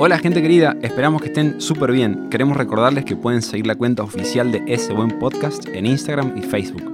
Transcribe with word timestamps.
Hola 0.00 0.16
gente 0.18 0.40
querida, 0.40 0.76
esperamos 0.80 1.20
que 1.20 1.26
estén 1.26 1.60
súper 1.60 1.90
bien. 1.90 2.28
Queremos 2.30 2.56
recordarles 2.56 3.04
que 3.04 3.16
pueden 3.16 3.42
seguir 3.42 3.66
la 3.66 3.74
cuenta 3.74 4.04
oficial 4.04 4.52
de 4.52 4.62
ese 4.68 4.92
buen 4.92 5.18
podcast 5.18 5.66
en 5.66 5.86
Instagram 5.86 6.38
y 6.38 6.42
Facebook. 6.42 6.84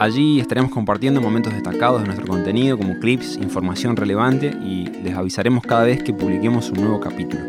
Allí 0.00 0.40
estaremos 0.40 0.70
compartiendo 0.70 1.20
momentos 1.20 1.52
destacados 1.52 2.00
de 2.00 2.06
nuestro 2.06 2.26
contenido 2.26 2.78
como 2.78 2.98
clips, 3.00 3.36
información 3.36 3.96
relevante 3.96 4.56
y 4.64 4.86
les 5.04 5.14
avisaremos 5.14 5.62
cada 5.62 5.84
vez 5.84 6.02
que 6.02 6.14
publiquemos 6.14 6.70
un 6.70 6.80
nuevo 6.80 7.00
capítulo. 7.00 7.42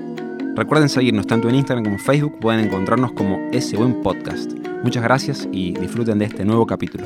Recuerden 0.57 0.89
seguirnos 0.89 1.27
tanto 1.27 1.47
en 1.47 1.55
Instagram 1.55 1.85
como 1.85 1.97
Facebook, 1.97 2.37
pueden 2.37 2.65
encontrarnos 2.65 3.13
como 3.13 3.39
ese 3.53 3.77
buen 3.77 4.01
podcast. 4.01 4.51
Muchas 4.83 5.01
gracias 5.01 5.47
y 5.53 5.71
disfruten 5.79 6.19
de 6.19 6.25
este 6.25 6.43
nuevo 6.43 6.67
capítulo. 6.67 7.05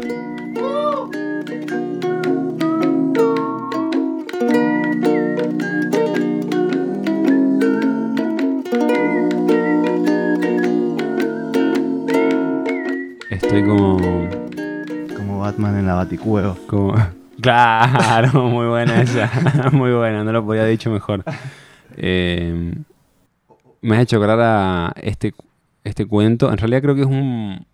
En 15.79 15.87
la 15.87 15.95
Baticueva. 15.95 16.55
Claro, 17.41 18.43
muy 18.43 18.67
buena 18.67 19.01
esa. 19.01 19.29
muy 19.71 19.91
buena, 19.91 20.23
no 20.23 20.31
lo 20.31 20.45
podía 20.45 20.65
dicho 20.65 20.91
mejor. 20.91 21.23
Eh, 21.97 22.73
me 23.81 23.95
has 23.95 24.03
hecho 24.03 24.17
acordar 24.17 24.93
este, 25.01 25.33
este 25.83 26.05
cuento. 26.05 26.51
En 26.51 26.57
realidad 26.57 26.81
creo 26.83 26.95
que 26.95 27.01
es 27.01 27.07
un, 27.07 27.65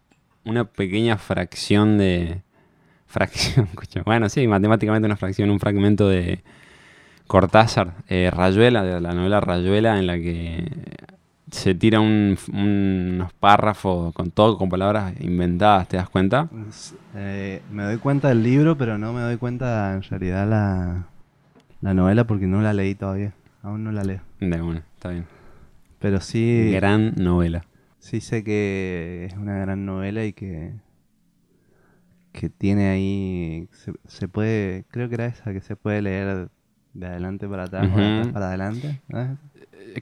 una 0.45 0.63
pequeña 0.63 1.17
fracción 1.17 1.98
de. 1.98 2.41
Fracción. 3.07 3.67
Bueno, 4.05 4.29
sí, 4.29 4.48
matemáticamente 4.48 5.07
una 5.07 5.18
fracción, 5.18 5.49
un 5.49 5.60
fragmento 5.60 6.07
de 6.07 6.43
Cortázar, 7.26 7.95
eh, 8.07 8.32
Rayuela, 8.32 8.84
de 8.84 9.01
la 9.01 9.13
novela 9.13 9.40
Rayuela, 9.40 9.98
en 9.98 10.05
la 10.05 10.16
que 10.16 10.68
se 11.51 11.75
tira 11.75 11.99
un- 11.99 12.37
unos 12.53 13.33
párrafos 13.33 14.13
con 14.13 14.31
todo, 14.31 14.57
con 14.57 14.69
palabras 14.69 15.13
inventadas, 15.19 15.87
¿te 15.87 15.97
das 15.97 16.09
cuenta? 16.09 16.47
Eh, 17.15 17.61
me 17.71 17.83
doy 17.83 17.97
cuenta 17.97 18.29
del 18.29 18.43
libro, 18.43 18.77
pero 18.77 18.97
no 18.97 19.13
me 19.13 19.21
doy 19.21 19.37
cuenta 19.37 19.93
en 19.95 20.01
realidad 20.03 20.47
la, 20.47 21.05
la 21.81 21.93
novela 21.93 22.25
porque 22.25 22.47
no 22.47 22.61
la 22.61 22.73
leí 22.73 22.95
todavía. 22.95 23.33
Aún 23.63 23.83
no 23.83 23.91
la 23.91 24.03
leo. 24.03 24.21
De 24.39 24.61
bueno, 24.61 24.81
está 24.95 25.09
bien. 25.09 25.25
Pero 25.99 26.21
sí, 26.21 26.71
Gran 26.73 27.13
novela. 27.15 27.65
sí 27.99 28.21
sé 28.21 28.43
que 28.43 29.25
es 29.29 29.33
una 29.37 29.57
gran 29.59 29.85
novela 29.85 30.23
y 30.25 30.33
que, 30.33 30.73
que 32.31 32.49
tiene 32.49 32.89
ahí, 32.89 33.67
se, 33.71 33.91
se 34.07 34.27
puede, 34.27 34.85
creo 34.91 35.09
que 35.09 35.15
era 35.15 35.25
esa, 35.25 35.51
que 35.51 35.61
se 35.61 35.75
puede 35.75 36.01
leer 36.01 36.49
de 36.93 37.05
adelante 37.07 37.47
para 37.47 37.63
atrás, 37.63 37.83
de 37.83 37.93
Ujú. 37.93 37.99
atrás 38.13 38.27
para 38.33 38.47
adelante. 38.49 38.99
¿no? 39.09 39.37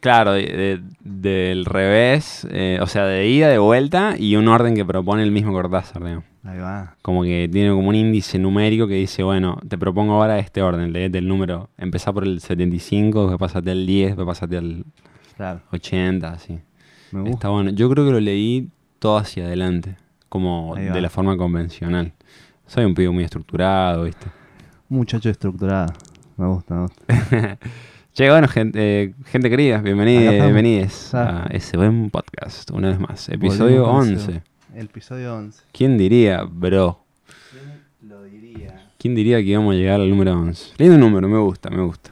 Claro, 0.01 0.33
de- 0.33 0.43
de- 0.45 0.81
del 1.01 1.65
revés, 1.65 2.47
eh, 2.51 2.79
o 2.81 2.87
sea, 2.87 3.05
de 3.05 3.27
ida, 3.27 3.47
de 3.49 3.57
vuelta 3.57 4.15
y 4.17 4.35
un 4.35 4.47
orden 4.47 4.75
que 4.75 4.83
propone 4.85 5.23
el 5.23 5.31
mismo 5.31 5.51
Cortázar, 5.53 6.03
digamos. 6.03 6.23
Ahí 6.43 6.59
va. 6.59 6.95
Como 7.01 7.23
que 7.23 7.49
tiene 7.51 7.71
como 7.71 7.89
un 7.89 7.95
índice 7.95 8.39
numérico 8.39 8.87
que 8.87 8.93
dice, 8.95 9.23
bueno, 9.23 9.59
te 9.67 9.77
propongo 9.77 10.13
ahora 10.13 10.39
este 10.39 10.61
orden, 10.61 10.93
leete 10.93 11.17
el 11.17 11.27
número, 11.27 11.69
empezá 11.77 12.13
por 12.13 12.23
el 12.23 12.39
75, 12.39 13.29
después 13.29 13.51
pasate 13.51 13.71
al 13.71 13.85
10, 13.85 14.07
después 14.15 14.25
pasate 14.25 14.57
al 14.57 14.85
Claro, 15.35 15.61
80, 15.71 16.31
así. 16.31 16.59
me 17.11 17.19
gusta. 17.21 17.33
Está 17.35 17.49
bueno. 17.49 17.71
Yo 17.71 17.89
creo 17.89 18.05
que 18.05 18.11
lo 18.11 18.19
leí 18.19 18.69
todo 18.99 19.17
hacia 19.17 19.45
adelante, 19.45 19.97
como 20.29 20.75
de 20.75 21.01
la 21.01 21.09
forma 21.09 21.35
convencional. 21.37 22.13
Soy 22.65 22.85
un 22.85 22.93
pibe 22.95 23.09
muy 23.11 23.23
estructurado, 23.23 24.03
¿viste? 24.05 24.27
Muchacho 24.89 25.29
estructurado. 25.29 25.93
Me 26.37 26.47
gusta, 26.47 26.75
me 26.75 26.81
gusta. 26.81 27.57
Che, 28.17 28.27
bueno, 28.31 28.47
gente, 28.47 28.79
eh, 29.03 29.13
gente 29.25 29.47
querida, 29.47 29.75
estamos. 29.77 29.93
bienvenidos 29.93 31.13
Ah. 31.13 31.43
a 31.43 31.47
ese 31.55 31.77
buen 31.77 32.09
podcast, 32.09 32.71
una 32.71 32.87
vez 32.89 32.99
más. 32.99 33.29
Episodio 33.29 33.83
Volvimos 33.85 34.07
a 34.07 34.11
11. 34.13 34.31
ese- 34.31 34.43
El 34.73 34.85
episodio 34.87 35.35
11. 35.35 35.61
¿Quién 35.71 35.99
diría, 35.99 36.41
bro? 36.43 36.99
Lo 38.01 38.23
diría. 38.23 38.89
¿Quién 38.97 39.13
diría 39.13 39.37
que 39.37 39.43
íbamos 39.43 39.75
a 39.75 39.77
llegar 39.77 40.01
al 40.01 40.09
número 40.09 40.33
11? 40.33 40.73
Lindo 40.79 40.97
número, 40.97 41.27
me 41.29 41.37
gusta, 41.37 41.69
me 41.69 41.83
gusta. 41.83 42.09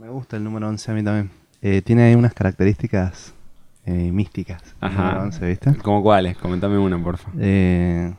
Me 0.00 0.08
gusta 0.08 0.38
el 0.38 0.44
número 0.44 0.66
11 0.66 0.90
a 0.90 0.94
mí 0.94 1.02
también. 1.02 1.30
Eh, 1.60 1.82
tiene 1.82 2.16
unas 2.16 2.32
características 2.32 3.34
eh, 3.84 4.10
místicas. 4.10 4.62
Ajá. 4.80 5.02
número 5.02 5.22
11, 5.24 5.46
¿viste? 5.46 5.74
¿Cómo 5.82 6.02
cuáles? 6.02 6.38
Comentame 6.38 6.78
una, 6.78 7.02
porfa. 7.02 7.30
Eh, 7.38 8.14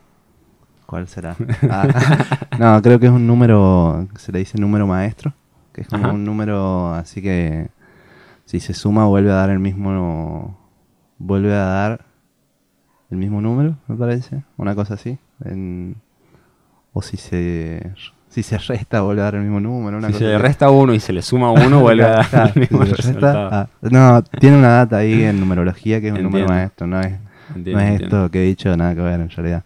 ¿Cuál 0.86 1.08
será? 1.08 1.34
Ah, 1.68 1.88
no, 2.58 2.82
creo 2.82 3.00
que 3.00 3.06
es 3.06 3.12
un 3.12 3.26
número, 3.26 4.06
se 4.16 4.30
le 4.30 4.40
dice 4.40 4.58
número 4.58 4.86
maestro, 4.88 5.32
que 5.72 5.82
es 5.82 5.88
como 5.88 6.04
Ajá. 6.04 6.12
un 6.12 6.24
número 6.24 6.92
así 6.94 7.22
que 7.22 7.68
si 8.44 8.60
se 8.60 8.74
suma 8.74 9.06
vuelve 9.06 9.30
a 9.30 9.34
dar 9.34 9.50
el 9.50 9.58
mismo, 9.60 10.58
vuelve 11.18 11.52
a 11.54 11.64
dar 11.64 12.04
el 13.10 13.18
mismo 13.18 13.40
número, 13.40 13.76
me 13.88 13.96
parece, 13.96 14.42
una 14.56 14.74
cosa 14.74 14.94
así. 14.94 15.18
En- 15.44 15.96
o 16.92 17.02
si 17.02 17.16
se, 17.16 17.92
si 18.28 18.42
se 18.42 18.58
resta 18.58 19.02
vuelve 19.02 19.22
a 19.22 19.26
dar 19.26 19.34
el 19.36 19.42
mismo 19.42 19.60
número, 19.60 19.98
una 19.98 20.08
Si 20.08 20.14
cosa 20.14 20.24
se 20.24 20.30
le 20.32 20.38
resta 20.38 20.70
uno 20.70 20.92
y 20.94 20.98
se 21.00 21.12
le 21.12 21.22
suma 21.22 21.52
uno, 21.52 21.80
vuelve 21.80 22.04
a 22.04 22.16
dar 22.32 22.52
el 22.54 22.60
mismo 22.60 22.82
resultado. 22.84 23.48
ah, 23.52 23.68
no, 23.82 24.22
tiene 24.22 24.58
una 24.58 24.68
data 24.70 24.96
ahí 24.98 25.22
en 25.22 25.38
numerología 25.38 26.00
que 26.00 26.08
es 26.08 26.12
un 26.14 26.22
número 26.24 26.46
maestro, 26.48 26.86
no 26.88 27.00
es, 27.00 27.12
Entiendo, 27.54 27.72
no 27.72 27.80
es 27.80 27.90
entiendo. 27.92 28.16
esto 28.24 28.30
que 28.32 28.42
he 28.42 28.46
dicho, 28.46 28.76
nada 28.76 28.94
que 28.94 29.00
ver 29.02 29.20
en 29.20 29.30
realidad. 29.30 29.64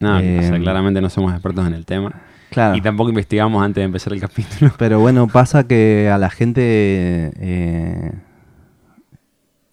No, 0.00 0.16
o 0.16 0.20
sea, 0.20 0.56
Eh, 0.56 0.60
claramente 0.60 1.00
no 1.00 1.08
somos 1.10 1.32
expertos 1.32 1.64
en 1.66 1.74
el 1.74 1.84
tema. 1.86 2.12
Claro. 2.52 2.76
Y 2.76 2.80
tampoco 2.80 3.08
investigamos 3.08 3.62
antes 3.64 3.80
de 3.80 3.84
empezar 3.86 4.12
el 4.12 4.20
capítulo. 4.20 4.72
Pero 4.78 5.00
bueno, 5.00 5.26
pasa 5.26 5.66
que 5.66 6.08
a 6.12 6.18
la 6.18 6.30
gente 6.30 7.32
eh, 7.36 8.12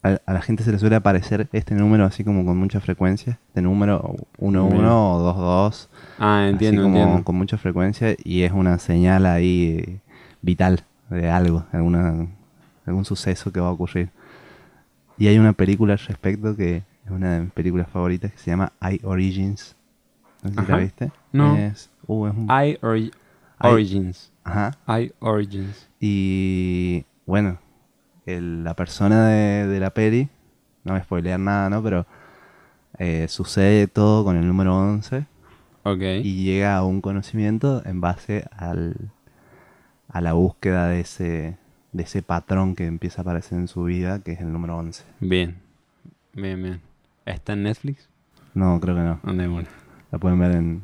a, 0.01 0.17
a 0.25 0.33
la 0.33 0.41
gente 0.41 0.63
se 0.63 0.71
le 0.71 0.79
suele 0.79 0.95
aparecer 0.95 1.47
este 1.51 1.75
número 1.75 2.05
así 2.05 2.23
como 2.23 2.45
con 2.45 2.57
mucha 2.57 2.79
frecuencia, 2.79 3.37
este 3.49 3.61
número 3.61 4.15
11 4.39 4.59
Bien. 4.73 4.85
o 4.85 5.19
22, 5.33 5.89
Ah, 6.19 6.47
entiendo, 6.49 6.81
así 6.81 6.83
como 6.89 6.97
entiendo. 6.99 7.23
con 7.25 7.35
mucha 7.35 7.57
frecuencia 7.57 8.15
y 8.23 8.43
es 8.43 8.51
una 8.51 8.79
señal 8.79 9.25
ahí 9.25 9.99
vital 10.41 10.83
de 11.09 11.29
algo, 11.29 11.65
de 11.71 11.77
alguna, 11.79 12.27
algún 12.85 13.03
suceso 13.05 13.51
que 13.51 13.59
va 13.59 13.67
a 13.67 13.71
ocurrir. 13.71 14.09
Y 15.17 15.27
hay 15.27 15.37
una 15.37 15.51
película 15.53 15.93
al 15.93 15.99
respecto 15.99 16.55
que 16.55 16.77
es 17.05 17.11
una 17.11 17.33
de 17.33 17.41
mis 17.41 17.51
películas 17.51 17.87
favoritas 17.91 18.31
que 18.31 18.37
se 18.37 18.51
llama 18.51 18.71
I 18.81 19.01
Origins. 19.03 19.75
No 20.43 20.51
sé 20.51 20.65
si 20.65 20.71
la 20.71 20.77
viste. 20.77 21.11
No. 21.33 21.57
Es, 21.57 21.88
es 22.27 22.33
un- 22.35 22.45
I 22.45 22.77
ori- 22.81 23.11
I- 23.61 23.67
Origins. 23.67 24.31
Ajá. 24.43 24.71
I 24.87 25.11
Origins. 25.19 25.87
Y 25.99 27.05
bueno, 27.25 27.59
el- 28.25 28.63
la 28.63 28.75
persona 28.75 29.27
de, 29.27 29.67
de 29.67 29.79
la 29.79 29.91
peli, 29.91 30.29
no 30.83 30.93
voy 30.93 31.01
a 31.01 31.03
spoilear 31.03 31.39
nada, 31.39 31.69
¿no? 31.69 31.83
Pero 31.83 32.05
eh, 32.97 33.27
sucede 33.29 33.87
todo 33.87 34.23
con 34.23 34.35
el 34.37 34.47
número 34.47 34.75
11 34.77 35.25
Ok. 35.83 36.01
y 36.23 36.43
llega 36.43 36.75
a 36.77 36.83
un 36.83 37.01
conocimiento 37.01 37.81
en 37.85 38.01
base 38.01 38.45
al, 38.57 38.95
a 40.09 40.21
la 40.21 40.33
búsqueda 40.33 40.87
de 40.87 41.01
ese, 41.01 41.57
de 41.93 42.03
ese 42.03 42.21
patrón 42.21 42.75
que 42.75 42.85
empieza 42.87 43.21
a 43.21 43.23
aparecer 43.23 43.57
en 43.59 43.67
su 43.67 43.83
vida, 43.83 44.19
que 44.19 44.31
es 44.33 44.41
el 44.41 44.51
número 44.51 44.77
11. 44.77 45.03
Bien. 45.19 45.57
Bien, 46.33 46.61
bien. 46.61 46.81
¿Está 47.25 47.53
en 47.53 47.63
Netflix? 47.63 48.09
No, 48.53 48.79
creo 48.79 48.95
que 48.95 49.01
no. 49.01 49.33
De 49.33 49.47
una. 49.47 49.67
La 50.11 50.17
pueden 50.17 50.39
ver 50.39 50.51
en 50.55 50.81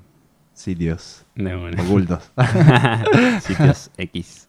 sitios 0.55 1.23
De 1.35 1.53
ocultos. 1.53 2.31
Sitios 3.41 3.91
X. 3.97 4.47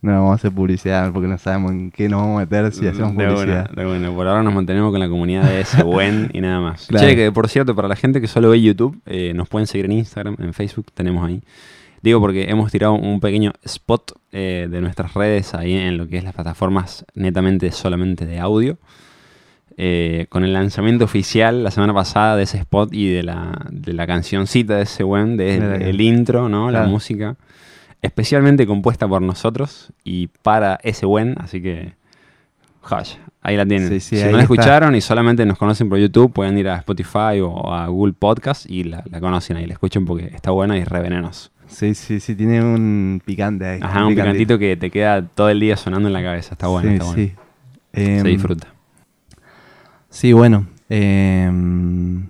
no 0.00 0.12
vamos 0.12 0.32
a 0.32 0.34
hacer 0.34 0.50
publicidad 0.50 1.12
porque 1.12 1.28
no 1.28 1.38
sabemos 1.38 1.70
en 1.70 1.90
qué 1.90 2.08
nos 2.08 2.22
vamos 2.22 2.38
a 2.38 2.40
meter 2.40 2.72
si 2.72 2.86
hacemos 2.88 3.16
de 3.16 3.28
publicidad. 3.28 3.70
de 3.70 3.86
una. 3.86 4.10
Por 4.10 4.26
ahora 4.26 4.42
nos 4.42 4.54
mantenemos 4.54 4.90
con 4.90 4.98
la 4.98 5.08
comunidad 5.08 5.44
de 5.44 5.60
ese 5.60 5.82
buen 5.84 6.30
y 6.32 6.40
nada 6.40 6.60
más. 6.60 6.86
Claro. 6.92 7.06
Che, 7.06 7.14
que 7.14 7.30
por 7.30 7.48
cierto, 7.48 7.76
para 7.76 7.86
la 7.88 7.96
gente 7.96 8.20
que 8.20 8.26
solo 8.26 8.50
ve 8.50 8.60
YouTube, 8.60 9.00
eh, 9.06 9.32
nos 9.34 9.48
pueden 9.48 9.66
seguir 9.66 9.84
en 9.84 9.92
Instagram, 9.92 10.36
en 10.40 10.52
Facebook, 10.52 10.86
tenemos 10.92 11.24
ahí. 11.24 11.42
Digo 12.02 12.18
porque 12.20 12.50
hemos 12.50 12.72
tirado 12.72 12.94
un 12.94 13.20
pequeño 13.20 13.52
spot 13.62 14.18
eh, 14.32 14.66
de 14.68 14.80
nuestras 14.80 15.14
redes 15.14 15.54
ahí 15.54 15.74
en 15.74 15.98
lo 15.98 16.08
que 16.08 16.18
es 16.18 16.24
las 16.24 16.34
plataformas 16.34 17.04
netamente 17.14 17.70
solamente 17.70 18.26
de 18.26 18.40
audio. 18.40 18.78
Eh, 19.76 20.26
con 20.28 20.44
el 20.44 20.52
lanzamiento 20.52 21.04
oficial 21.04 21.64
la 21.64 21.70
semana 21.70 21.94
pasada 21.94 22.36
de 22.36 22.42
ese 22.42 22.58
spot 22.58 22.92
y 22.92 23.10
de 23.10 23.22
la, 23.22 23.66
de 23.70 23.92
la 23.94 24.06
cancioncita 24.06 24.76
de 24.76 24.82
ese 24.82 25.02
buen, 25.02 25.36
de 25.36 25.56
el, 25.88 26.00
intro, 26.00 26.48
¿no? 26.48 26.70
La 26.70 26.84
música. 26.84 27.36
Especialmente 28.02 28.66
compuesta 28.66 29.06
por 29.06 29.22
nosotros 29.22 29.92
y 30.04 30.28
para 30.42 30.78
ese 30.82 31.06
buen, 31.06 31.36
así 31.38 31.62
que. 31.62 31.94
Joya, 32.80 33.18
ahí 33.42 33.56
la 33.56 33.64
tienen. 33.64 33.88
Sí, 33.88 34.00
sí, 34.00 34.16
si 34.16 34.24
no 34.24 34.32
la 34.32 34.42
está. 34.42 34.54
escucharon 34.54 34.96
y 34.96 35.00
solamente 35.00 35.46
nos 35.46 35.56
conocen 35.56 35.88
por 35.88 35.98
YouTube, 35.98 36.32
pueden 36.32 36.58
ir 36.58 36.68
a 36.68 36.76
Spotify 36.78 37.40
o 37.40 37.72
a 37.72 37.86
Google 37.86 38.12
Podcast 38.12 38.68
y 38.68 38.82
la, 38.82 39.04
la 39.08 39.20
conocen 39.20 39.56
ahí, 39.56 39.66
la 39.66 39.74
escuchen 39.74 40.04
porque 40.04 40.26
está 40.34 40.50
buena 40.50 40.76
y 40.76 40.80
es 40.80 40.88
re 40.88 41.00
venenoso. 41.00 41.50
Sí, 41.68 41.94
sí, 41.94 42.20
sí, 42.20 42.34
tiene 42.34 42.62
un 42.62 43.22
picante 43.24 43.64
ahí. 43.64 43.80
Ajá, 43.82 44.04
un 44.04 44.14
picantito 44.14 44.58
que 44.58 44.76
te 44.76 44.90
queda 44.90 45.22
todo 45.24 45.48
el 45.48 45.60
día 45.60 45.76
sonando 45.76 46.08
en 46.08 46.12
la 46.12 46.22
cabeza. 46.22 46.54
Está 46.54 46.66
bueno, 46.66 46.88
sí, 46.90 46.94
está 46.94 47.04
bueno. 47.06 47.22
sí. 47.22 47.32
Em, 47.92 48.22
Se 48.22 48.28
disfruta. 48.28 48.68
Sí, 50.12 50.34
bueno. 50.34 50.66
em, 50.90 52.26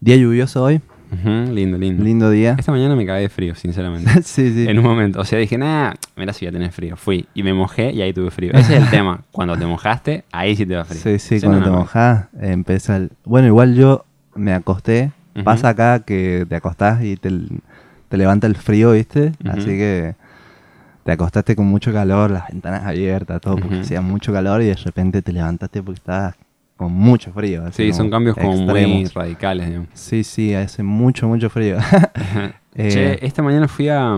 día 0.00 0.16
lluvioso 0.16 0.64
hoy. 0.64 0.80
Lindo, 1.24 1.78
lindo. 1.78 2.04
Lindo 2.04 2.30
día. 2.30 2.56
Esta 2.58 2.72
mañana 2.72 2.94
me 2.96 3.06
cagué 3.06 3.22
de 3.22 3.28
frío, 3.28 3.54
sinceramente. 3.54 4.10
sí, 4.24 4.52
sí. 4.52 4.66
En 4.68 4.78
un 4.78 4.84
momento. 4.84 5.20
O 5.20 5.24
sea, 5.24 5.38
dije, 5.38 5.56
nah, 5.56 5.94
mira 6.16 6.32
si 6.32 6.44
voy 6.44 6.50
a 6.50 6.52
tener 6.52 6.72
frío. 6.72 6.96
Fui 6.96 7.26
y 7.32 7.44
me 7.44 7.54
mojé 7.54 7.92
y 7.92 8.02
ahí 8.02 8.12
tuve 8.12 8.30
frío. 8.32 8.52
Ese 8.52 8.76
es 8.76 8.82
el 8.82 8.90
tema. 8.90 9.22
Cuando 9.30 9.56
te 9.56 9.64
mojaste, 9.66 10.24
ahí 10.32 10.56
sí 10.56 10.66
te 10.66 10.74
va 10.74 10.84
frío. 10.84 11.00
Sí, 11.00 11.18
sí, 11.18 11.40
cuando 11.40 11.60
no, 11.60 11.64
te 11.64 11.70
mojás, 11.70 12.24
eh, 12.40 12.50
empieza 12.50 12.96
el... 12.96 13.12
Bueno, 13.24 13.46
igual 13.46 13.74
yo 13.74 14.04
me 14.34 14.52
acosté. 14.52 15.12
Pasa 15.44 15.68
acá 15.68 16.00
que 16.00 16.44
te 16.48 16.56
acostás 16.56 17.04
y 17.04 17.16
te, 17.16 17.30
te 18.08 18.16
levanta 18.16 18.48
el 18.48 18.56
frío, 18.56 18.90
¿viste? 18.90 19.32
Así 19.48 19.66
que 19.66 20.16
te 21.04 21.12
acostaste 21.12 21.54
con 21.54 21.66
mucho 21.66 21.92
calor, 21.92 22.32
las 22.32 22.48
ventanas 22.48 22.84
abiertas, 22.84 23.40
todo, 23.40 23.56
porque 23.56 23.80
hacía 23.80 24.00
mucho 24.00 24.32
calor 24.32 24.60
y 24.62 24.66
de 24.66 24.74
repente 24.74 25.22
te 25.22 25.32
levantaste 25.32 25.80
porque 25.80 26.00
estabas 26.00 26.34
con 26.78 26.92
mucho 26.92 27.30
frío. 27.32 27.64
así 27.66 27.88
Sí, 27.88 27.92
son 27.92 28.08
cambios 28.08 28.36
como 28.36 28.56
muy 28.56 29.04
radicales, 29.06 29.66
digamos. 29.66 29.88
Sí, 29.92 30.24
sí, 30.24 30.54
hace 30.54 30.82
mucho, 30.82 31.28
mucho 31.28 31.50
frío. 31.50 31.76
Eh, 32.80 32.90
Che, 32.90 33.26
esta 33.26 33.42
mañana 33.42 33.66
fui 33.66 33.88
a, 33.88 34.16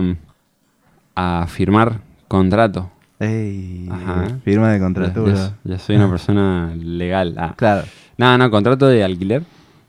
a 1.15 1.47
firmar 1.47 1.99
contrato. 2.27 2.91
ey, 3.19 3.89
Ajá. 3.91 4.37
firma 4.45 4.69
de 4.69 4.77
Ya, 4.77 4.83
contrato. 4.83 5.25
ya- 5.33 5.57
ya 5.63 5.79
soy 5.79 5.95
una 5.95 6.07
persona 6.11 6.71
legal. 6.77 7.33
Ah. 7.39 7.55
Claro, 7.57 7.83
No, 8.17 8.37
no, 8.37 8.51
contrato 8.51 8.87
de 8.87 9.03
alquiler. 9.03 9.43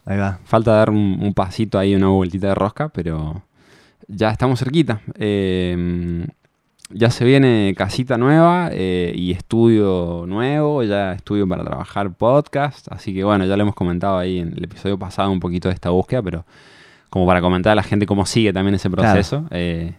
ahí 0.07 0.17
va. 0.17 0.39
Falta 0.45 0.73
dar 0.73 0.89
un, 0.89 1.19
un 1.21 1.35
pasito 1.35 1.79
ahí, 1.79 1.95
una 1.95 2.09
vueltita 2.09 2.49
de 2.49 2.55
rosca, 2.55 2.89
pero 2.89 3.43
ya 4.09 4.31
estamos 4.31 4.59
cerquita. 4.59 5.03
Eh, 5.19 6.27
ya 6.95 7.11
se 7.11 7.25
viene 7.25 7.75
casita 7.77 8.19
nueva 8.19 8.69
eh, 8.73 9.13
y 9.15 9.33
estudio 9.33 10.25
nuevo, 10.27 10.83
ya 10.83 11.13
estudio 11.13 11.47
para 11.49 11.65
trabajar 11.65 12.13
podcast, 12.13 12.87
así 12.91 13.13
que 13.15 13.25
bueno, 13.25 13.45
ya 13.47 13.57
lo 13.57 13.63
hemos 13.63 13.75
comentado 13.75 14.19
ahí 14.19 14.39
en 14.39 14.53
el 14.57 14.65
episodio 14.65 14.99
pasado 14.99 15.31
un 15.31 15.41
poquito 15.41 15.69
de 15.69 15.75
esta 15.75 15.91
búsqueda, 15.91 16.23
pero 16.23 16.45
como 17.11 17.27
para 17.27 17.41
comentar 17.41 17.73
a 17.73 17.75
la 17.75 17.83
gente 17.83 18.07
cómo 18.07 18.25
sigue 18.27 18.53
también 18.53 18.75
ese 18.75 18.89
Claro. 18.91 19.03
proceso. 19.13 19.45
eh, 19.51 19.95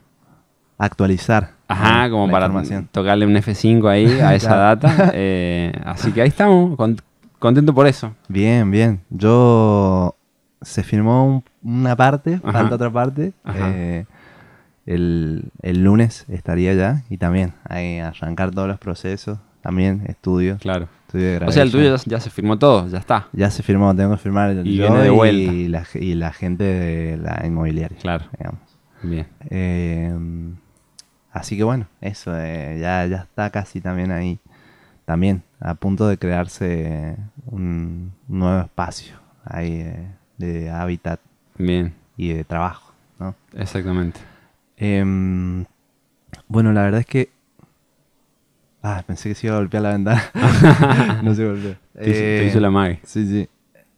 Actualizar. 0.77 1.51
ajá, 1.67 2.09
como 2.09 2.29
para 2.29 2.49
tocarle 2.91 3.25
un 3.25 3.35
F5 3.35 3.87
ahí 3.87 4.19
a 4.19 4.33
esa 4.35 4.55
data. 4.55 5.11
eh, 5.13 5.71
así 5.85 6.11
que 6.11 6.21
ahí 6.21 6.27
estamos, 6.29 6.75
con- 6.75 6.97
contento 7.39 7.73
por 7.73 7.87
eso. 7.87 8.13
Bien, 8.27 8.69
bien. 8.71 9.01
Yo 9.09 10.15
se 10.61 10.83
firmó 10.83 11.25
un- 11.25 11.43
una 11.63 11.95
parte, 11.95 12.39
Ajá. 12.43 12.51
falta 12.59 12.75
otra 12.75 12.89
parte. 12.91 13.33
Ajá. 13.43 13.69
El, 14.85 15.45
el 15.61 15.83
lunes 15.83 16.25
estaría 16.29 16.73
ya 16.73 17.03
y 17.09 17.17
también 17.17 17.53
ahí 17.67 17.99
arrancar 17.99 18.51
todos 18.51 18.67
los 18.67 18.79
procesos. 18.79 19.39
También 19.61 20.03
estudio, 20.07 20.57
Claro. 20.57 20.89
estudio 21.07 21.39
de 21.39 21.45
O 21.45 21.51
sea, 21.53 21.63
el 21.63 21.71
tuyo 21.71 21.95
ya, 21.95 22.01
ya 22.05 22.19
se 22.19 22.29
firmó 22.29 22.59
todo, 22.59 22.89
ya 22.89 22.97
está. 22.97 23.29
Ya 23.31 23.49
se 23.49 23.63
firmó, 23.63 23.95
tengo 23.95 24.11
que 24.11 24.17
firmar 24.17 24.51
Y 24.65 24.75
yo 24.75 24.83
viene 24.89 25.03
de 25.03 25.09
vuelta. 25.09 25.53
y 25.53 25.67
la, 25.69 25.85
y 25.93 26.15
la 26.15 26.33
gente 26.33 26.65
de 26.65 27.15
la 27.17 27.41
inmobiliaria. 27.45 27.97
Claro. 27.97 28.25
digamos. 28.37 28.59
Bien. 29.03 29.25
Eh, 29.49 30.13
así 31.31 31.55
que 31.55 31.63
bueno, 31.63 31.87
eso, 32.01 32.33
eh, 32.37 32.77
ya, 32.81 33.05
ya 33.05 33.17
está 33.23 33.49
casi 33.51 33.79
también 33.79 34.11
ahí. 34.11 34.37
También 35.05 35.43
a 35.61 35.75
punto 35.75 36.07
de 36.09 36.17
crearse 36.17 37.15
un 37.45 38.11
nuevo 38.27 38.61
espacio 38.61 39.15
ahí 39.45 39.81
eh, 39.81 40.07
de 40.37 40.69
hábitat 40.69 41.19
Bien. 41.57 41.93
y 42.17 42.33
de 42.33 42.43
trabajo, 42.43 42.91
¿no? 43.19 43.33
Exactamente. 43.53 44.19
Em, 44.85 45.63
bueno, 46.47 46.73
la 46.73 46.81
verdad 46.83 46.99
es 46.99 47.05
que... 47.05 47.29
Ah, 48.81 49.01
pensé 49.07 49.29
que 49.29 49.35
se 49.35 49.47
iba 49.47 49.55
a 49.55 49.59
golpear 49.59 49.81
la 49.83 49.91
ventana. 49.93 50.21
no 51.23 51.33
se 51.33 51.45
golpeó. 51.45 51.75
Te, 51.93 52.09
hizo, 52.09 52.19
te 52.19 52.43
Eh, 52.43 52.47
hizo 52.49 52.59
la 52.59 52.69
mague. 52.69 52.99
Sí, 53.03 53.25
sí. 53.25 53.47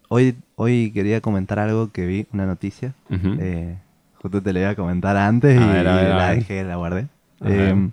Hoy, 0.09 0.35
hoy 0.55 0.91
quería 0.91 1.21
comentar 1.21 1.57
algo 1.57 1.91
que 1.91 2.05
vi, 2.05 2.27
una 2.33 2.45
noticia. 2.45 2.93
Eh, 3.09 3.77
justo 4.21 4.43
te 4.43 4.53
la 4.53 4.59
iba 4.59 4.69
a 4.69 4.75
comentar 4.75 5.17
antes 5.17 5.59
y, 5.59 5.63
A 5.63 5.67
ver, 5.67 5.87
a 5.87 5.95
ver, 5.95 6.11
a 6.11 6.17
la 6.17 6.31
dejé, 6.35 6.63
la 6.63 6.75
guardé. 6.75 7.07
Eh, 7.43 7.89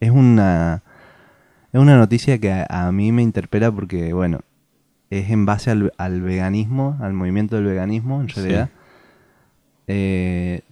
es 0.00 0.10
una 0.10 0.82
es 1.72 1.80
una 1.80 1.98
noticia 1.98 2.38
que 2.38 2.50
a, 2.50 2.66
a 2.68 2.90
mí 2.92 3.12
me 3.12 3.22
interpela 3.22 3.70
porque, 3.70 4.14
bueno, 4.14 4.40
es 5.10 5.28
en 5.30 5.44
base 5.44 5.70
al, 5.70 5.92
al 5.98 6.22
veganismo, 6.22 6.96
al 7.02 7.12
movimiento 7.12 7.56
del 7.56 7.66
veganismo, 7.66 8.22
en 8.22 8.28
realidad. 8.28 8.70
Eh, 9.86 10.62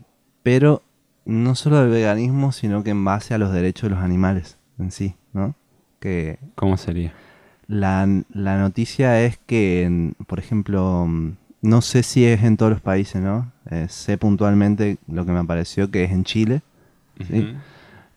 pero 0.42 0.80
no 1.24 1.54
solo 1.54 1.78
al 1.78 1.88
veganismo, 1.88 2.52
sino 2.52 2.82
que 2.84 2.90
en 2.90 3.04
base 3.04 3.34
a 3.34 3.38
los 3.38 3.52
derechos 3.52 3.88
de 3.90 3.94
los 3.96 4.04
animales 4.04 4.58
en 4.78 4.90
sí, 4.90 5.14
¿no? 5.32 5.54
Que 6.00 6.38
¿Cómo 6.54 6.76
sería? 6.76 7.12
la, 7.66 8.06
la 8.30 8.58
noticia 8.58 9.22
es 9.22 9.38
que, 9.46 9.84
en- 9.84 10.14
por 10.26 10.38
ejemplo, 10.38 11.06
mm, 11.08 11.32
no 11.62 11.80
sé 11.80 12.02
si 12.02 12.24
es 12.26 12.42
en 12.42 12.56
todos 12.58 12.72
los 12.72 12.80
países, 12.82 13.22
¿no? 13.22 13.50
Eh, 13.70 13.86
sé 13.88 14.18
puntualmente 14.18 14.98
lo 15.08 15.24
que 15.24 15.32
me 15.32 15.44
pareció 15.44 15.90
que 15.90 16.04
es 16.04 16.10
en 16.10 16.24
Chile. 16.24 16.60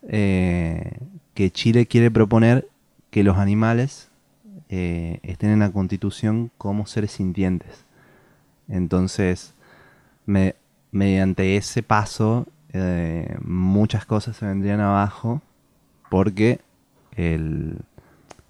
Eh, 0.10 1.00
que 1.34 1.52
Chile 1.52 1.86
quiere 1.86 2.12
proponer 2.12 2.68
que 3.10 3.24
los 3.24 3.38
animales 3.38 4.10
eh, 4.70 5.20
estén 5.24 5.52
en 5.52 5.60
la 5.60 5.72
constitución 5.72 6.52
como 6.58 6.86
seres 6.88 7.12
sintientes. 7.12 7.86
Entonces, 8.70 9.54
me- 10.26 10.56
mediante 10.92 11.56
ese 11.58 11.84
paso, 11.84 12.48
eh, 12.74 13.38
muchas 13.42 14.06
cosas 14.06 14.38
se 14.38 14.46
vendrían 14.46 14.80
abajo 14.80 15.42
porque 16.10 16.60
el, 17.16 17.78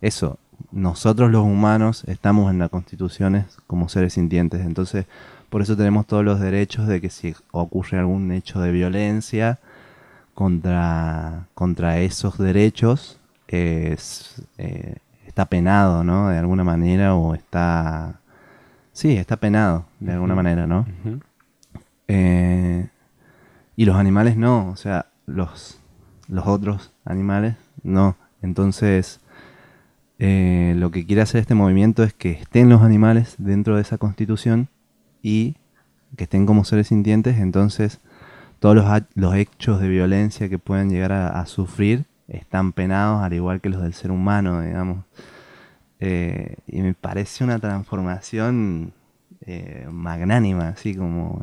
eso, 0.02 0.38
nosotros 0.72 1.32
los 1.32 1.44
humanos 1.44 2.04
estamos 2.08 2.52
en 2.52 2.60
las 2.60 2.70
constituciones 2.70 3.58
como 3.68 3.90
seres 3.90 4.14
sintientes. 4.14 4.62
Entonces, 4.62 5.06
por 5.50 5.62
eso 5.62 5.78
tenemos 5.78 6.06
todos 6.06 6.26
los 6.26 6.40
derechos 6.40 6.88
de 6.88 7.02
que 7.02 7.10
si 7.10 7.36
ocurre 7.52 8.00
algún 8.00 8.32
hecho 8.32 8.60
de 8.60 8.72
violencia 8.72 9.60
contra, 10.34 11.48
contra 11.54 12.00
esos 12.00 12.38
derechos, 12.38 13.20
es, 13.48 14.42
eh, 14.58 14.98
está 15.26 15.46
penado, 15.46 16.04
¿no? 16.04 16.30
De 16.30 16.38
alguna 16.38 16.64
manera 16.64 17.16
o 17.16 17.34
está... 17.34 18.20
Sí, 18.92 19.16
está 19.16 19.38
penado 19.38 19.86
de 20.00 20.14
alguna 20.14 20.34
manera, 20.36 20.66
¿no? 20.66 20.86
Eh, 22.08 22.88
y 23.78 23.86
los 23.86 23.96
animales 23.96 24.36
no, 24.36 24.70
o 24.70 24.76
sea, 24.76 25.06
los, 25.28 25.80
los 26.28 26.48
otros 26.48 26.92
animales 27.06 27.56
no. 27.84 28.18
Entonces, 28.42 29.22
eh, 30.18 30.74
lo 30.78 30.90
que 30.90 31.06
quiere 31.06 31.22
hacer 31.22 31.42
este 31.42 31.54
movimiento 31.54 32.04
es 32.04 32.12
que 32.14 32.32
estén 32.32 32.70
los 32.70 32.82
animales 32.82 33.36
dentro 33.38 33.76
de 33.76 33.84
esa 33.84 34.00
constitución 34.00 34.68
y 35.22 35.58
que 36.16 36.24
estén 36.24 36.48
como 36.48 36.66
seres 36.66 36.88
sintientes. 36.88 37.38
Entonces, 37.38 38.00
todos 38.60 38.76
los, 38.76 38.86
los 39.14 39.36
hechos 39.36 39.80
de 39.80 39.90
violencia 39.90 40.50
que 40.50 40.58
puedan 40.58 40.90
llegar 40.90 41.12
a, 41.12 41.46
sufrir 41.46 42.06
están 42.28 42.74
penados, 42.74 43.24
al 43.24 43.34
igual 43.34 43.62
que 43.62 43.70
los 43.70 43.84
del 43.84 43.94
ser 43.94 44.10
humano, 44.10 44.60
digamos. 44.62 45.06
Eh, 46.00 46.56
y 46.66 46.82
me 46.82 46.96
parece 46.96 47.44
una 47.44 47.60
transformación 47.60 48.92
eh, 49.46 49.88
magnánima, 49.92 50.70
así 50.70 50.96
como 50.96 51.42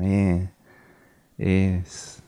es 1.39 2.24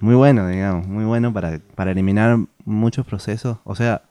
muy 0.00 0.14
bueno, 0.14 0.48
digamos, 0.48 0.86
muy 0.86 1.04
bueno 1.04 1.32
para, 1.32 1.58
para 1.74 1.92
eliminar 1.92 2.38
muchos 2.64 3.06
procesos. 3.06 3.58
O 3.64 3.74
sea, 3.74 4.02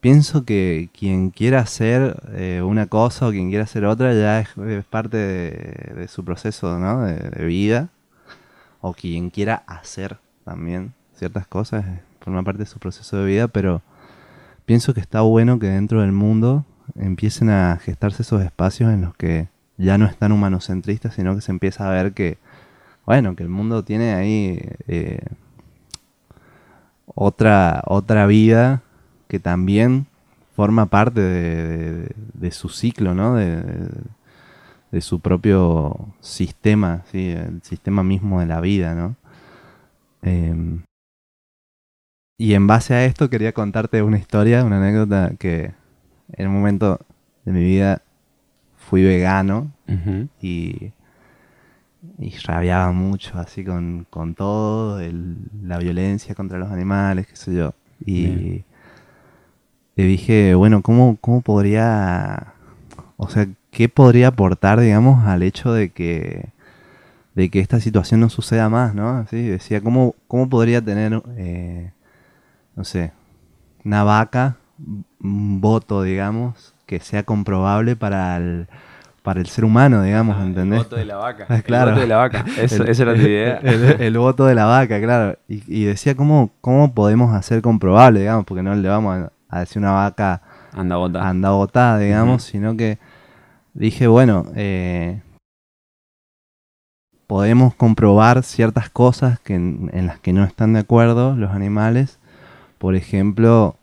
pienso 0.00 0.44
que 0.44 0.90
quien 0.96 1.30
quiera 1.30 1.60
hacer 1.60 2.20
eh, 2.32 2.62
una 2.64 2.86
cosa 2.86 3.28
o 3.28 3.30
quien 3.30 3.48
quiera 3.48 3.64
hacer 3.64 3.84
otra 3.84 4.14
ya 4.14 4.40
es, 4.40 4.56
es 4.56 4.84
parte 4.84 5.16
de, 5.16 6.06
su 6.08 6.24
proceso 6.24 6.78
¿no? 6.78 7.02
de, 7.02 7.44
vida. 7.44 7.90
O 8.80 8.92
quien 8.92 9.30
quiera 9.30 9.64
hacer 9.66 10.18
también 10.44 10.94
ciertas 11.14 11.48
cosas 11.48 11.84
eh, 11.84 12.00
forma 12.20 12.44
parte 12.44 12.60
de 12.60 12.66
su 12.66 12.78
proceso 12.78 13.16
de 13.18 13.26
vida, 13.26 13.48
pero 13.48 13.82
pienso 14.66 14.94
que 14.94 15.00
está 15.00 15.22
bueno 15.22 15.58
que 15.58 15.66
dentro 15.66 16.02
del 16.02 16.12
mundo 16.12 16.64
empiecen 16.94 17.50
a 17.50 17.76
gestarse 17.82 18.22
esos 18.22 18.42
espacios 18.42 18.92
en 18.92 19.02
los 19.02 19.16
que 19.16 19.48
ya 19.78 19.98
no 19.98 20.06
están 20.06 20.30
humanocentristas, 20.32 21.14
sino 21.14 21.34
que 21.34 21.40
se 21.40 21.50
empieza 21.50 21.88
a 21.88 21.92
ver 21.92 22.12
que, 22.12 22.38
bueno, 23.08 23.34
que 23.34 23.42
el 23.42 23.48
mundo 23.48 23.84
tiene 23.84 24.12
ahí 24.12 24.60
eh, 24.86 25.20
otra, 27.14 27.82
otra 27.86 28.26
vida 28.26 28.82
que 29.28 29.40
también 29.40 30.06
forma 30.54 30.86
parte 30.86 31.22
de, 31.22 31.92
de- 32.02 32.14
de 32.34 32.50
su 32.50 32.68
ciclo, 32.68 33.14
¿no? 33.14 33.34
De, 33.36 33.88
su 35.00 35.20
propio 35.20 35.96
sistema, 36.20 37.02
¿sí? 37.10 37.30
el 37.30 37.62
sistema 37.62 38.02
mismo 38.02 38.40
de 38.40 38.46
la 38.46 38.60
vida, 38.60 38.94
¿no? 38.94 39.16
Em, 40.20 40.82
y 42.38 42.52
en 42.52 42.66
base 42.66 42.92
a 42.94 43.04
esto 43.06 43.30
quería 43.30 43.52
contarte 43.54 44.02
una 44.02 44.18
historia, 44.18 44.64
una 44.64 44.76
anécdota 44.78 45.32
que 45.38 45.72
en 46.32 46.48
un 46.48 46.54
momento 46.54 47.00
de 47.46 47.52
mi 47.52 47.64
vida 47.64 48.02
fui 48.76 49.02
vegano 49.02 49.72
y, 50.42 50.92
y 52.18 52.30
rabiaba 52.38 52.92
mucho 52.92 53.38
así 53.38 53.64
con, 53.64 54.06
con 54.10 54.34
todo, 54.34 55.00
el- 55.00 55.36
la 55.62 55.78
violencia 55.78 56.34
contra 56.34 56.58
los 56.58 56.70
animales, 56.70 57.26
qué 57.26 57.36
sé 57.36 57.54
yo. 57.54 57.74
Y 58.04 58.22
Bien. 58.26 58.64
le 59.96 60.04
dije, 60.04 60.54
bueno, 60.54 60.82
¿cómo, 60.82 61.16
¿cómo 61.20 61.40
podría, 61.40 62.54
o 63.16 63.28
sea, 63.28 63.48
qué 63.70 63.88
podría 63.88 64.28
aportar, 64.28 64.80
digamos, 64.80 65.24
al 65.26 65.42
hecho 65.42 65.72
de 65.72 65.90
que 65.90 66.50
de 67.34 67.50
que 67.50 67.60
esta 67.60 67.78
situación 67.78 68.18
no 68.20 68.30
suceda 68.30 68.68
más, 68.68 68.94
¿no? 68.96 69.10
Así 69.10 69.40
decía, 69.42 69.80
¿cómo, 69.80 70.16
cómo 70.26 70.48
podría 70.48 70.82
tener, 70.82 71.22
eh, 71.36 71.92
no 72.74 72.82
sé, 72.84 73.12
una 73.84 74.02
vaca, 74.02 74.56
un 75.22 75.60
voto, 75.60 76.02
digamos, 76.02 76.74
que 76.86 76.98
sea 76.98 77.22
comprobable 77.22 77.94
para 77.94 78.36
el, 78.38 78.66
para 79.28 79.40
el 79.40 79.46
ser 79.46 79.66
humano, 79.66 80.02
digamos, 80.02 80.38
Ah, 80.38 80.42
¿entendés? 80.46 80.78
El 80.78 80.84
voto 80.84 80.96
de 80.96 81.04
la 81.04 81.16
vaca. 81.16 81.46
Claro. 81.66 81.88
El 81.90 81.94
voto 81.96 82.00
de 82.00 82.06
la 82.06 82.16
vaca. 82.16 82.44
Eso, 82.58 82.82
El- 82.84 82.88
esa 82.88 83.02
era 83.02 83.14
tu 83.14 83.20
idea. 83.20 83.56
El, 83.62 84.00
el 84.00 84.18
voto 84.18 84.46
de 84.46 84.54
la 84.54 84.64
vaca, 84.64 84.98
claro. 85.02 85.38
Y, 85.48 85.62
y 85.66 85.84
decía, 85.84 86.14
¿cómo, 86.14 86.48
¿cómo 86.62 86.94
podemos 86.94 87.34
hacer 87.34 87.60
comprobable, 87.60 88.20
digamos? 88.20 88.46
Porque 88.46 88.62
no 88.62 88.74
le 88.74 88.88
vamos 88.88 89.18
a, 89.18 89.32
a 89.54 89.60
decir 89.60 89.80
una 89.82 89.92
vaca 89.92 90.40
Anda, 90.72 90.96
vota. 90.96 91.28
anda 91.28 91.50
botada, 91.50 91.98
digamos, 91.98 92.42
sino 92.42 92.74
que 92.74 92.98
dije, 93.74 94.06
bueno, 94.06 94.46
eh, 94.56 95.20
podemos 97.26 97.74
comprobar 97.74 98.42
ciertas 98.44 98.88
cosas 98.88 99.38
que 99.40 99.54
en, 99.56 99.90
en 99.92 100.06
las 100.06 100.18
que 100.20 100.32
no 100.32 100.42
están 100.44 100.72
de 100.72 100.80
acuerdo 100.80 101.36
los 101.36 101.50
animales. 101.50 102.18
Por 102.78 102.94
ejemplo, 102.94 103.76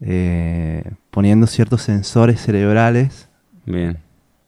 eh, 0.00 0.84
poniendo 1.10 1.46
ciertos 1.46 1.82
sensores 1.82 2.40
cerebrales 2.40 3.28
Bien. 3.66 3.98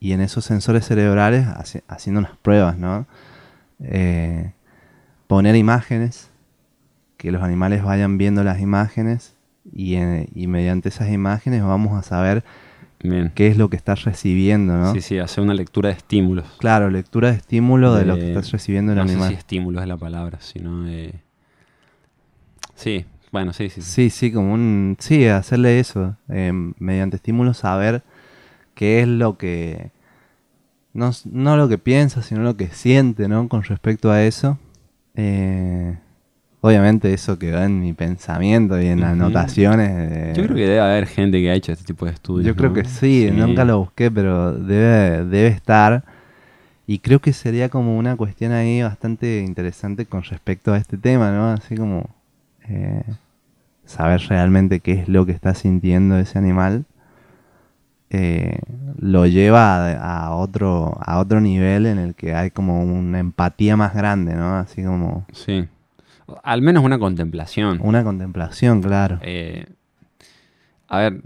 Y 0.03 0.13
en 0.15 0.21
esos 0.21 0.45
sensores 0.45 0.85
cerebrales 0.85 1.47
haci- 1.47 1.83
haciendo 1.87 2.19
unas 2.19 2.37
pruebas, 2.39 2.77
¿no? 2.77 3.07
Eh, 3.85 4.51
poner 5.29 5.55
imágenes, 5.55 6.29
que 7.17 7.31
los 7.31 7.41
animales 7.41 7.85
vayan 7.85 8.19
viendo 8.19 8.43
las 8.43 8.59
imágenes 8.61 9.37
y, 9.73 9.95
eh, 9.95 10.29
y 10.35 10.49
mediante 10.49 10.89
esas 10.89 11.09
imágenes 11.11 11.63
vamos 11.63 11.97
a 11.97 12.03
saber 12.03 12.43
Bien. 13.01 13.31
qué 13.33 13.47
es 13.47 13.57
lo 13.57 13.71
que 13.71 13.77
estás 13.77 14.03
recibiendo, 14.03 14.77
¿no? 14.77 14.93
Sí, 14.93 15.01
sí, 15.03 15.21
hacer 15.21 15.45
una 15.45 15.55
lectura 15.55 15.91
de 15.91 15.95
estímulos. 15.95 16.47
Claro, 16.59 16.91
lectura 16.91 17.31
de 17.31 17.37
estímulo 17.37 17.95
de, 17.95 18.05
lo 18.05 18.17
que 18.17 18.27
estás 18.27 18.51
recibiendo 18.51 18.91
el 18.93 18.97
no 18.99 19.03
animal. 19.05 19.29
sé 19.29 19.35
si 19.35 19.39
estímulo 19.39 19.81
es 19.81 19.87
la 19.87 19.97
palabra, 19.97 20.39
sino. 20.41 20.85
Sí, 22.75 23.05
bueno, 23.31 23.53
sí, 23.53 23.71
sí. 23.71 23.83
sí. 23.83 23.91
Sí, 23.91 24.11
sí, 24.11 24.33
como 24.33 24.53
un... 24.53 24.97
Sí, 24.99 25.27
hacerle 25.29 25.79
eso, 25.79 26.17
eh, 26.29 26.51
mediante 26.81 27.15
estímulos 27.17 27.59
saber 27.59 28.03
qué 28.75 29.03
es 29.03 29.09
lo 29.09 29.37
que... 29.39 29.91
No, 30.95 31.11
no 31.31 31.57
lo 31.57 31.69
que 31.69 31.79
piensa, 31.79 32.23
sino 32.23 32.43
lo 32.43 32.57
que 32.57 32.69
siente, 32.69 33.27
¿no? 33.29 33.49
Con 33.49 33.63
respecto 33.63 34.11
a 34.11 34.23
eso. 34.25 34.59
Eh, 35.15 35.97
obviamente 36.61 37.13
eso 37.13 37.39
quedó 37.39 37.63
en 37.63 37.81
mi 37.81 37.93
pensamiento 37.93 38.81
y 38.81 38.87
en 38.89 39.01
de- 39.01 40.33
Yo 40.35 40.45
creo 40.45 40.57
que 40.57 40.67
debe 40.67 40.81
haber 40.81 41.07
gente 41.07 41.41
que 41.41 41.51
ha 41.51 41.55
hecho 41.55 41.73
este 41.73 41.85
tipo 41.85 42.05
de 42.07 42.13
estudios. 42.13 42.47
Yo 42.47 42.57
creo 42.57 42.71
¿no? 42.71 42.75
que 42.75 42.85
sí, 42.85 43.31
nunca 43.33 43.65
lo 43.65 43.79
busqué, 43.79 44.11
pero 44.11 44.53
debe, 44.53 45.25
debe 45.25 45.47
estar. 45.49 46.05
Y 46.87 46.99
creo 46.99 47.21
que 47.21 47.33
sería 47.33 47.69
como 47.69 47.97
una 47.97 48.17
cuestión 48.17 48.53
ahí 48.53 48.83
bastante 48.83 49.41
interesante 49.41 50.05
con 50.05 50.23
respecto 50.25 50.73
a 50.75 50.77
este 50.79 50.99
tema, 50.99 51.31
¿no? 51.31 51.51
Así 51.51 51.75
como 51.77 52.11
eh, 52.69 53.03
saber 53.85 54.21
realmente 54.29 54.81
qué 54.81 54.93
es 54.93 55.09
lo 55.09 55.25
que 55.25 55.33
está 55.33 55.55
sintiendo 55.55 56.19
ese 56.19 56.39
animal. 56.39 56.85
Eh, 58.13 58.59
lo 58.99 59.27
lleva 59.27 59.87
a, 59.97 60.27
a 60.27 60.35
otro 60.37 60.97
a 61.01 61.19
otro 61.19 61.41
nivel 61.41 61.87
en 61.87 61.99
el 61.99 62.15
que 62.15 62.35
hay 62.35 62.51
como 62.51 62.83
una 62.83 63.19
empatía 63.19 63.77
más 63.77 63.95
grande, 63.95 64.35
¿no? 64.35 64.57
Así 64.57 64.83
como 64.85 65.27
Sí. 65.33 65.67
Al 66.45 66.63
menos 66.63 66.85
una 66.85 66.99
contemplación. 66.99 67.79
una 67.83 68.05
contemplación, 68.05 68.81
claro. 68.83 69.19
Eh, 69.23 69.67
a 70.89 70.99
ver, 70.99 71.21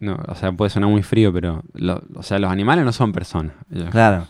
no, 0.00 0.18
o 0.28 0.34
sea, 0.34 0.52
puede 0.52 0.70
sonar 0.70 0.88
muy 0.90 1.02
frío, 1.02 1.32
pero 1.32 1.62
lo- 1.74 2.02
o 2.14 2.22
sea, 2.22 2.38
los 2.38 2.50
animales 2.50 2.84
no 2.84 2.92
son 2.92 3.12
personas. 3.12 3.52
Claro. 3.90 4.26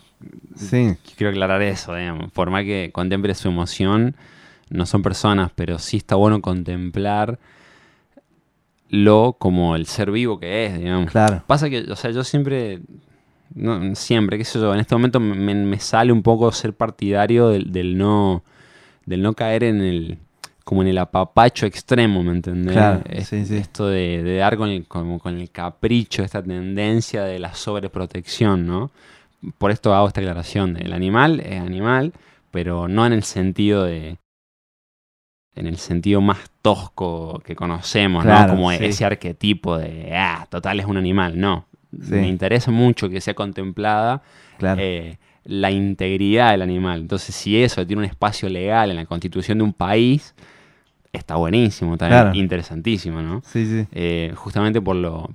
Sí, 0.54 0.96
quiero 1.16 1.30
aclarar 1.30 1.62
eso, 1.62 1.94
digamos. 1.94 2.30
Por 2.32 2.50
más 2.50 2.64
que 2.64 2.90
contemple 2.92 3.34
su 3.34 3.48
emoción, 3.48 4.14
no 4.70 4.86
son 4.86 5.02
personas, 5.02 5.50
pero 5.54 5.78
sí 5.78 5.96
está 5.96 6.14
bueno 6.16 6.40
contemplar 6.42 7.38
lo 8.92 9.36
como 9.38 9.74
el 9.74 9.86
ser 9.86 10.10
vivo 10.12 10.38
que 10.38 10.66
es, 10.66 10.78
digamos. 10.78 11.10
claro. 11.10 11.42
Pasa 11.46 11.68
que, 11.70 11.80
o 11.90 11.96
sea, 11.96 12.10
yo 12.10 12.22
siempre, 12.24 12.80
no, 13.54 13.94
siempre, 13.94 14.36
qué 14.38 14.44
sé 14.44 14.60
yo, 14.60 14.72
en 14.74 14.80
este 14.80 14.94
momento 14.94 15.18
me, 15.18 15.54
me 15.54 15.78
sale 15.80 16.12
un 16.12 16.22
poco 16.22 16.52
ser 16.52 16.74
partidario 16.74 17.48
del, 17.48 17.72
del 17.72 17.96
no, 17.96 18.44
del 19.06 19.22
no 19.22 19.32
caer 19.32 19.64
en 19.64 19.80
el, 19.80 20.18
como 20.64 20.82
en 20.82 20.88
el 20.88 20.98
apapacho 20.98 21.64
extremo, 21.64 22.22
¿me 22.22 22.32
entendés? 22.32 22.74
Claro, 22.74 23.02
Es- 23.08 23.28
sí, 23.28 23.46
sí. 23.46 23.56
Esto 23.56 23.86
de, 23.88 24.22
de 24.22 24.36
dar 24.36 24.58
con 24.58 24.68
el, 24.68 24.86
como 24.86 25.18
con 25.18 25.40
el 25.40 25.50
capricho, 25.50 26.22
esta 26.22 26.42
tendencia 26.42 27.24
de 27.24 27.38
la 27.38 27.54
sobreprotección, 27.54 28.66
¿no? 28.66 28.90
Por 29.58 29.70
esto 29.70 29.94
hago 29.94 30.06
esta 30.06 30.20
aclaración, 30.20 30.76
el 30.76 30.92
animal 30.92 31.40
es 31.40 31.60
animal, 31.60 32.12
pero 32.50 32.88
no 32.88 33.06
en 33.06 33.14
el 33.14 33.24
sentido 33.24 33.84
de 33.84 34.18
en 35.54 35.66
el 35.66 35.76
sentido 35.76 36.20
más 36.20 36.38
tosco 36.62 37.40
que 37.44 37.54
conocemos, 37.54 38.24
Claro, 38.24 38.48
¿no? 38.48 38.54
Como 38.54 38.70
sí. 38.72 38.84
ese 38.84 39.04
arquetipo 39.04 39.76
de, 39.78 40.14
ah, 40.16 40.46
total 40.50 40.80
es 40.80 40.86
un 40.86 40.96
animal, 40.96 41.38
no. 41.38 41.66
Sí. 41.92 42.14
Me 42.14 42.28
interesa 42.28 42.70
mucho 42.70 43.08
que 43.10 43.20
sea 43.20 43.34
contemplada 43.34 44.22
Claro. 44.58 44.80
eh, 44.82 45.18
la 45.44 45.70
integridad 45.70 46.52
del 46.52 46.62
animal. 46.62 47.00
Entonces, 47.02 47.34
si 47.34 47.60
eso 47.62 47.86
tiene 47.86 48.00
un 48.00 48.06
espacio 48.08 48.48
legal 48.48 48.90
en 48.90 48.96
la 48.96 49.04
constitución 49.04 49.58
de 49.58 49.64
un 49.64 49.72
país, 49.74 50.34
está 51.12 51.34
buenísimo, 51.36 51.98
Claro. 51.98 52.32
interesantísimo, 52.34 53.20
¿no? 53.20 53.42
sí, 53.44 53.66
sí. 53.66 53.86
Eh, 53.92 54.32
justamente 54.36 54.80
por 54.80 54.96
lo, 54.96 55.30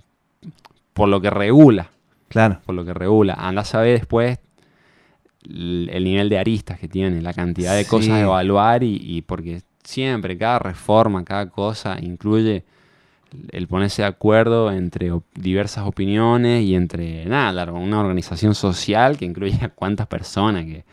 por 0.93 1.09
lo 1.09 1.21
que 1.21 1.29
regula, 1.29 1.91
Claro. 2.29 2.59
por 2.65 2.73
lo 2.73 2.83
que 2.85 2.93
regula. 2.95 3.35
Andás 3.35 3.75
a 3.75 3.81
ver 3.81 3.99
después 3.99 4.39
el, 5.47 5.89
el 5.93 6.03
nivel 6.03 6.29
de 6.29 6.39
aristas 6.39 6.79
que 6.79 6.87
tiene, 6.87 7.21
la 7.21 7.33
cantidad 7.33 7.75
de 7.75 7.83
Sí. 7.83 7.89
cosas 7.89 8.11
a 8.11 8.21
evaluar 8.21 8.83
y, 8.83 8.95
y 9.01 9.21
porque 9.21 9.61
siempre, 9.87 10.37
cada 10.37 10.59
reforma, 10.59 11.23
cada 11.23 11.49
cosa 11.49 11.97
incluye 12.01 12.65
el 13.51 13.67
ponerse 13.67 14.01
de 14.01 14.07
acuerdo 14.07 14.69
entre 14.71 15.11
op- 15.13 15.23
diversas 15.33 15.85
opiniones 15.87 16.63
y 16.63 16.75
entre, 16.75 17.25
nada, 17.25 17.71
una 17.71 17.99
organización 18.01 18.53
social 18.53 19.17
que 19.17 19.23
incluye 19.25 19.57
a 19.63 19.69
cuántas 19.69 20.07
personas, 20.07 20.65
que 20.65 20.83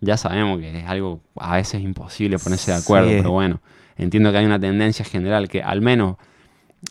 ya 0.00 0.16
sabemos 0.18 0.58
que 0.60 0.80
es 0.80 0.84
algo 0.86 1.20
a 1.36 1.56
veces 1.56 1.82
imposible 1.82 2.38
ponerse 2.38 2.72
de 2.72 2.76
acuerdo, 2.78 3.08
Sí. 3.08 3.16
pero 3.18 3.30
bueno, 3.30 3.60
entiendo 3.96 4.30
que 4.32 4.38
hay 4.38 4.44
una 4.46 4.60
tendencia 4.60 5.04
general 5.04 5.48
que 5.48 5.62
al 5.62 5.80
menos, 5.80 6.16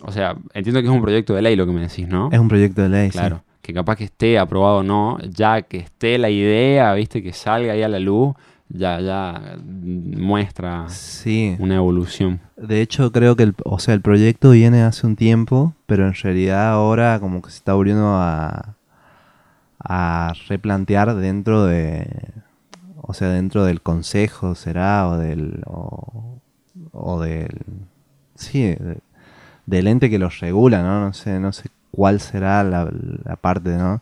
o 0.02 0.12
sea, 0.12 0.36
entiendo 0.54 0.82
que 0.82 0.88
es 0.88 0.94
un 0.94 1.02
proyecto 1.02 1.36
de 1.36 1.42
ley 1.44 1.56
lo 1.56 1.66
que 1.68 1.74
me 1.74 1.82
decís, 1.82 2.08
¿no? 2.08 2.30
Es 2.32 2.40
un 2.40 2.48
proyecto 2.48 2.82
de 2.82 2.90
ley, 2.90 3.12
sí. 3.12 3.18
Claro, 3.18 3.44
que 3.62 3.72
capaz 3.74 3.98
que 3.98 4.06
esté 4.06 4.40
aprobado 4.40 4.78
o 4.78 4.84
no, 4.84 5.20
ya 5.30 5.62
que 5.62 5.78
esté 5.78 6.18
la 6.18 6.30
idea, 6.32 6.94
viste, 6.96 7.22
que 7.22 7.34
salga 7.34 7.74
ahí 7.74 7.84
a 7.84 7.88
la 7.90 8.00
luz, 8.00 8.34
ya, 8.74 9.00
ya 9.00 9.58
muestra 9.64 10.88
Sí. 10.90 11.56
una 11.60 11.76
evolución. 11.76 12.40
De 12.58 12.82
hecho, 12.82 13.12
creo 13.12 13.36
que 13.36 13.44
el, 13.44 13.56
o 13.66 13.80
sea, 13.80 13.94
el 13.94 14.02
proyecto 14.02 14.52
viene 14.52 14.84
hace 14.84 15.08
un 15.08 15.16
tiempo, 15.16 15.74
pero 15.88 16.08
en 16.08 16.14
realidad 16.14 16.70
ahora 16.72 17.20
como 17.20 17.42
que 17.42 17.50
se 17.50 17.58
está 17.58 17.74
volviendo 17.74 18.16
a, 18.16 18.76
a 19.80 20.34
replantear 20.48 21.16
dentro 21.16 21.66
de, 21.66 22.08
o 23.02 23.14
sea, 23.14 23.30
dentro 23.30 23.66
del 23.66 23.82
consejo 23.82 24.56
será 24.56 25.08
o 25.08 25.18
del, 25.18 25.64
o, 25.66 26.40
o 26.92 27.22
del, 27.22 27.50
sí, 28.36 28.62
de- 28.64 29.00
del 29.66 29.88
ente 29.88 30.10
que 30.10 30.20
los 30.20 30.40
regula, 30.40 30.82
¿no? 30.84 31.00
No 31.06 31.14
sé, 31.14 31.40
no 31.40 31.52
sé 31.54 31.70
cuál 31.92 32.20
será 32.20 32.64
la, 32.64 32.90
la 33.24 33.36
parte, 33.36 33.70
¿no? 33.78 34.02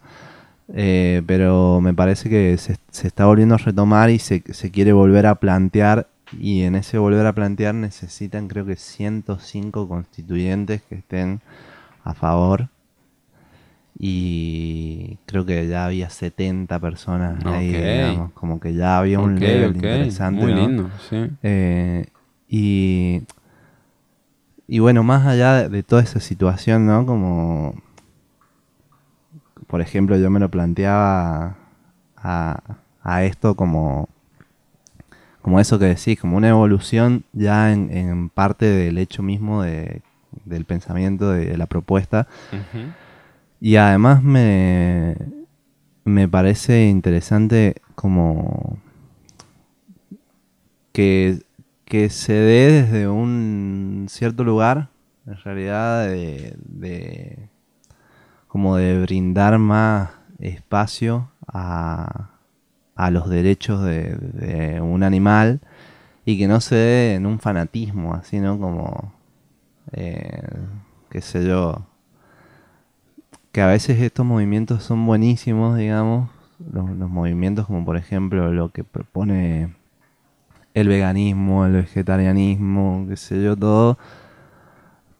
Eh, 0.74 1.24
pero 1.26 1.82
me 1.82 1.94
parece 1.94 2.30
que 2.30 2.58
se, 2.58 2.78
se 2.92 3.08
está 3.08 3.26
volviendo 3.26 3.56
a 3.56 3.58
retomar 3.58 4.10
y 4.12 4.20
se, 4.20 4.44
se 4.52 4.70
quiere 4.72 4.94
volver 4.94 5.26
a 5.26 5.36
plantear 5.36 6.08
y 6.40 6.62
en 6.62 6.76
ese 6.76 7.00
volver 7.00 7.26
a 7.26 7.34
plantear 7.34 7.74
necesitan 7.74 8.48
creo 8.48 8.66
que 8.66 8.76
105 8.76 9.88
constituyentes 9.88 10.84
que 10.84 10.96
estén 10.96 11.42
a 12.04 12.14
favor 12.14 12.70
y 13.98 15.18
creo 15.26 15.46
que 15.46 15.68
ya 15.68 15.86
había 15.86 16.10
70 16.10 16.80
personas 16.80 17.44
ahí, 17.46 17.74
digamos, 17.74 18.32
como 18.34 18.60
que 18.60 18.74
ya 18.74 18.98
había 18.98 19.20
un 19.20 19.36
Ok, 19.36 19.42
level 19.42 19.76
interesante. 19.76 20.42
Muy 20.42 20.54
¿no? 20.54 20.68
lindo, 20.68 20.90
sí. 21.10 21.30
Eh, 21.44 22.06
y, 22.48 23.24
y 24.68 24.80
bueno, 24.80 25.04
más 25.04 25.26
allá 25.28 25.64
de, 25.64 25.70
de 25.70 25.84
toda 25.84 26.02
esa 26.02 26.20
situación, 26.20 26.86
¿no? 26.86 27.06
Como, 27.06 27.76
por 29.70 29.82
ejemplo, 29.82 30.18
yo 30.18 30.32
me 30.32 30.40
lo 30.40 30.50
planteaba 30.50 31.56
a, 32.18 32.60
a 33.04 33.24
esto 33.24 33.54
como, 33.54 34.10
como 35.44 35.60
eso 35.60 35.78
que 35.78 35.86
decís, 35.86 36.20
como 36.20 36.38
una 36.38 36.50
evolución 36.50 37.24
ya 37.34 37.72
en, 37.72 37.96
en 37.96 38.30
parte 38.30 38.66
del 38.66 38.98
hecho 38.98 39.22
mismo 39.22 39.62
de, 39.62 40.02
del 40.46 40.66
pensamiento, 40.66 41.30
de, 41.30 41.56
la 41.56 41.68
propuesta. 41.68 42.28
Y 43.62 43.76
además 43.76 44.24
me, 44.24 45.16
me 46.04 46.28
parece 46.28 46.88
interesante 46.90 47.76
como 47.94 48.80
que, 50.94 51.44
que 51.86 52.10
se 52.10 52.34
dé 52.34 52.72
desde 52.82 53.08
un 53.08 54.08
cierto 54.10 54.44
lugar, 54.44 54.90
en 55.28 55.36
realidad, 55.44 56.08
de, 56.08 56.56
de- 56.58 57.49
como 58.50 58.75
de 58.75 59.00
brindar 59.00 59.58
más 59.60 60.10
espacio 60.39 61.29
a, 61.48 62.32
a 62.96 63.12
los 63.12 63.29
derechos 63.29 63.82
de, 63.84 64.82
un 64.82 65.03
animal 65.03 65.62
y 66.25 66.38
que 66.38 66.48
no 66.48 66.60
se 66.60 66.75
dé 66.75 67.15
en 67.15 67.25
un 67.25 67.39
fanatismo, 67.39 68.13
así, 68.13 68.39
¿no? 68.39 68.60
Como, 68.60 69.13
eh, 69.94 70.50
qué 71.10 71.22
sé 71.22 71.48
yo, 71.48 71.86
que 73.51 73.62
a 73.62 73.68
veces 73.68 74.01
estos 74.01 74.25
movimientos 74.25 74.84
son 74.84 75.06
buenísimos, 75.06 75.77
digamos, 75.77 76.29
los, 76.74 76.89
los 76.89 77.10
movimientos 77.10 77.68
como 77.68 77.86
por 77.86 77.96
ejemplo 77.98 78.51
lo 78.51 78.70
que 78.70 78.84
propone 78.84 79.75
el 80.74 80.88
veganismo, 80.88 81.65
el 81.65 81.74
vegetarianismo, 81.74 83.06
qué 83.08 83.15
sé 83.15 83.44
yo, 83.44 83.56
todo, 83.56 83.98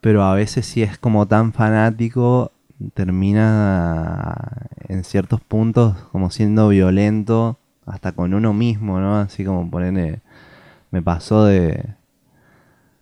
pero 0.00 0.24
a 0.24 0.34
veces 0.34 0.66
si 0.66 0.82
es 0.82 0.98
como 0.98 1.26
tan 1.26 1.52
fanático, 1.52 2.52
termina 2.94 4.34
en 4.88 5.04
ciertos 5.04 5.40
puntos 5.40 5.96
como 6.12 6.30
siendo 6.30 6.68
violento 6.68 7.58
hasta 7.86 8.12
con 8.12 8.34
uno 8.34 8.52
mismo, 8.52 9.00
¿no? 9.00 9.18
Así 9.18 9.44
como 9.44 9.68
ponerle, 9.70 10.20
me 10.90 11.02
pasó 11.02 11.44
de, 11.44 11.84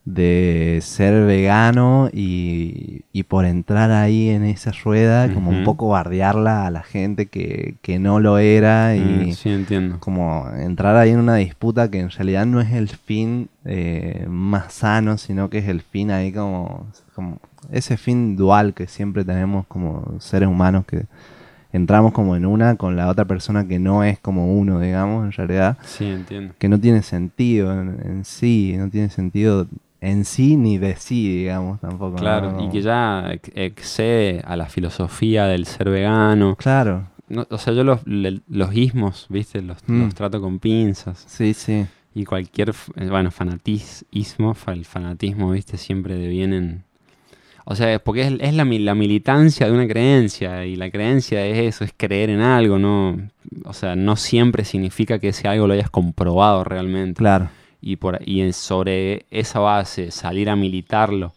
de 0.05 0.79
ser 0.83 1.27
vegano 1.27 2.09
y, 2.13 3.03
y 3.13 3.25
por 3.25 3.45
entrar 3.45 3.91
ahí 3.91 4.31
en 4.31 4.45
esa 4.45 4.73
rueda, 4.73 5.33
como 5.35 5.51
un 5.51 5.65
poco 5.65 5.89
bardearla 5.89 6.67
a 6.67 6.71
la 6.71 6.83
gente 6.83 7.27
que, 7.27 7.77
que 7.83 7.99
no 7.99 8.19
lo 8.19 8.39
era 8.39 8.97
y 8.97 9.01
Mm, 9.01 9.33
sí, 9.33 9.51
entiendo. 9.51 9.99
como 10.01 10.49
entrar 10.57 10.97
ahí 10.97 11.11
en 11.11 11.19
una 11.19 11.35
disputa 11.37 11.91
que 11.91 12.01
en 12.01 12.09
realidad 12.11 12.47
no 12.47 12.61
es 12.63 12.73
el 12.73 12.89
fin 12.89 13.51
eh, 13.67 14.25
más 14.29 14.73
sano, 14.73 15.19
sino 15.19 15.51
que 15.51 15.59
es 15.59 15.69
el 15.69 15.83
fin 15.83 16.11
ahí 16.11 16.33
como, 16.33 16.87
como 17.15 17.39
ese 17.71 17.97
fin 17.97 18.37
dual 18.37 18.75
que 18.75 18.87
siempre 18.87 19.25
tenemos 19.25 19.67
como 19.67 20.17
seres 20.21 20.49
humanos 20.49 20.85
que 20.87 21.07
entramos 21.73 22.13
como 22.13 22.35
en 22.37 22.47
una 22.47 22.77
con 22.77 22.97
la 22.97 23.09
otra 23.09 23.25
persona 23.27 23.67
que 23.69 23.79
no 23.79 24.03
es 24.05 24.19
como 24.19 24.55
uno, 24.59 24.81
digamos, 24.81 25.25
en 25.27 25.33
realidad, 25.33 25.77
Sí, 25.85 26.07
entiendo. 26.07 26.55
que 26.59 26.69
no 26.69 26.81
tiene 26.81 27.03
sentido 27.03 27.73
en, 27.73 28.01
en 28.05 28.25
sí, 28.25 28.75
no 28.79 28.89
tiene 28.89 29.11
sentido 29.11 29.67
en 30.01 30.25
sí 30.25 30.57
ni 30.57 30.79
de 30.79 30.97
sí, 30.97 31.29
digamos, 31.39 31.81
tampoco. 31.81 32.13
¿no? 32.13 32.17
Claro, 32.19 32.65
y 32.65 32.71
que 32.71 32.81
ya 32.81 33.31
ex- 33.33 33.51
excede 33.55 34.43
a 34.47 34.57
la 34.57 34.67
filosofía 34.67 35.47
del 35.47 35.67
ser 35.67 35.91
vegano. 35.91 36.57
Claro, 36.57 37.09
No, 37.29 37.47
o 37.51 37.59
sea, 37.59 37.75
yo 37.75 37.85
los, 37.85 38.01
los 38.07 38.75
ismos, 38.75 39.27
¿viste? 39.29 39.61
Los, 39.61 39.77
Mm. 39.87 40.05
los 40.05 40.15
trato 40.15 40.41
con 40.41 40.59
pinzas. 40.61 41.25
sí, 41.27 41.53
sí, 41.53 41.85
Y 42.15 42.25
cualquier, 42.25 42.71
eh, 42.97 43.09
bueno, 43.11 43.31
fanatismo, 43.31 44.55
fa- 44.55 44.73
el 44.73 44.85
fanatismo, 44.87 45.51
¿viste? 45.51 45.77
Siempre 45.77 46.15
devienen... 46.17 46.85
O 47.71 47.77
sea, 47.77 47.99
porque 47.99 48.23
es, 48.23 48.33
es 48.41 48.55
la, 48.55 48.65
la 48.65 48.95
militancia 48.95 49.67
de 49.67 49.73
una 49.73 49.87
creencia 49.87 50.65
y 50.65 50.75
la 50.75 50.91
creencia 50.91 51.45
es 51.45 51.75
eso, 51.75 51.85
es 51.85 51.93
creer 51.95 52.31
en 52.31 52.41
algo, 52.41 52.79
¿no? 52.79 53.19
O 53.67 53.75
sea, 53.75 53.95
no 53.95 54.17
siempre 54.17 54.65
significa 54.65 55.19
que 55.19 55.29
ese 55.29 55.49
algo 55.49 55.67
lo 55.67 55.75
hayas 55.75 55.91
comprobado 55.91 56.65
realmente. 56.65 57.19
claro. 57.19 57.51
Y, 57.83 57.97
por, 57.97 58.21
y 58.27 58.51
sobre 58.55 59.27
esa 59.31 59.61
base 59.61 60.11
salir 60.11 60.49
a 60.49 60.57
militarlo 60.57 61.35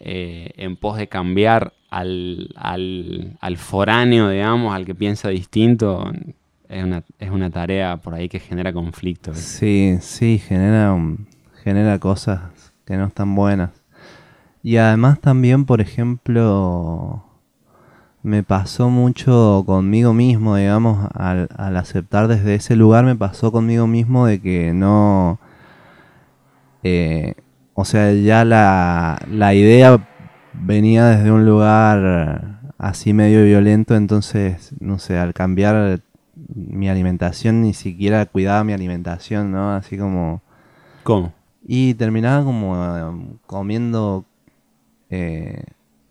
eh, 0.00 0.50
en 0.56 0.76
pos 0.76 0.98
de 0.98 1.06
cambiar 1.06 1.72
al, 1.88 2.48
al, 2.56 3.38
al 3.40 3.56
foráneo, 3.56 4.28
digamos, 4.28 4.74
al 4.74 4.84
que 4.84 4.96
piensa 4.96 5.28
distinto, 5.28 6.12
es 6.68 6.82
una, 6.84 7.04
es 7.20 7.30
una 7.30 7.48
tarea 7.48 7.96
por 7.96 8.14
ahí 8.14 8.28
que 8.28 8.40
genera 8.40 8.72
conflicto. 8.72 9.30
¿viste? 9.30 9.46
Sí, 9.46 9.98
sí, 10.00 10.38
genera, 10.38 10.96
genera 11.62 11.96
cosas 12.00 12.40
que 12.84 12.96
no 12.96 13.06
están 13.06 13.36
buenas. 13.36 13.79
Y 14.62 14.76
además 14.76 15.20
también, 15.20 15.64
por 15.64 15.80
ejemplo, 15.80 17.24
me 18.22 18.42
pasó 18.42 18.90
mucho 18.90 19.62
conmigo 19.66 20.12
mismo, 20.12 20.56
digamos, 20.56 21.08
al, 21.14 21.48
al 21.56 21.76
aceptar 21.76 22.28
desde 22.28 22.54
ese 22.56 22.76
lugar, 22.76 23.04
me 23.04 23.16
pasó 23.16 23.52
conmigo 23.52 23.86
mismo 23.86 24.26
de 24.26 24.40
que 24.40 24.72
no... 24.74 25.38
eh, 26.82 27.34
o 27.74 27.84
sea, 27.84 28.12
ya 28.12 28.44
la, 28.44 29.18
la 29.30 29.54
idea 29.54 30.06
venía 30.52 31.06
desde 31.06 31.32
un 31.32 31.46
lugar 31.46 32.60
así 32.76 33.12
medio 33.14 33.44
violento, 33.44 33.96
entonces, 33.96 34.74
no 34.80 34.98
sé, 34.98 35.18
al 35.18 35.32
cambiar 35.32 36.02
mi 36.54 36.90
alimentación, 36.90 37.62
ni 37.62 37.72
siquiera 37.72 38.26
cuidaba 38.26 38.64
mi 38.64 38.74
alimentación, 38.74 39.52
¿no? 39.52 39.74
Así 39.74 39.96
como... 39.96 40.42
¿Cómo? 41.02 41.32
Y 41.66 41.94
terminaba 41.94 42.44
como 42.44 42.76
eh, 42.76 43.38
comiendo 43.46 44.24
eh, 45.10 45.64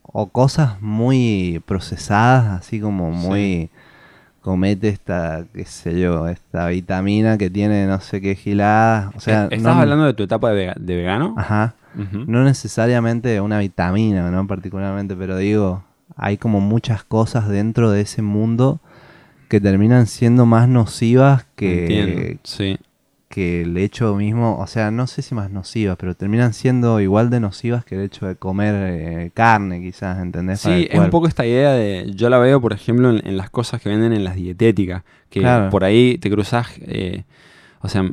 o 0.03 0.27
cosas 0.29 0.81
muy 0.81 1.61
procesadas, 1.65 2.59
así 2.61 2.79
como 2.79 3.11
muy... 3.11 3.69
Comete 4.41 4.87
esta, 4.87 5.43
qué 5.53 5.65
sé 5.65 5.99
yo, 5.99 6.27
esta 6.29 6.67
vitamina 6.69 7.37
que 7.37 7.49
tiene 7.49 7.85
no 7.87 7.99
sé 7.99 8.21
qué 8.21 8.35
gilada. 8.35 9.11
O 9.15 9.19
sea, 9.19 9.43
¿Estás 9.51 9.61
no- 9.75 9.81
hablando 9.81 10.05
de 10.05 10.13
tu 10.13 10.23
etapa 10.23 10.49
de, 10.51 10.55
vega- 10.55 10.75
de 10.79 10.95
vegano? 10.95 11.35
Ajá. 11.37 11.75
No 12.25 12.43
necesariamente 12.45 13.41
una 13.41 13.59
vitamina, 13.59 14.31
¿no? 14.31 14.47
Particularmente, 14.47 15.15
pero 15.17 15.35
digo, 15.35 15.83
hay 16.15 16.37
como 16.37 16.61
muchas 16.61 17.03
cosas 17.03 17.49
dentro 17.49 17.91
de 17.91 18.01
ese 18.01 18.21
mundo 18.21 18.79
que 19.49 19.59
terminan 19.59 20.07
siendo 20.07 20.45
más 20.45 20.69
nocivas 20.69 21.45
que, 21.55 22.37
Sí. 22.43 22.77
Que 23.29 23.61
el 23.61 23.77
hecho 23.77 24.15
mismo, 24.15 24.57
o 24.59 24.65
sea, 24.67 24.89
no 24.91 25.05
sé 25.07 25.21
si 25.21 25.35
más 25.35 25.51
nocivas, 25.51 25.95
pero 25.99 26.15
terminan 26.15 26.53
siendo 26.53 26.99
igual 26.99 27.29
de 27.29 27.39
nocivas 27.39 27.85
que 27.85 27.95
el 27.95 28.01
hecho 28.01 28.25
de 28.25 28.35
comer 28.35 28.75
eh, 28.75 29.31
carne, 29.35 29.79
quizás, 29.81 30.19
¿entendés? 30.19 30.61
Sí, 30.61 30.87
es 30.89 30.99
un 30.99 31.11
poco 31.11 31.27
esta 31.27 31.45
idea 31.45 31.71
de. 31.73 32.11
Yo 32.15 32.29
la 32.29 32.39
veo, 32.39 32.59
por 32.59 32.73
ejemplo, 32.73 33.09
en, 33.11 33.25
en 33.25 33.37
las 33.37 33.49
cosas 33.51 33.81
que 33.81 33.89
venden 33.89 34.13
en 34.13 34.23
las 34.23 34.35
dietéticas. 34.35 35.03
Que 35.29 35.41
Claro. 35.41 35.69
por 35.69 35.83
ahí 35.83 36.17
te 36.17 36.29
cruzas. 36.31 36.67
eh, 36.81 37.23
o 37.81 37.87
sea, 37.87 38.03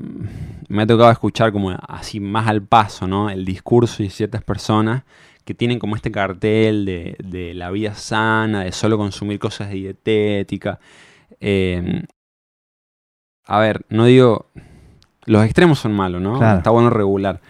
me 0.69 0.83
ha 0.83 0.87
tocado 0.87 1.11
escuchar 1.11 1.51
como 1.51 1.71
así 1.89 2.21
más 2.21 2.47
al 2.47 2.63
paso, 2.63 3.09
¿no? 3.09 3.31
El 3.31 3.45
discurso 3.45 4.03
de 4.03 4.11
ciertas 4.11 4.45
personas 4.45 5.03
que 5.45 5.55
tienen 5.55 5.79
como 5.79 5.97
este 5.97 6.11
cartel 6.13 6.85
de, 6.85 7.17
de 7.25 7.55
la 7.55 7.71
vida 7.71 7.95
sana, 7.95 8.65
de 8.65 8.71
solo 8.73 8.97
consumir 8.99 9.39
cosas 9.41 9.69
de 9.71 9.75
dietética. 9.77 10.79
Eh, 11.41 12.03
a 13.47 13.59
ver, 13.61 13.85
no 13.89 14.05
digo. 14.05 14.47
Los 15.27 15.45
extremos 15.45 15.79
son 15.79 15.93
malos, 15.93 16.21
¿no? 16.23 16.39
Claro. 16.39 16.59
Está 16.59 16.71
bueno 16.71 16.91
regular. 16.91 17.41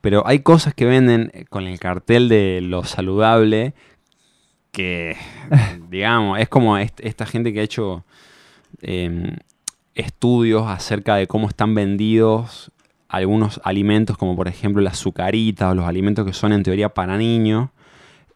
Pero 0.00 0.26
hay 0.26 0.40
cosas 0.40 0.74
que 0.74 0.84
venden 0.84 1.30
eh, 1.34 1.44
con 1.48 1.66
el 1.66 1.78
cartel 1.78 2.28
de 2.28 2.60
lo 2.62 2.84
saludable 2.84 3.74
que, 4.72 5.16
digamos, 5.90 6.38
es 6.38 6.48
como 6.48 6.76
est- 6.78 7.00
esta 7.00 7.26
gente 7.26 7.52
que 7.52 7.60
ha 7.60 7.64
hecho 7.64 8.04
eh, 8.82 9.36
estudios 9.94 10.66
acerca 10.68 11.16
de 11.16 11.26
cómo 11.26 11.48
están 11.48 11.74
vendidos 11.74 12.70
algunos 13.08 13.60
alimentos, 13.64 14.16
como 14.18 14.34
por 14.36 14.48
ejemplo 14.48 14.82
la 14.82 14.90
azucarita 14.90 15.70
o 15.70 15.74
los 15.74 15.86
alimentos 15.86 16.26
que 16.26 16.32
son 16.32 16.52
en 16.52 16.62
teoría 16.62 16.88
para 16.90 17.16
niños, 17.16 17.70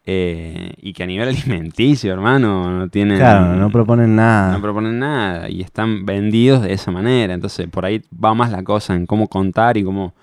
eh, 0.07 0.73
y 0.79 0.93
que 0.93 1.03
a 1.03 1.07
nivel 1.07 1.29
alimenticio, 1.31 2.13
hermano, 2.13 2.71
no 2.71 2.89
tienen... 2.89 3.19
Claro, 3.19 3.57
no 3.57 3.71
proponen 3.71 4.17
nada. 4.17 4.53
no 4.53 4.63
proponen 4.63 4.99
nada 4.99 5.49
y 5.49 5.61
están 5.61 6.07
vendidos 6.07 6.63
de 6.63 6.73
esa 6.73 6.91
manera. 6.91 7.35
Entonces, 7.35 7.69
por 7.69 7.85
ahí 7.85 8.03
va 8.13 8.35
más 8.35 8.51
la 8.51 8.63
cosa 8.63 8.95
en 8.95 9.07
cómo 9.07 9.29
contar 9.29 9.77
y 9.77 9.85
cómo 9.85 10.15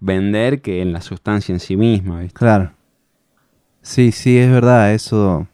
vender 0.00 0.60
que 0.60 0.82
en 0.82 0.92
la 0.92 1.00
sustancia 1.00 1.52
en 1.52 1.60
sí 1.60 1.76
misma, 1.76 2.20
¿viste? 2.20 2.38
Claro. 2.38 2.72
Sí, 3.82 4.12
sí, 4.12 4.38
es 4.38 4.50
verdad, 4.50 4.92
eso. 4.92 5.46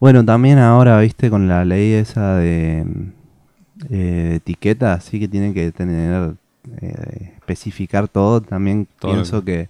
Bueno, 0.00 0.24
también 0.24 0.58
ahora, 0.58 1.00
viste, 1.00 1.30
con 1.30 1.48
la 1.48 1.64
ley 1.64 1.92
esa 1.92 2.36
de 2.36 2.84
eh, 3.90 4.34
etiqueta, 4.36 4.92
así 4.92 5.18
que 5.18 5.26
tiene 5.26 5.52
que 5.54 5.72
tener, 5.72 6.34
eh, 6.80 7.32
especificar 7.36 8.08
todo, 8.08 8.40
también 8.40 8.86
Todo 8.98 9.12
pienso 9.12 9.44
que, 9.44 9.68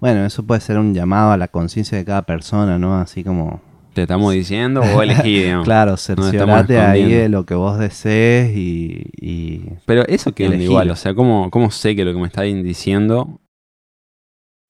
bueno, 0.00 0.24
eso 0.24 0.44
puede 0.44 0.60
ser 0.60 0.78
un 0.78 0.94
llamado 0.94 1.32
a 1.32 1.36
la 1.36 1.48
conciencia 1.48 1.98
de 1.98 2.04
cada 2.04 2.22
persona, 2.22 2.78
¿no? 2.78 2.98
Así 2.98 3.24
como, 3.24 3.60
¿Te 3.94 4.02
estamos 4.02 4.32
diciendo 4.32 4.80
o 4.80 5.02
elegí, 5.02 5.40
digamos? 5.42 5.64
claro, 5.64 5.96
cerciorate 5.96 6.78
ahí 6.78 7.10
de 7.12 7.28
lo 7.28 7.44
que 7.44 7.54
vos 7.54 7.78
desees 7.78 8.56
y, 8.56 9.10
y- 9.20 9.64
Pero 9.86 10.06
eso 10.06 10.32
queda 10.32 10.54
igual, 10.56 10.90
o 10.90 10.96
sea, 10.96 11.14
¿cómo, 11.14 11.50
¿cómo 11.50 11.70
sé 11.70 11.96
que 11.96 12.04
lo 12.04 12.12
que 12.12 12.18
me 12.20 12.26
están 12.28 12.62
diciendo... 12.62 13.40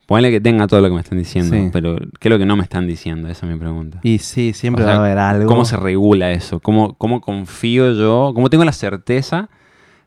Ponle 0.07 0.31
que 0.31 0.41
tenga 0.41 0.67
todo 0.67 0.81
lo 0.81 0.89
que 0.89 0.95
me 0.95 1.01
están 1.03 1.19
diciendo, 1.19 1.55
Sí. 1.55 1.69
pero 1.71 1.97
¿qué 2.19 2.29
es 2.29 2.31
lo 2.31 2.39
que 2.39 2.47
no 2.47 2.57
me 2.57 2.63
están 2.63 2.87
diciendo? 2.87 3.29
Esa 3.29 3.45
es 3.45 3.53
mi 3.53 3.59
pregunta. 3.59 4.01
y 4.03 4.17
sí, 4.21 4.55
siempre 4.55 4.83
O 4.85 4.87
sea, 4.87 4.95
va 4.97 5.03
a 5.03 5.05
haber 5.05 5.19
algo. 5.19 5.47
¿Cómo 5.47 5.67
se 5.67 5.77
regula 5.77 6.33
eso? 6.33 6.61
¿Cómo, 6.61 6.95
¿Cómo 6.97 7.21
confío 7.21 7.93
yo? 7.93 8.33
¿Cómo 8.35 8.49
tengo 8.49 8.65
la 8.65 8.73
certeza 8.73 9.51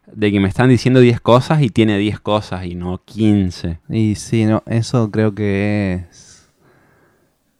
de 0.08 0.32
que 0.32 0.40
me 0.40 0.48
están 0.48 0.70
diciendo 0.70 1.00
10 1.00 1.22
cosas 1.22 1.62
y 1.62 1.70
tiene 1.70 1.98
10 1.98 2.20
cosas 2.20 2.66
y 2.66 2.76
no 2.76 3.02
15? 3.04 3.80
Y 3.90 4.16
sí, 4.16 4.46
no, 4.46 4.64
eso 4.66 5.12
creo 5.12 5.34
que 5.34 6.06
es. 6.10 6.52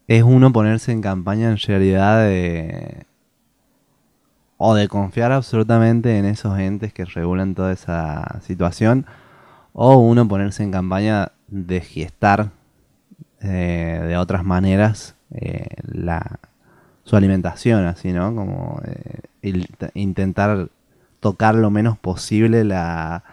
Es 0.08 0.24
uno 0.24 0.52
ponerse 0.52 0.92
en 0.92 1.02
campaña 1.02 1.50
en 1.50 1.58
realidad 1.58 2.26
de. 2.26 3.06
O 4.58 4.76
de 4.76 4.88
confiar 4.88 5.32
absolutamente 5.32 6.18
en 6.18 6.26
esos 6.26 6.60
entes 6.60 6.94
que 6.94 7.06
regulan 7.06 7.56
toda 7.56 7.72
esa 7.72 8.40
situación. 8.42 9.06
O 9.74 9.96
uno 9.98 10.28
ponerse 10.28 10.64
en 10.64 10.72
campaña 10.72 11.32
de 11.48 11.82
gestar 11.82 12.52
eh, 13.42 14.04
de 14.06 14.18
otras 14.18 14.44
maneras 14.44 15.16
eh, 15.34 15.66
la, 15.84 16.40
su 17.04 17.16
alimentación, 17.16 17.86
así, 17.86 18.12
¿no? 18.12 18.36
Como 18.36 18.82
eh, 19.42 19.66
intentar 19.94 20.70
tocar 21.22 21.56
lo 21.56 21.70
menos 21.72 21.98
posible 21.98 22.66
la, 22.66 23.24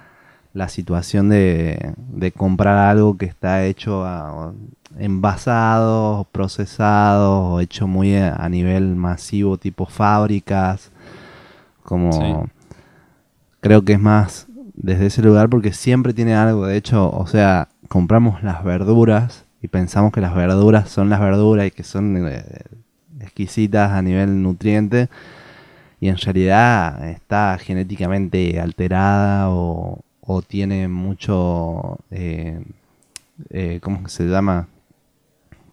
la 0.55 0.69
situación 0.69 1.29
de, 1.31 1.95
de 1.97 2.31
comprar 2.33 2.79
algo 2.79 3.17
que 3.17 3.27
está 3.27 3.65
hecho 3.65 4.05
a- 4.05 4.53
envasado, 4.99 6.27
procesado, 6.33 7.55
o 7.55 7.61
hecho 7.61 7.87
muy 7.89 8.17
a, 8.17 8.49
nivel 8.49 8.97
masivo, 8.97 9.59
tipo 9.59 9.87
fábricas. 9.87 10.93
Como 11.83 12.13
Sí. 12.13 12.51
creo 13.61 13.85
que 13.85 13.95
es 13.95 14.01
más 14.01 14.47
desde 14.75 15.07
ese 15.07 15.23
lugar 15.23 15.49
porque 15.49 15.73
siempre 15.73 16.13
tiene 16.15 16.35
algo. 16.35 16.67
De 16.67 16.77
hecho, 16.77 17.11
o 17.11 17.27
sea, 17.27 17.69
compramos 17.89 18.43
las 18.43 18.63
verduras 18.65 19.45
y 19.63 19.69
pensamos 19.69 20.13
que 20.13 20.21
las 20.21 20.35
verduras 20.35 20.89
son 20.89 21.09
las 21.11 21.21
verduras 21.21 21.67
y 21.67 21.71
que 21.71 21.83
son 21.83 22.29
eh, 22.29 22.45
exquisitas 23.21 23.93
a 23.93 24.03
nivel 24.03 24.43
nutriente. 24.43 25.09
Y 26.01 26.09
en 26.09 26.17
realidad 26.17 27.09
está 27.09 27.59
genéticamente 27.59 28.61
alterada 28.61 29.51
o, 29.51 30.01
o 30.21 30.43
tiene 30.43 30.89
mucho, 30.89 31.99
eh, 32.11 32.63
eh, 33.51 33.81
¿cómo 33.83 34.09
se 34.09 34.25
llama? 34.25 34.69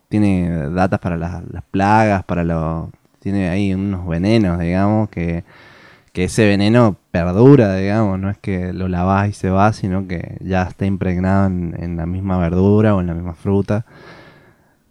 Tiene 0.09 0.69
datas 0.69 0.99
para 0.99 1.17
las, 1.17 1.43
plagas, 1.71 2.23
para 2.23 2.43
los... 2.43 2.89
Tiene 3.19 3.49
ahí 3.49 3.73
unos 3.73 4.07
venenos, 4.07 4.59
digamos, 4.59 5.09
que, 5.09 5.43
que 6.13 6.25
ese 6.25 6.47
veneno 6.47 6.95
perdura, 7.11 7.75
digamos, 7.75 8.19
no 8.19 8.29
es 8.29 8.37
que 8.37 8.71
lo 8.71 8.87
lavás 8.87 9.29
y 9.29 9.33
se 9.33 9.49
va, 9.49 9.73
sino 9.73 10.07
que 10.07 10.37
ya 10.41 10.63
está 10.63 10.85
impregnado 10.85 11.47
en, 11.47 11.75
en 11.77 11.97
la 11.97 12.05
misma 12.05 12.37
verdura 12.37 12.95
o 12.95 13.01
en 13.01 13.07
la 13.07 13.13
misma 13.13 13.33
fruta. 13.33 13.85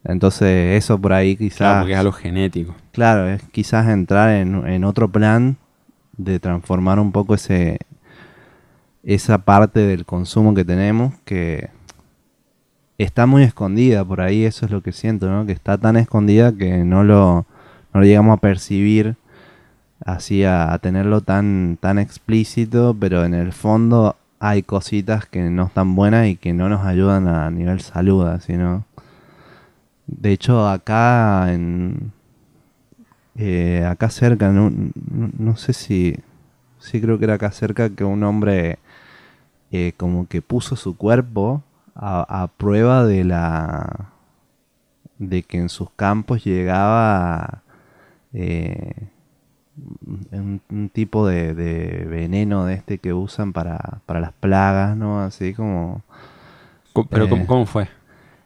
Entonces 0.05 0.77
eso 0.77 0.99
por 0.99 1.13
ahí 1.13 1.37
quizás... 1.37 1.59
Claro, 1.59 1.81
porque 1.81 1.93
es 1.93 1.99
algo 1.99 2.13
genético. 2.13 2.75
Claro, 2.93 3.29
es 3.29 3.43
quizás 3.51 3.89
entrar 3.89 4.31
en, 4.31 4.67
en 4.67 4.85
otro 4.85 5.11
plan 5.11 5.57
de 6.17 6.39
transformar 6.39 6.99
un 6.99 7.13
poco 7.13 7.35
ese 7.35 7.79
esa 9.03 9.39
parte 9.39 9.81
del 9.81 10.07
consumo 10.07 10.55
que 10.55 10.65
tenemos 10.65 11.13
que 11.25 11.69
está 12.97 13.27
muy 13.27 13.43
escondida 13.43 14.05
por 14.05 14.21
ahí, 14.21 14.45
eso 14.45 14.65
es 14.65 14.73
lo 14.73 14.83
que 14.83 14.93
siento, 14.93 15.29
¿no? 15.29 15.45
Que 15.47 15.53
está 15.53 15.79
tan 15.79 15.97
escondida 15.97 16.53
que 16.53 16.85
no 16.85 17.05
lo, 17.05 17.45
no 17.93 18.01
lo 18.01 18.07
llegamos 18.07 18.37
a 18.37 18.41
percibir 18.41 19.17
así 20.05 20.45
a, 20.45 20.73
a 20.73 20.79
tenerlo 20.79 21.21
tan, 21.21 21.77
tan 21.81 21.99
explícito, 21.99 22.97
pero 22.99 23.25
en 23.25 23.35
el 23.35 23.53
fondo 23.53 24.17
hay 24.39 24.63
cositas 24.63 25.27
que 25.27 25.43
no 25.43 25.65
están 25.65 25.95
buenas 25.95 26.27
y 26.29 26.37
que 26.37 26.53
no 26.53 26.69
nos 26.69 26.87
ayudan 26.87 27.29
a 27.29 27.51
nivel 27.51 27.81
salud, 27.81 28.27
así, 28.27 28.55
¿no? 28.55 28.85
De 30.07 30.33
hecho, 30.33 30.67
acá 30.69 31.53
en, 31.53 32.13
eh, 33.37 33.85
acá 33.89 34.11
cerca, 34.11 34.51
no, 34.51 34.71
no- 34.71 35.31
no 35.37 35.57
sé 35.57 35.73
si, 35.73 36.17
sí 36.79 37.01
creo 37.01 37.19
que 37.19 37.25
era 37.25 37.35
acá 37.35 37.51
cerca 37.51 37.91
que 37.91 38.05
un 38.05 38.23
hombre 38.25 38.79
eh, 39.73 39.93
como 39.97 40.29
que 40.29 40.43
puso 40.43 40.77
su 40.77 40.97
cuerpo 40.97 41.63
a, 41.95 42.45
a 42.45 42.49
prueba 42.49 43.05
de 43.07 43.25
la, 43.25 44.11
de 45.19 45.43
que 45.43 45.59
en 45.59 45.69
sus 45.69 45.91
campos 45.91 46.45
llegaba 46.45 47.63
eh, 48.33 49.09
un, 50.33 50.61
un 50.71 50.89
tipo 50.89 51.27
de, 51.27 51.55
de 51.55 52.05
veneno 52.09 52.67
de 52.67 52.75
este 52.75 52.99
que 52.99 53.13
usan 53.13 53.53
para, 53.53 54.01
para 54.07 54.21
las 54.21 54.33
plagas, 54.33 54.97
¿no? 54.97 55.21
Así 55.21 55.55
como... 55.55 56.03
Co- 56.93 57.07
Pero 57.07 57.27
Eh, 57.27 57.29
¿cómo, 57.31 57.47
cómo 57.47 57.67
fue? 57.67 57.89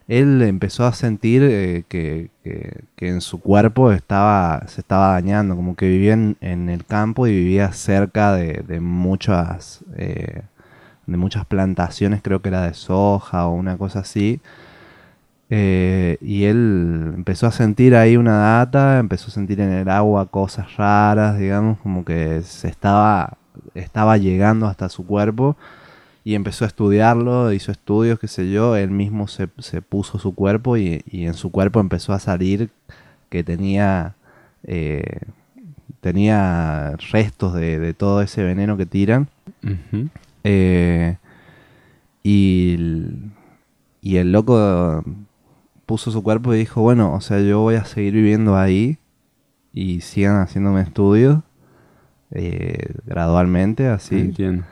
Él 0.09 0.43
empezó 0.43 0.87
a 0.87 0.93
sentir 0.93 1.43
eh, 1.45 1.85
que, 1.89 2.31
que- 2.45 2.85
en 3.09 3.21
su 3.21 3.41
cuerpo 3.41 3.93
estaba, 3.93 4.65
se 4.67 4.81
estaba 4.81 5.13
dañando, 5.13 5.57
como 5.57 5.77
que 5.77 5.89
vivía 5.89 6.15
en, 6.15 6.37
en 6.41 6.69
el 6.71 6.85
campo 6.87 7.27
y 7.27 7.33
vivía 7.33 7.73
cerca 7.73 8.33
de, 8.35 8.65
de 8.67 8.81
muchas, 8.81 9.85
eh, 9.97 10.43
de 11.07 11.17
muchas 11.19 11.47
plantaciones, 11.47 12.23
creo 12.23 12.43
que 12.43 12.51
era 12.51 12.63
de 12.65 12.75
soja 12.75 13.47
o 13.47 13.55
una 13.55 13.79
cosa 13.79 14.01
así. 14.01 14.41
Eh, 15.51 16.19
y 16.21 16.45
él 16.45 17.13
empezó 17.17 17.47
a 17.47 17.53
sentir 17.53 17.95
ahí 17.97 18.17
una 18.19 18.37
data, 18.59 18.99
empezó 18.99 19.29
a 19.29 19.31
sentir 19.31 19.61
en 19.61 19.71
el 19.73 19.89
agua 19.89 20.27
cosas 20.27 20.77
raras, 20.77 21.39
digamos, 21.39 21.79
como 21.79 22.05
que 22.05 22.43
se 22.43 22.69
estaba, 22.69 23.39
estaba 23.75 24.19
llegando 24.19 24.67
hasta 24.67 24.89
su 24.91 25.07
cuerpo 25.07 25.57
y 26.25 26.35
empezó 26.35 26.65
a 26.65 26.69
estudiarlo, 26.69 27.53
hizo 27.53 27.73
estudios, 27.73 28.19
qué 28.19 28.29
sé 28.29 28.51
yo, 28.51 28.77
él 28.77 28.91
mismo 28.91 29.29
se, 29.29 29.49
se 29.59 29.81
puso 29.83 30.19
su 30.19 30.35
cuerpo 30.35 30.77
y, 30.77 31.03
y 31.11 31.27
en 31.27 31.35
su 31.35 31.51
cuerpo 31.51 31.81
empezó 31.81 32.13
a 32.13 32.19
salir 32.19 32.71
que 33.31 33.43
tenía, 33.45 34.15
eh, 34.65 35.21
tenía 36.01 36.97
restos 37.13 37.55
de, 37.55 37.79
de 37.79 37.95
todo 37.95 38.21
ese 38.23 38.43
veneno 38.45 38.77
que 38.77 38.87
tiran. 38.87 39.29
Eh, 40.45 41.17
y, 42.23 42.75
el- 42.75 43.31
y 44.03 44.17
el 44.17 44.33
loco 44.33 45.05
puso 45.87 46.11
su 46.11 46.23
cuerpo 46.23 46.55
y 46.55 46.59
dijo, 46.59 46.83
bueno, 46.83 47.15
o 47.15 47.21
sea, 47.21 47.41
yo 47.41 47.61
voy 47.61 47.77
a 47.77 47.85
seguir 47.85 48.13
viviendo 48.15 48.57
ahí 48.57 48.99
y 49.73 50.01
sigan 50.03 50.41
haciéndome 50.41 50.83
estudios 50.83 51.41
eh, 52.31 52.93
gradualmente, 53.07 53.89
así 53.89 54.17
Entiendo. 54.17 54.65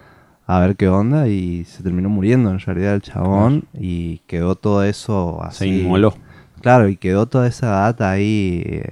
A 0.46 0.60
ver 0.60 0.76
qué 0.76 0.88
onda 0.88 1.28
y 1.28 1.64
se 1.64 1.82
terminó 1.82 2.08
muriendo 2.08 2.50
en 2.50 2.58
realidad 2.60 2.94
el 2.94 3.02
chabón 3.02 3.64
y 3.74 4.18
quedó 4.26 4.54
todo 4.54 4.84
eso 4.84 5.38
Se 5.50 5.64
así. 5.64 5.80
inmoló. 5.82 6.14
Claro, 6.60 6.88
y 6.88 6.96
quedó 6.96 7.26
toda 7.26 7.46
esa 7.48 7.66
data 7.68 8.10
ahí 8.10 8.62
eh, 8.64 8.84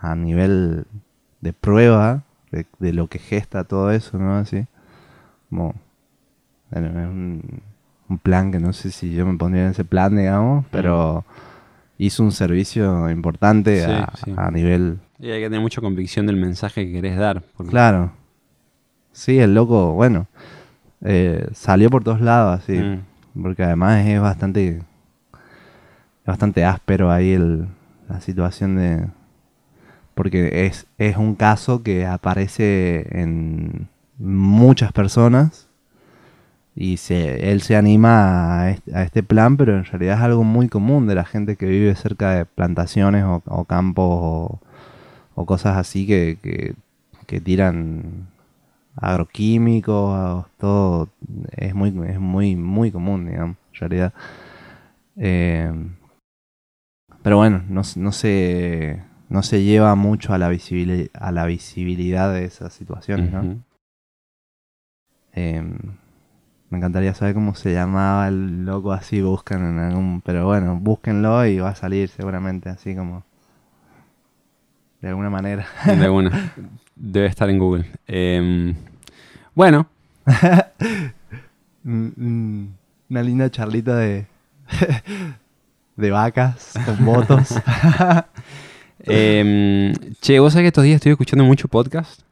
a 0.00 0.14
nivel 0.14 0.84
de 1.40 1.52
prueba 1.52 2.22
de, 2.52 2.66
de 2.78 2.92
lo 2.92 3.06
que 3.08 3.18
gesta 3.18 3.64
todo 3.64 3.90
eso, 3.90 4.18
¿no? 4.18 4.36
Así. 4.36 4.66
Como, 5.48 5.74
bueno, 6.70 6.88
es 6.88 7.06
un, 7.08 7.62
un 8.08 8.18
plan 8.18 8.52
que 8.52 8.58
no 8.60 8.72
sé 8.72 8.90
si 8.90 9.12
yo 9.12 9.26
me 9.26 9.36
pondría 9.38 9.64
en 9.64 9.70
ese 9.70 9.84
plan, 9.84 10.16
digamos, 10.16 10.64
pero 10.70 11.24
hizo 11.98 12.22
un 12.22 12.32
servicio 12.32 13.10
importante 13.10 13.84
Sí, 13.84 13.90
a, 13.90 14.12
sí. 14.24 14.32
a 14.36 14.50
nivel 14.50 14.98
Y 15.18 15.30
hay 15.30 15.40
que 15.40 15.46
tener 15.46 15.60
mucha 15.60 15.80
convicción 15.80 16.26
del 16.26 16.36
mensaje 16.36 16.86
que 16.86 16.92
querés 16.92 17.16
dar. 17.18 17.42
porque- 17.56 17.70
Claro. 17.70 18.12
Sí, 19.12 19.38
el 19.38 19.54
loco, 19.54 19.92
bueno, 19.92 20.26
eh, 21.02 21.48
salió 21.52 21.90
por 21.90 22.04
todos 22.04 22.20
lados, 22.20 22.60
así. 22.60 22.78
Mm. 22.78 23.42
Porque 23.42 23.62
además 23.62 24.06
es 24.06 24.20
bastante, 24.20 24.68
es 24.78 26.26
bastante 26.26 26.64
áspero 26.64 27.10
ahí 27.10 27.32
el, 27.32 27.66
la 28.08 28.20
situación 28.20 28.76
de... 28.76 29.06
Porque 30.14 30.66
es, 30.66 30.86
es 30.98 31.16
un 31.16 31.34
caso 31.34 31.82
que 31.82 32.04
aparece 32.06 33.06
en 33.10 33.88
muchas 34.18 34.92
personas 34.92 35.68
y 36.74 36.98
se, 36.98 37.50
él 37.50 37.62
se 37.62 37.76
anima 37.76 38.60
a 38.60 38.70
este, 38.70 38.94
a 38.94 39.02
este 39.02 39.22
plan, 39.22 39.56
pero 39.56 39.76
en 39.76 39.84
realidad 39.84 40.18
es 40.18 40.22
algo 40.22 40.44
muy 40.44 40.68
común 40.68 41.06
de 41.06 41.14
la 41.14 41.24
gente 41.24 41.56
que 41.56 41.66
vive 41.66 41.94
cerca 41.94 42.32
de 42.32 42.44
plantaciones 42.44 43.24
o, 43.24 43.42
o 43.46 43.64
campos 43.64 44.08
o, 44.08 44.60
o 45.34 45.46
cosas 45.46 45.78
así 45.78 46.06
que, 46.06 46.38
que, 46.42 46.74
que 47.26 47.40
tiran 47.40 48.29
agroquímicos, 49.00 50.46
todo 50.58 51.08
es 51.56 51.74
muy, 51.74 51.88
es 52.08 52.20
muy, 52.20 52.56
muy 52.56 52.90
común, 52.90 53.26
digamos, 53.26 53.56
en 53.74 53.80
realidad. 53.80 54.12
Eh, 55.16 55.72
pero 57.22 57.36
bueno, 57.36 57.62
no, 57.68 57.82
no 57.96 58.12
se 58.12 59.02
no 59.28 59.42
se 59.42 59.62
lleva 59.62 59.94
mucho 59.94 60.34
a 60.34 60.38
la, 60.38 60.50
visibili- 60.50 61.10
a 61.14 61.30
la 61.30 61.46
visibilidad 61.46 62.32
de 62.32 62.44
esas 62.44 62.72
situaciones, 62.72 63.30
¿no? 63.32 63.62
Eh, 65.34 65.62
me 66.70 66.78
encantaría 66.78 67.14
saber 67.14 67.34
cómo 67.34 67.54
se 67.54 67.72
llamaba 67.72 68.26
el 68.28 68.64
loco 68.64 68.92
así, 68.92 69.20
buscan 69.22 69.64
en 69.64 69.78
algún... 69.78 70.20
Pero 70.20 70.46
bueno, 70.46 70.78
búsquenlo 70.80 71.44
y 71.46 71.58
va 71.58 71.70
a 71.70 71.74
salir 71.74 72.08
seguramente 72.08 72.68
así 72.68 72.94
como... 72.94 73.24
De 75.00 75.08
alguna 75.08 75.30
manera. 75.30 75.66
De 75.86 76.08
una. 76.10 76.52
Debe 76.96 77.26
estar 77.26 77.48
en 77.48 77.58
Google. 77.58 77.86
Em, 78.06 78.74
bueno, 79.60 79.86
Mm, 81.82 82.08
mm, 82.16 82.68
Una 83.10 83.22
linda 83.22 83.50
charlita 83.50 83.94
de... 83.96 84.24
de 85.96 86.10
vacas 86.10 86.72
con 86.86 87.04
votos. 87.04 87.48
em, 89.04 89.92
che, 90.22 90.38
vos 90.40 90.52
sabés 90.52 90.64
que 90.64 90.68
estos 90.68 90.84
días 90.84 90.96
estoy 90.96 91.12
escuchando 91.12 91.44
mucho 91.44 91.68
podcast. 91.68 92.22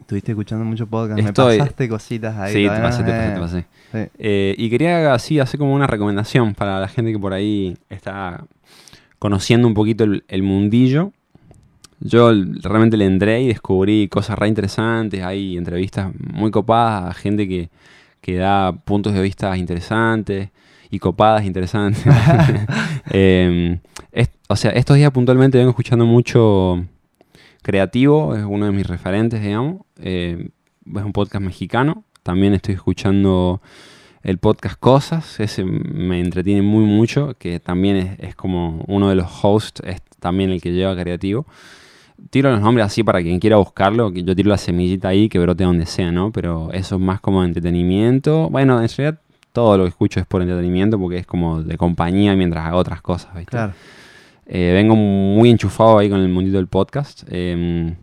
Estuviste 0.00 0.32
escuchando 0.32 0.64
mucho 0.64 0.86
podcast, 0.86 1.18
Estoy- 1.20 1.58
me 1.58 1.58
pasaste 1.64 1.88
cositas 1.88 2.36
ahí. 2.38 2.52
sí, 2.54 2.62
te 2.62 2.80
pasé, 2.80 3.02
te 3.04 3.10
pasé, 3.10 3.30
te 3.34 3.40
pasé. 3.40 3.66
Sí. 3.92 4.10
Eh, 4.18 4.54
y 4.56 4.70
quería 4.70 5.12
así 5.12 5.40
hacer 5.40 5.58
como 5.58 5.74
una 5.74 5.86
recomendación 5.86 6.54
para 6.54 6.80
la 6.80 6.88
gente 6.88 7.12
que 7.12 7.18
por 7.18 7.34
ahí 7.34 7.76
está 7.90 8.44
conociendo 9.18 9.66
un 9.68 9.74
poquito 9.74 10.04
el, 10.04 10.24
el 10.28 10.42
mundillo. 10.42 11.12
Yo 12.04 12.30
realmente 12.62 12.96
le 12.96 13.06
entré 13.06 13.42
y 13.42 13.48
descubrí 13.48 14.08
cosas 14.08 14.38
re 14.38 14.46
interesantes. 14.46 15.22
Hay 15.22 15.56
entrevistas 15.56 16.12
muy 16.32 16.50
copadas 16.52 17.10
a 17.10 17.14
gente 17.14 17.48
que, 17.48 17.70
que 18.20 18.36
da 18.36 18.72
puntos 18.72 19.14
de 19.14 19.22
vista 19.22 19.56
interesantes 19.56 20.50
y 20.90 20.98
copadas 21.00 21.44
interesantes. 21.44 22.04
Em, 23.10 23.78
es- 24.12 24.28
o 24.48 24.56
sea, 24.56 24.70
estos 24.72 24.96
días 24.96 25.10
puntualmente 25.10 25.58
vengo 25.58 25.70
escuchando 25.70 26.04
mucho 26.06 26.84
Creativo, 27.62 28.34
es 28.36 28.44
uno 28.44 28.66
de 28.66 28.72
mis 28.72 28.86
referentes, 28.86 29.40
digamos. 29.42 29.80
Eh, 29.98 30.50
es 30.94 31.02
un 31.02 31.12
podcast 31.12 31.42
mexicano. 31.42 32.04
También 32.22 32.52
estoy 32.52 32.74
escuchando 32.74 33.62
el 34.22 34.36
podcast 34.38 34.78
Cosas, 34.78 35.40
ese 35.40 35.64
me 35.64 36.20
entretiene 36.20 36.60
muy 36.62 36.84
mucho, 36.84 37.34
que 37.38 37.60
también 37.60 37.96
es, 37.96 38.18
es 38.20 38.34
como 38.34 38.84
uno 38.86 39.08
de 39.08 39.14
los 39.14 39.28
hosts, 39.42 39.82
es 39.86 40.02
también 40.20 40.50
el 40.50 40.60
que 40.60 40.72
lleva 40.72 40.94
creativo. 40.94 41.46
Tiro 42.30 42.50
los 42.50 42.60
nombres 42.60 42.86
así 42.86 43.02
para 43.02 43.22
quien 43.22 43.40
quiera 43.40 43.56
buscarlo, 43.56 44.12
que 44.12 44.22
yo 44.22 44.34
tiro 44.34 44.50
la 44.50 44.58
semillita 44.58 45.08
ahí 45.08 45.28
que 45.28 45.38
brote 45.38 45.64
donde 45.64 45.86
sea, 45.86 46.12
¿no? 46.12 46.32
Pero 46.32 46.72
eso 46.72 46.96
es 46.96 47.00
más 47.00 47.20
como 47.20 47.44
entretenimiento. 47.44 48.48
Bueno, 48.50 48.80
en 48.80 48.88
realidad 48.88 49.20
todo 49.52 49.78
lo 49.78 49.84
que 49.84 49.90
escucho 49.90 50.20
es 50.20 50.26
por 50.26 50.42
entretenimiento 50.42 50.98
porque 50.98 51.18
es 51.18 51.26
como 51.26 51.62
de 51.62 51.76
compañía 51.76 52.34
mientras 52.34 52.66
hago 52.66 52.78
otras 52.78 53.02
cosas, 53.02 53.34
¿viste? 53.34 53.50
Claro. 53.50 53.72
Eh, 54.46 54.72
vengo 54.74 54.94
muy 54.96 55.50
enchufado 55.50 55.98
ahí 55.98 56.10
con 56.10 56.20
el 56.20 56.28
mundito 56.28 56.56
del 56.56 56.66
podcast. 56.66 57.24
eh, 57.30 57.94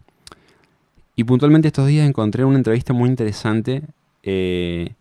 y 1.15 1.23
puntualmente 1.23 1.67
estos 1.67 1.87
días 1.87 2.07
encontré 2.07 2.45
una 2.45 2.57
entrevista 2.57 2.93
muy 2.93 3.09
interesante 3.09 3.83
eh, 4.23 4.93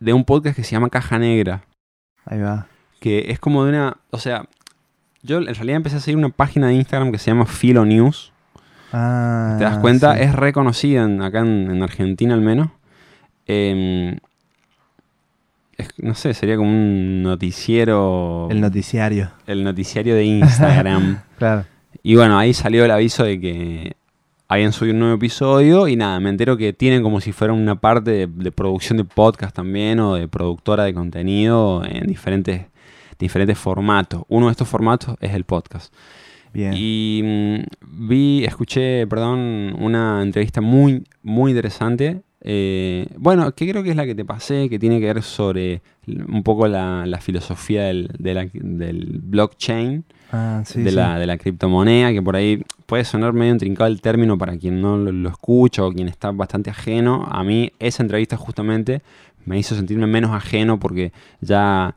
de 0.00 0.12
un 0.12 0.24
podcast 0.24 0.56
que 0.56 0.64
se 0.64 0.72
llama 0.72 0.90
Caja 0.90 1.18
Negra. 1.18 1.64
Ahí 2.24 2.40
va. 2.40 2.66
Que 3.00 3.30
es 3.30 3.38
como 3.38 3.64
de 3.64 3.70
una. 3.70 3.98
O 4.10 4.18
sea, 4.18 4.48
yo 5.22 5.38
en 5.38 5.46
realidad 5.54 5.76
empecé 5.76 5.96
a 5.96 6.00
seguir 6.00 6.16
una 6.18 6.28
página 6.30 6.68
de 6.68 6.74
Instagram 6.74 7.12
que 7.12 7.18
se 7.18 7.30
llama 7.30 7.46
Filo 7.46 7.84
News. 7.84 8.32
Ah, 8.92 9.56
¿Te 9.58 9.64
das 9.64 9.78
cuenta? 9.78 10.14
sí. 10.16 10.22
Es 10.22 10.34
reconocida 10.34 11.02
en- 11.04 11.20
acá 11.22 11.40
en, 11.40 11.70
en 11.70 11.82
Argentina 11.82 12.34
al 12.34 12.40
menos. 12.40 12.68
Eh, 13.46 14.16
es- 15.76 15.90
no 15.98 16.14
sé, 16.14 16.34
sería 16.34 16.56
como 16.56 16.70
un 16.70 17.22
noticiero. 17.22 18.48
El 18.50 18.60
noticiario. 18.60 19.30
el 19.46 19.64
noticiario 19.64 20.14
de 20.14 20.24
Instagram. 20.24 21.20
Claro. 21.38 21.64
Y 22.02 22.16
bueno, 22.16 22.36
ahí 22.38 22.52
salió 22.52 22.84
el 22.84 22.90
aviso 22.90 23.22
de 23.24 23.38
que 23.40 23.96
habían 24.48 24.72
subido 24.72 24.94
un 24.94 25.00
nuevo 25.00 25.14
episodio 25.16 25.86
y 25.88 25.94
nada, 25.94 26.18
me 26.20 26.30
entero 26.30 26.56
que 26.56 26.72
tienen 26.72 27.02
como 27.02 27.20
si 27.20 27.30
fuera 27.32 27.52
una 27.52 27.76
parte 27.76 28.10
de, 28.10 28.26
de 28.26 28.50
producción 28.50 28.96
de 28.96 29.04
podcast 29.04 29.54
también 29.54 30.00
o 30.00 30.14
de 30.14 30.26
productora 30.26 30.84
de 30.84 30.94
contenido 30.94 31.84
en 31.84 32.06
diferentes, 32.06 32.62
diferentes 33.18 33.58
formatos. 33.58 34.22
Uno 34.28 34.46
de 34.46 34.52
estos 34.52 34.68
formatos 34.68 35.16
es 35.20 35.34
el 35.34 35.44
podcast. 35.44 35.92
Bien. 36.52 36.72
Y 36.74 37.20
mm, 37.24 38.08
vi, 38.08 38.44
escuché, 38.44 39.06
perdón, 39.06 39.74
una 39.78 40.22
entrevista 40.22 40.60
muy, 40.60 41.04
muy 41.22 41.50
interesante. 41.52 42.22
eh, 42.40 43.06
bueno, 43.18 43.52
que 43.54 43.68
creo 43.68 43.82
que 43.82 43.90
es 43.90 43.96
la 43.96 44.06
que 44.06 44.14
te 44.14 44.24
pasé, 44.24 44.68
que 44.70 44.78
tiene 44.78 45.00
que 45.00 45.06
ver 45.12 45.22
sobre 45.22 45.82
un 46.06 46.42
poco 46.42 46.66
la, 46.68 47.04
la 47.04 47.18
filosofía 47.18 47.82
del, 47.84 48.08
de 48.18 48.32
la- 48.34 48.48
del 48.52 49.20
blockchain 49.22 50.04
ah, 50.32 50.62
sí, 50.64 50.80
de, 50.82 50.90
sí. 50.90 50.96
La, 50.96 51.18
de 51.18 51.26
la 51.26 51.36
criptomoneda, 51.36 52.12
que 52.12 52.22
por 52.22 52.36
ahí 52.36 52.62
puede 52.86 53.04
sonar 53.04 53.32
medio 53.34 53.52
intrincado 53.52 53.88
el 53.90 54.00
término 54.00 54.38
para 54.38 54.56
quien 54.56 54.80
no 54.80 54.96
lo, 54.96 55.10
lo 55.12 55.28
escucha 55.28 55.84
o 55.84 55.92
quien 55.92 56.08
está 56.08 56.30
bastante 56.30 56.70
ajeno. 56.70 57.26
A 57.30 57.42
mí 57.44 57.72
esa 57.80 58.02
entrevista 58.04 58.36
justamente 58.36 59.02
me 59.44 59.58
hizo 59.58 59.74
sentirme 59.74 60.06
menos 60.06 60.30
ajeno 60.30 60.78
porque 60.78 61.12
ya, 61.40 61.94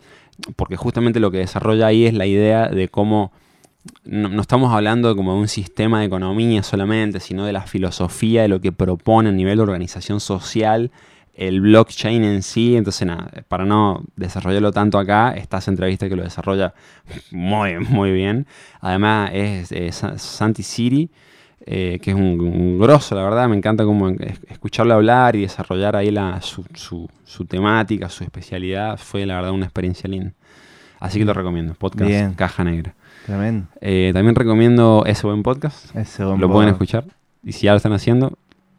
porque 0.55 0.75
justamente 0.77 1.19
lo 1.19 1.31
que 1.31 1.39
desarrolla 1.39 1.87
ahí 1.87 2.05
es 2.05 2.13
la 2.13 2.25
idea 2.25 2.67
de 2.69 2.89
cómo 2.89 3.31
no, 4.03 4.41
estamos 4.41 4.73
hablando 4.73 5.15
como 5.15 5.33
de 5.33 5.39
un 5.39 5.47
sistema 5.47 5.99
de 6.01 6.05
economía 6.05 6.63
solamente, 6.63 7.19
sino 7.19 7.45
de 7.45 7.53
la 7.53 7.61
filosofía, 7.61 8.43
de 8.43 8.47
lo 8.47 8.61
que 8.61 8.71
propone 8.71 9.29
a 9.29 9.31
nivel 9.31 9.57
de 9.57 9.63
organización 9.63 10.19
social 10.19 10.91
el 11.33 11.61
blockchain 11.61 12.23
en 12.23 12.43
sí. 12.43 12.75
Entonces, 12.75 13.07
nada, 13.07 13.31
para 13.47 13.65
no 13.65 14.03
desarrollarlo 14.15 14.71
tanto 14.71 14.99
acá, 14.99 15.33
está 15.33 15.57
esa 15.57 15.71
entrevista 15.71 16.09
que 16.09 16.15
lo 16.15 16.23
desarrolla 16.23 16.73
muy, 17.31 17.79
muy 17.79 18.11
bien. 18.11 18.45
Además, 18.81 19.31
es 19.33 19.95
Sa- 19.95 20.17
Santi 20.17 20.63
Siri, 20.63 21.09
eh, 21.65 21.99
que 22.01 22.11
es 22.11 22.15
un, 22.17 22.39
un 22.41 22.79
grosso, 22.79 23.15
la 23.15 23.23
verdad. 23.23 23.47
Me 23.47 23.55
encanta 23.55 23.83
como 23.85 24.09
es- 24.09 24.39
escucharlo 24.49 24.93
hablar 24.93 25.35
y 25.35 25.41
desarrollar 25.41 25.95
ahí 25.95 26.11
la, 26.11 26.41
su, 26.41 26.65
su- 26.73 27.09
su 27.23 27.45
temática, 27.45 28.09
su 28.09 28.23
especialidad. 28.23 28.97
Fue, 28.97 29.25
la 29.25 29.35
verdad, 29.35 29.51
una 29.51 29.65
experiencia 29.65 30.09
linda. 30.09 30.31
Así 30.99 31.17
que 31.19 31.25
lo 31.25 31.33
recomiendo. 31.33 31.73
Podcast 31.73 32.07
Bien. 32.09 32.33
Caja 32.33 32.63
Negra. 32.63 32.93
Tremendo. 33.25 33.67
Eh, 33.81 34.11
también 34.13 34.35
recomiendo 34.35 35.03
ese 35.05 35.25
buen 35.27 35.43
podcast. 35.43 35.95
Ese 35.95 36.23
buen 36.23 36.39
Lo 36.39 36.51
pueden 36.51 36.69
escuchar. 36.69 37.05
Y 37.43 37.53
si 37.53 37.65
ya 37.65 37.71
lo 37.71 37.77
están 37.77 37.93
haciendo, 37.93 38.37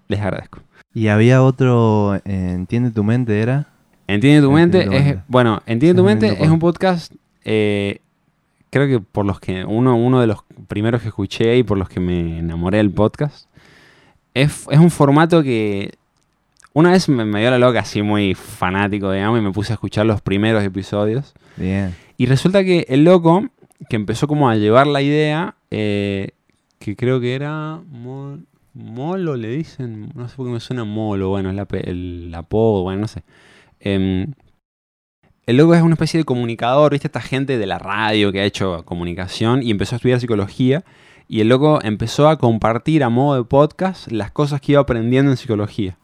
les 0.08 0.20
agradezco. 0.20 0.60
Y 0.94 1.08
había 1.08 1.42
otro, 1.42 2.14
eh, 2.16 2.20
Entiende 2.54 2.90
tu 2.90 3.02
mente, 3.02 3.40
¿era? 3.40 3.66
Entiende 4.06 4.42
tu 4.42 4.52
mente. 4.52 4.82
Entiende 4.82 4.96
tu 4.98 5.02
es, 5.02 5.06
mente. 5.14 5.24
bueno, 5.28 5.62
Entiende 5.66 5.96
tu 6.00 6.04
mente 6.04 6.44
es 6.44 6.50
un 6.50 6.58
podcast. 6.58 7.12
eh, 7.44 8.00
creo 8.72 8.88
que 8.88 8.98
por 8.98 9.24
los 9.24 9.38
que. 9.38 9.64
Uno, 9.64 9.94
uno 9.96 10.20
de 10.20 10.26
los 10.26 10.38
primeros 10.66 11.02
que 11.02 11.08
escuché 11.08 11.56
y 11.58 11.62
por 11.62 11.78
los 11.78 11.88
que 11.88 12.00
me 12.00 12.38
enamoré 12.40 12.78
del 12.78 12.90
podcast. 12.90 13.46
Es, 14.34 14.66
es 14.70 14.78
un 14.80 14.90
formato 14.90 15.42
que. 15.44 15.92
Una 16.72 16.90
vez 16.90 17.08
me, 17.08 17.24
me 17.26 17.40
dio 17.40 17.50
la 17.50 17.58
loca, 17.58 17.80
así 17.80 18.00
muy 18.00 18.34
fanático, 18.34 19.12
digamos, 19.12 19.38
y 19.38 19.42
me 19.42 19.52
puse 19.52 19.72
a 19.72 19.74
escuchar 19.74 20.06
los 20.06 20.22
primeros 20.22 20.64
episodios. 20.64 21.34
Bien. 21.56 21.94
Y 22.16 22.24
resulta 22.26 22.64
que 22.64 22.86
el 22.88 23.04
loco, 23.04 23.46
que 23.90 23.96
empezó 23.96 24.26
como 24.26 24.48
a 24.48 24.56
llevar 24.56 24.86
la 24.86 25.02
idea, 25.02 25.54
eh, 25.70 26.30
que 26.78 26.96
creo 26.96 27.20
que 27.20 27.34
era 27.34 27.78
Mol- 27.92 28.46
Molo, 28.72 29.36
le 29.36 29.48
dicen, 29.48 30.12
no 30.14 30.26
sé 30.30 30.34
por 30.36 30.46
qué 30.46 30.52
me 30.52 30.60
suena 30.60 30.84
Molo, 30.84 31.28
bueno, 31.28 31.50
es 31.50 31.56
la 31.56 31.66
el 31.72 32.32
apodo, 32.34 32.84
bueno, 32.84 33.02
no 33.02 33.08
sé. 33.08 33.22
Em, 33.80 34.32
el 35.46 35.56
loco 35.56 35.74
es 35.74 35.82
una 35.82 35.94
especie 35.94 36.18
de 36.18 36.24
comunicador, 36.24 36.92
¿viste? 36.92 37.08
Esta 37.08 37.20
gente 37.20 37.58
de 37.58 37.66
la 37.66 37.78
radio 37.78 38.30
que 38.32 38.40
ha 38.40 38.44
hecho 38.44 38.84
comunicación 38.84 39.62
y 39.62 39.70
empezó 39.70 39.94
a 39.94 39.96
estudiar 39.96 40.20
psicología. 40.20 40.84
Y 41.28 41.40
el 41.40 41.48
loco 41.48 41.80
empezó 41.82 42.28
a 42.28 42.36
compartir 42.36 43.02
a 43.02 43.08
modo 43.08 43.36
de 43.36 43.44
podcast 43.44 44.10
las 44.12 44.30
cosas 44.30 44.60
que 44.60 44.72
iba 44.72 44.80
aprendiendo 44.82 45.30
en 45.30 45.36
psicología. 45.36 45.96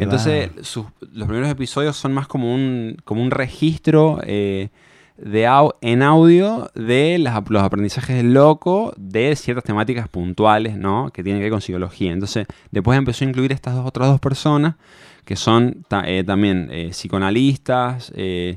Entonces, 0.00 0.50
sus- 0.62 0.86
los 1.12 1.28
primeros 1.28 1.50
episodios 1.50 1.96
son 1.96 2.14
más 2.14 2.26
como 2.26 2.52
un, 2.54 2.96
como 3.04 3.22
un 3.22 3.30
registro 3.30 4.18
eh, 4.24 4.70
de 5.18 5.46
au- 5.46 5.74
en 5.82 6.02
audio 6.02 6.70
de 6.74 7.18
las- 7.18 7.42
los 7.50 7.62
aprendizajes 7.62 8.16
del 8.16 8.34
loco 8.34 8.92
de 8.96 9.36
ciertas 9.36 9.64
temáticas 9.64 10.08
puntuales, 10.08 10.76
¿no? 10.76 11.10
Que 11.12 11.22
tienen 11.22 11.40
que 11.40 11.44
ver 11.44 11.52
con 11.52 11.60
psicología. 11.60 12.12
Entonces, 12.12 12.46
después 12.70 12.96
empezó 12.98 13.24
a 13.24 13.28
incluir 13.28 13.52
estas 13.52 13.74
dos, 13.74 13.86
otras 13.86 14.08
dos 14.08 14.20
personas 14.20 14.74
que 15.26 15.36
son 15.36 15.84
ta- 15.88 16.04
eh, 16.08 16.24
también 16.24 16.68
eh, 16.70 16.88
psicoanalistas. 16.92 18.12
eh, 18.16 18.56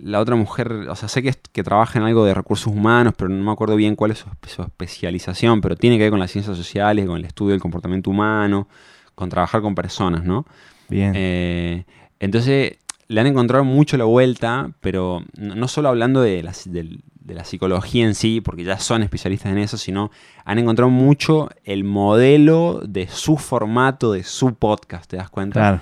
la 0.00 0.20
otra 0.20 0.36
mujer, 0.36 0.70
o 0.88 0.94
sea, 0.94 1.08
sé 1.08 1.20
que, 1.22 1.30
es- 1.30 1.40
que 1.52 1.64
trabaja 1.64 1.98
en 1.98 2.04
algo 2.04 2.24
de 2.24 2.32
recursos 2.32 2.68
humanos, 2.68 3.12
pero 3.16 3.28
no 3.28 3.42
me 3.42 3.50
acuerdo 3.50 3.74
bien 3.74 3.96
cuál 3.96 4.12
es 4.12 4.18
su, 4.18 4.26
espe- 4.28 4.48
su 4.48 4.62
especialización, 4.62 5.60
pero 5.60 5.74
tiene 5.74 5.96
que 5.96 6.04
ver 6.04 6.10
con 6.10 6.20
las 6.20 6.30
ciencias 6.30 6.56
sociales, 6.56 7.06
con 7.06 7.16
el 7.16 7.24
estudio 7.24 7.52
del 7.52 7.60
comportamiento 7.60 8.08
humano, 8.10 8.68
con 9.16 9.28
trabajar 9.30 9.62
con 9.62 9.74
personas, 9.74 10.22
¿no? 10.24 10.46
Bien. 10.88 11.12
Eh, 11.16 11.84
entonces, 12.20 12.76
le 13.08 13.20
han 13.20 13.26
encontrado 13.26 13.64
mucho 13.64 13.96
la 13.96 14.04
vuelta, 14.04 14.70
pero 14.80 15.24
no, 15.36 15.66
solo 15.66 15.88
hablando 15.88 16.20
de 16.20 16.42
la, 16.44 16.52
del- 16.66 17.00
de 17.14 17.34
la 17.34 17.44
psicología 17.44 18.06
en 18.06 18.14
sí, 18.14 18.40
porque 18.40 18.62
ya 18.62 18.78
son 18.78 19.02
especialistas 19.02 19.50
en 19.50 19.58
eso, 19.58 19.76
sino 19.76 20.10
han 20.44 20.58
encontrado 20.60 20.90
mucho 20.90 21.48
el 21.64 21.82
modelo 21.82 22.80
de 22.86 23.08
su 23.08 23.36
formato, 23.36 24.12
de 24.12 24.22
su 24.22 24.54
podcast, 24.54 25.10
¿te 25.10 25.16
das 25.16 25.30
cuenta? 25.30 25.60
claro. 25.60 25.80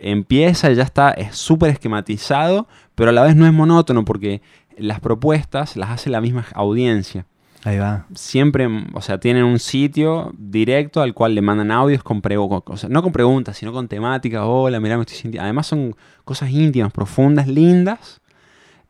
Empieza, 0.00 0.72
ya 0.72 0.82
está, 0.82 1.10
es 1.10 1.36
súper 1.36 1.70
esquematizado, 1.70 2.68
pero 2.94 3.10
a 3.10 3.12
la 3.12 3.22
vez 3.22 3.36
no 3.36 3.46
es 3.46 3.52
monótono 3.52 4.04
porque 4.04 4.42
las 4.76 5.00
propuestas 5.00 5.76
las 5.76 5.90
hace 5.90 6.10
la 6.10 6.20
misma 6.20 6.46
audiencia 6.54 7.26
Ahí 7.64 7.78
va. 7.78 8.06
siempre, 8.14 8.68
o 8.92 9.00
sea, 9.02 9.18
tienen 9.18 9.44
un 9.44 9.58
sitio 9.58 10.32
directo 10.38 11.02
al 11.02 11.12
cual 11.14 11.34
le 11.34 11.42
mandan 11.42 11.70
audios 11.70 12.02
con 12.02 12.20
preguntas, 12.20 12.88
no 12.88 13.02
con 13.02 13.12
preguntas, 13.12 13.56
sino 13.56 13.72
con 13.72 13.88
temáticas, 13.88 14.42
hola, 14.44 14.78
mirá, 14.80 14.96
me 14.96 15.02
estoy 15.02 15.18
sintiendo. 15.18 15.44
Además 15.44 15.66
son 15.66 15.96
cosas 16.24 16.50
íntimas, 16.50 16.92
profundas, 16.92 17.48
lindas. 17.48 18.20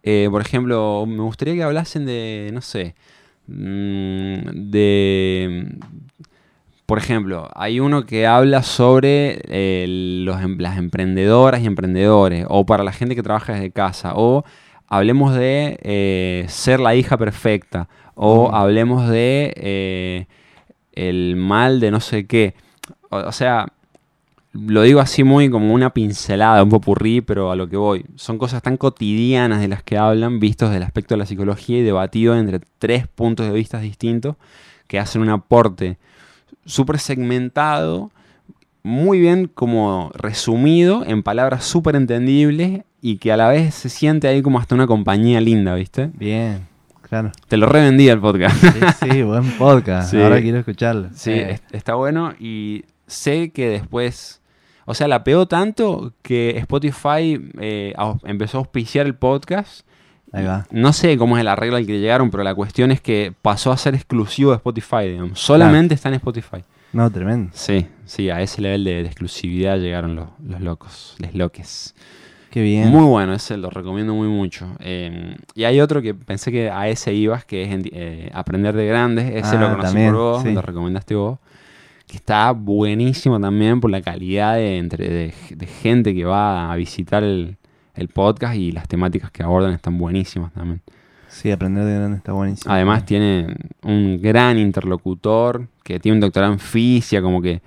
Eh, 0.03 0.29
por 0.31 0.43
ejemplo, 0.43 1.05
me 1.07 1.23
gustaría 1.23 1.55
que 1.55 1.63
hablasen 1.63 2.05
de, 2.07 2.51
no 2.53 2.61
sé, 2.61 2.95
mm, 3.47 4.71
de... 4.71 5.79
Por 6.89 6.97
ejemplo, 6.97 7.51
hay 7.55 7.81
uno 7.81 8.07
que 8.07 8.27
habla 8.27 8.63
sobre 8.63 9.43
eh, 9.49 9.85
los 10.25 10.41
em- 10.41 10.57
las 10.59 10.79
emprendedoras 10.79 11.61
y 11.61 11.67
emprendedores, 11.67 12.47
o 12.49 12.65
para 12.65 12.83
la 12.83 12.93
gente 12.93 13.15
que 13.15 13.23
trabaja 13.23 13.53
desde 13.53 13.71
casa, 13.71 14.13
o 14.17 14.43
hablemos 14.87 15.35
de 15.35 15.79
eh, 15.83 16.47
ser 16.49 16.81
la 16.81 16.95
hija 16.95 17.19
perfecta, 17.19 17.91
o 18.15 18.55
hablemos 18.55 19.07
de 19.11 19.53
eh, 19.57 20.27
el 20.95 21.37
mal 21.37 21.79
de 21.79 21.91
no 21.91 22.01
sé 22.01 22.27
qué. 22.27 22.55
O, 23.11 23.19
o 23.19 23.33
sea, 23.33 23.67
lo 24.55 24.81
digo 24.81 25.01
así 25.01 25.25
muy 25.25 25.51
como 25.51 25.75
una 25.75 25.91
pincelada, 25.91 26.63
un 26.63 26.71
popurrí, 26.71 27.21
pero 27.21 27.51
a 27.51 27.57
lo 27.57 27.69
que 27.69 27.77
voy. 27.77 28.07
Son 28.17 28.39
cosas 28.39 28.63
tan 28.63 28.79
cotidianas 28.79 29.61
de 29.61 29.69
las 29.69 29.83
que 29.83 29.99
hablan, 29.99 30.41
vistos 30.41 30.71
del 30.71 30.85
aspecto 30.85 31.13
de 31.15 31.19
la 31.19 31.27
psicología 31.27 31.81
y 31.81 31.83
debatido 31.83 32.35
entre 32.35 32.61
tres 32.79 33.07
puntos 33.09 33.45
de 33.47 33.53
vista 33.53 33.79
distintos, 33.79 34.37
que 34.87 34.99
hacen 34.99 35.21
un 35.21 35.29
aporte 35.29 35.99
súper 36.65 36.99
segmentado, 36.99 38.11
muy 38.83 39.19
bien 39.21 39.51
como 39.53 40.11
resumido, 40.15 41.05
en 41.07 41.23
palabras 41.23 41.65
súper 41.65 41.97
entendibles 41.97 42.83
y 43.01 43.19
que 43.19 43.33
a 43.33 43.37
la 43.37 43.49
vez 43.49 43.75
se 43.75 43.89
siente 43.89 44.29
ahí 44.29 44.43
como 44.43 44.59
hasta 44.59 44.75
una 44.75 44.87
compañía 44.87 45.41
linda, 45.41 45.75
¿viste? 45.75 46.11
Bien. 46.15 46.67
Claro. 47.03 47.33
Te 47.49 47.57
lo 47.57 47.67
revendí 47.67 48.09
el 48.09 48.21
podcast. 48.21 48.57
Sí, 49.01 49.11
sí, 49.11 49.23
buen 49.23 49.51
podcast. 49.53 50.11
Sí. 50.11 50.21
Ahora 50.21 50.41
quiero 50.43 50.59
escucharlo. 50.59 51.09
Sí, 51.15 51.31
Eh, 51.31 51.53
es- 51.53 51.63
está 51.73 51.95
bueno 51.95 52.35
y 52.39 52.85
sé 53.07 53.51
que 53.51 53.69
después, 53.71 54.43
o 54.85 54.93
sea, 54.95 55.09
la 55.09 55.25
pegó 55.25 55.47
tanto 55.49 56.13
que 56.23 56.59
Spotify 56.59 57.41
eh, 57.61 57.95
empezó 58.25 58.59
a 58.59 58.61
auspiciar 58.61 59.07
el 59.07 59.15
podcast. 59.15 59.87
Ahí 60.33 60.45
va. 60.45 60.67
No 60.71 60.93
sé 60.93 61.17
cómo 61.17 61.37
es 61.37 61.41
el 61.41 61.49
arreglo 61.49 61.77
al 61.77 61.87
que 61.87 61.99
llegaron, 61.99 62.31
pero 62.31 62.43
la 62.45 62.55
cuestión 62.55 62.91
es 62.91 63.01
que 63.01 63.33
pasó 63.43 63.73
a 63.73 63.77
ser 63.77 63.95
exclusivo 63.95 64.51
de 64.51 64.57
Spotify, 64.57 65.09
digamos. 65.09 65.39
Solamente 65.41 65.95
está 65.95 66.09
en 66.09 66.17
Spotify. 66.17 66.65
No, 66.93 67.11
tremendo. 67.11 67.51
Sí, 67.55 67.87
sí, 68.07 68.31
a 68.31 68.41
ese 68.41 68.63
nivel 68.63 68.85
de, 68.85 69.03
de 69.03 69.07
exclusividad 69.07 69.79
llegaron 69.79 70.17
los, 70.17 70.29
los 70.47 70.61
locos, 70.61 71.17
les 71.19 71.35
loques. 71.35 71.95
Qué 72.51 72.63
bien. 72.63 72.89
Muy 72.89 73.05
bueno, 73.05 73.35
ese 73.35 73.59
lo 73.59 73.69
recomiendo 73.69 74.15
muy 74.15 74.29
mucho. 74.29 74.67
Eh, 74.81 75.37
y 75.55 75.65
hay 75.65 75.81
otro 75.83 76.01
que 76.01 76.15
pensé 76.15 76.51
que 76.51 76.71
a 76.71 76.89
ese 76.89 77.13
ibas, 77.13 77.45
que 77.45 77.63
es 77.63 77.69
eh, 77.93 78.31
Aprender 78.33 78.75
de 78.75 78.87
Grandes. 78.87 79.27
Ese 79.35 79.57
Ah, 79.57 79.61
lo 79.61 79.71
conocí 79.71 79.83
también, 79.83 80.13
por 80.13 80.19
vos, 80.21 80.43
sí. 80.43 80.53
lo 80.53 80.63
recomendaste 80.63 81.15
vos. 81.15 81.39
Que 82.07 82.17
está 82.17 82.51
buenísimo 82.53 83.39
también 83.39 83.83
por 83.83 83.91
la 83.91 84.01
calidad 84.01 84.55
de, 84.55 84.79
entre, 84.79 85.09
de, 85.11 85.35
de 85.51 85.67
gente 85.67 86.15
que 86.15 86.25
va 86.25 86.73
a 86.73 86.77
visitar 86.77 87.23
el, 87.23 87.59
el 87.99 88.09
podcast 88.09 88.57
y 88.57 88.73
las 88.73 88.87
temáticas 88.89 89.31
que 89.31 89.43
abordan 89.43 89.73
están 89.73 89.99
buenísimas 89.99 90.53
también. 90.53 90.81
Sí, 91.29 91.51
aprender 91.51 91.85
de 91.85 91.95
grande 91.95 92.17
está 92.17 92.33
buenísimo. 92.33 92.73
Además 92.73 93.05
tiene 93.05 93.55
un 93.83 94.21
gran 94.23 94.59
interlocutor 94.59 95.69
que 95.85 96.01
tiene 96.01 96.17
un 96.17 96.21
doctorado 96.21 96.53
en 96.55 96.59
física, 96.59 97.21
como 97.21 97.43
que 97.43 97.61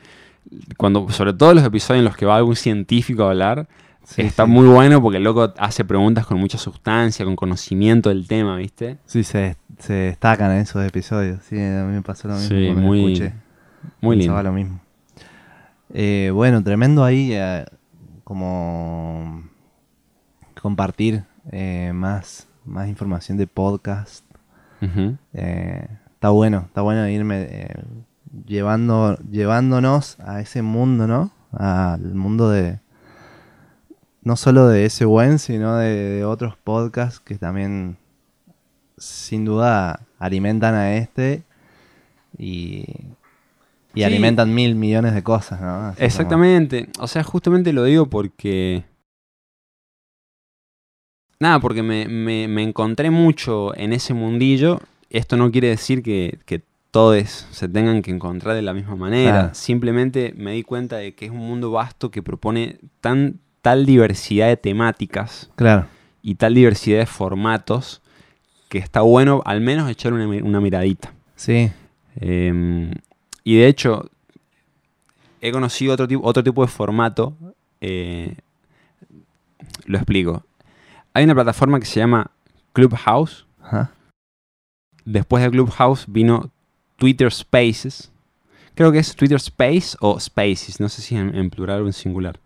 cuando, 0.77 1.07
sobre 1.09 1.33
todo 1.33 1.53
los 1.53 1.63
episodios 1.63 1.99
en 2.01 2.05
los 2.05 2.17
que 2.17 2.25
va 2.25 2.37
algún 2.37 2.55
científico 2.55 3.23
a 3.23 3.29
hablar, 3.29 3.67
Sí, 4.03 4.23
está 4.23 4.45
sí. 4.45 4.51
muy 4.51 4.67
bueno 4.67 4.99
porque 5.01 5.17
el 5.17 5.23
loco 5.23 5.53
hace 5.57 5.85
preguntas 5.85 6.25
con 6.25 6.39
mucha 6.39 6.57
sustancia, 6.57 7.23
con 7.23 7.35
conocimiento 7.35 8.09
del 8.09 8.27
tema, 8.27 8.55
¿viste? 8.57 8.97
Sí, 9.05 9.23
se, 9.23 9.55
se 9.77 9.93
destacan 9.93 10.51
en 10.51 10.57
esos 10.57 10.83
episodios. 10.85 11.43
Sí, 11.43 11.55
a 11.55 11.83
mí 11.85 11.93
me 11.93 12.01
pasó 12.01 12.27
lo 12.27 12.33
mismo 12.33 12.49
Sí, 12.49 12.65
cuando 12.65 12.81
muy- 12.81 13.13
escuché. 13.13 13.33
Muy 14.01 14.17
Pensaba 14.17 14.39
lindo. 14.41 14.49
lo 14.51 14.55
mismo. 14.57 14.81
Eh, 15.93 16.31
bueno, 16.33 16.63
tremendo 16.63 17.03
ahí 17.03 17.29
eh, 17.33 17.63
como 18.23 19.43
compartir 20.61 21.23
eh, 21.51 21.91
más, 21.93 22.47
más 22.65 22.87
información 22.87 23.37
de 23.37 23.47
podcast. 23.47 24.25
Eh, 25.33 25.87
está 26.13 26.29
bueno, 26.29 26.63
está 26.67 26.81
bueno 26.81 27.07
irme 27.07 27.47
eh, 27.49 27.83
llevando, 28.47 29.15
llevándonos 29.29 30.19
a 30.19 30.39
ese 30.41 30.61
mundo, 30.61 31.07
¿no? 31.07 31.31
Al 31.51 32.01
mundo 32.15 32.49
de 32.49 32.79
no 34.23 34.35
solo 34.35 34.67
de 34.67 34.85
ese 34.85 35.05
buen, 35.05 35.39
sino 35.39 35.75
de, 35.77 35.89
de 35.95 36.25
otros 36.25 36.55
podcasts 36.57 37.19
que 37.19 37.35
también 37.37 37.97
sin 38.97 39.45
duda 39.45 40.01
alimentan 40.19 40.75
a 40.75 40.95
este 40.95 41.43
y, 42.37 42.85
y 43.93 43.95
Sí. 43.95 44.03
alimentan 44.03 44.53
mil 44.53 44.75
millones 44.75 45.13
de 45.15 45.23
cosas, 45.23 45.59
¿no? 45.59 45.87
Así 45.87 45.95
como- 45.97 46.05
Exactamente. 46.05 46.89
O 46.99 47.07
sea, 47.07 47.23
justamente 47.23 47.73
lo 47.73 47.83
digo 47.83 48.05
porque... 48.07 48.85
Nada, 51.41 51.59
porque 51.59 51.81
me, 51.81 52.07
me- 52.07 52.47
me 52.47 52.61
encontré 52.61 53.09
mucho 53.09 53.75
en 53.75 53.93
ese 53.93 54.13
mundillo. 54.13 54.79
Esto 55.09 55.37
no 55.37 55.49
quiere 55.51 55.69
decir 55.69 56.03
que, 56.03 56.37
que 56.45 56.61
todos 56.91 57.47
se 57.51 57.67
tengan 57.67 58.03
que 58.03 58.11
encontrar 58.11 58.53
de 58.53 58.61
la 58.61 58.73
misma 58.75 58.95
manera. 58.95 59.31
Claro. 59.39 59.55
Simplemente 59.55 60.35
me 60.37 60.51
di 60.51 60.61
cuenta 60.61 60.97
de 60.97 61.15
que 61.15 61.25
es 61.25 61.31
un 61.31 61.39
mundo 61.39 61.71
vasto 61.71 62.11
que 62.11 62.21
propone 62.21 62.77
tan, 63.01 63.39
tal 63.63 63.87
diversidad 63.87 64.49
de 64.49 64.57
temáticas 64.57 65.49
Claro, 65.55 65.87
y 66.21 66.35
tal 66.35 66.53
diversidad 66.53 66.99
de 66.99 67.05
formatos 67.07 68.03
que 68.69 68.77
está 68.77 69.01
bueno 69.01 69.41
al 69.43 69.61
menos 69.61 69.89
echar 69.89 70.13
una, 70.13 70.27
mi- 70.27 70.41
una 70.41 70.61
miradita. 70.61 71.11
sí, 71.35 71.71
Eh, 72.19 72.93
y 73.43 73.55
de 73.55 73.67
hecho, 73.67 74.05
he 75.41 75.51
conocido 75.51 75.93
otro 75.93 76.07
tipo, 76.07 76.21
otro 76.23 76.43
tipo 76.43 76.61
de 76.61 76.67
formato. 76.67 77.33
eh, 77.81 78.35
lo 79.85 79.97
explico. 79.97 80.45
Hay 81.13 81.23
una 81.23 81.33
plataforma 81.35 81.79
que 81.79 81.85
se 81.85 81.99
llama 81.99 82.31
Clubhouse. 82.73 83.45
ajá, 83.61 83.91
Después 85.03 85.43
de 85.43 85.49
Clubhouse 85.49 86.05
vino 86.07 86.51
Twitter 86.97 87.31
Spaces. 87.31 88.11
Creo 88.75 88.91
que 88.91 88.99
es 88.99 89.15
Twitter 89.15 89.37
Space 89.37 89.97
o 89.99 90.19
Spaces. 90.19 90.79
No 90.79 90.87
sé 90.89 91.01
si 91.01 91.15
en, 91.15 91.35
en 91.35 91.49
plural 91.49 91.81
o 91.81 91.87
en 91.87 91.93
singular. 91.93 92.39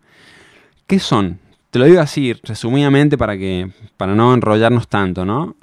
¿Qué 0.86 0.98
son? 0.98 1.38
Te 1.70 1.78
lo 1.78 1.84
digo 1.84 2.00
así, 2.00 2.32
resumidamente, 2.32 3.18
para, 3.18 3.36
que, 3.36 3.70
para 3.96 4.14
no 4.14 4.32
enrollarnos 4.32 4.88
tanto, 4.88 5.24
¿no? 5.24 5.54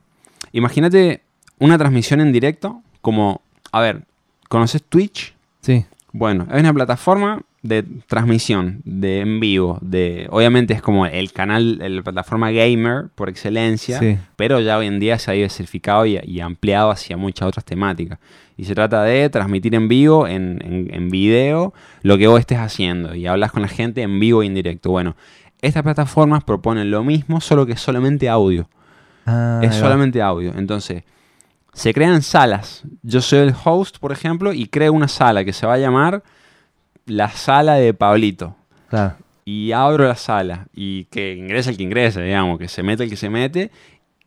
Imagínate 0.51 1.23
una 1.59 1.77
transmisión 1.77 2.21
en 2.21 2.31
directo 2.31 2.81
como, 3.01 3.41
a 3.71 3.81
ver, 3.81 4.05
¿conoces 4.49 4.83
Twitch? 4.83 5.33
sí, 5.61 5.85
Bueno, 6.11 6.45
es 6.51 6.59
una 6.59 6.73
plataforma 6.73 7.41
de 7.63 7.83
transmisión, 8.07 8.81
de 8.83 9.21
en 9.21 9.39
vivo, 9.39 9.79
de 9.81 10.27
obviamente 10.29 10.73
es 10.73 10.81
como 10.81 11.05
el 11.05 11.31
canal, 11.31 11.77
la 11.79 12.01
plataforma 12.03 12.51
gamer 12.51 13.05
por 13.15 13.29
excelencia, 13.29 13.99
sí, 13.99 14.17
pero 14.35 14.59
ya 14.59 14.77
hoy 14.77 14.87
en 14.87 14.99
día 14.99 15.17
se 15.17 15.31
ha 15.31 15.33
diversificado 15.33 16.05
y, 16.05 16.19
y 16.23 16.41
ampliado 16.41 16.91
hacia 16.91 17.17
muchas 17.17 17.47
otras 17.47 17.63
temáticas. 17.65 18.19
Y 18.57 18.65
se 18.65 18.75
trata 18.75 19.01
de 19.03 19.29
transmitir 19.29 19.73
en 19.75 19.87
vivo, 19.87 20.27
en, 20.27 20.59
en- 20.63 20.93
en 20.93 21.09
video, 21.09 21.73
lo 22.03 22.17
que 22.17 22.27
vos 22.27 22.39
estés 22.39 22.59
haciendo 22.59 23.15
y 23.15 23.25
hablas 23.27 23.51
con 23.51 23.61
la 23.61 23.67
gente 23.69 24.01
en 24.01 24.19
vivo 24.19 24.43
e 24.43 24.45
indirecto. 24.45 24.91
Bueno, 24.91 25.15
estas 25.61 25.81
plataformas 25.83 26.43
proponen 26.43 26.91
lo 26.91 27.03
mismo, 27.03 27.39
solo 27.41 27.65
que 27.65 27.71
es 27.71 27.79
solamente 27.81 28.27
audio. 28.29 28.69
Ah, 29.25 29.61
es 29.63 29.73
solamente 29.75 30.21
audio. 30.21 30.51
Entonces, 30.57 31.03
se 31.71 31.93
crean 31.93 32.21
salas. 32.21 32.83
Yo 33.01 33.21
soy 33.21 33.39
el 33.39 33.53
host, 33.63 33.97
por 33.99 34.11
ejemplo, 34.11 34.51
y 34.53 34.67
creo 34.67 34.91
una 34.93 35.07
sala 35.07 35.45
que 35.45 35.53
se 35.53 35.65
va 35.65 35.75
a 35.75 35.77
llamar 35.79 36.21
la 37.05 37.29
sala 37.29 37.75
de 37.75 37.93
Pablito. 37.93 38.55
Claro, 38.89 39.15
Y 39.45 39.71
abro 39.71 40.07
la 40.07 40.15
sala. 40.15 40.67
Y 40.73 41.05
que 41.05 41.33
ingrese 41.33 41.69
el 41.71 41.77
que 41.77 41.83
ingrese, 41.83 42.21
digamos, 42.21 42.59
que 42.59 42.67
se 42.67 42.83
mete 42.83 43.03
el 43.03 43.09
que 43.09 43.17
se 43.17 43.29
mete. 43.29 43.71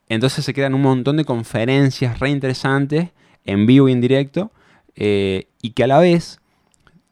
Entonces 0.08 0.44
se 0.44 0.52
crean 0.54 0.74
un 0.74 0.82
montón 0.82 1.16
de 1.16 1.24
conferencias 1.24 2.18
re 2.20 2.30
interesantes, 2.30 3.10
en 3.44 3.66
vivo 3.66 3.88
y 3.88 3.92
en 3.92 4.00
directo, 4.00 4.50
eh, 4.94 5.46
y 5.62 5.70
que 5.70 5.84
a 5.84 5.86
la 5.86 5.98
vez 5.98 6.40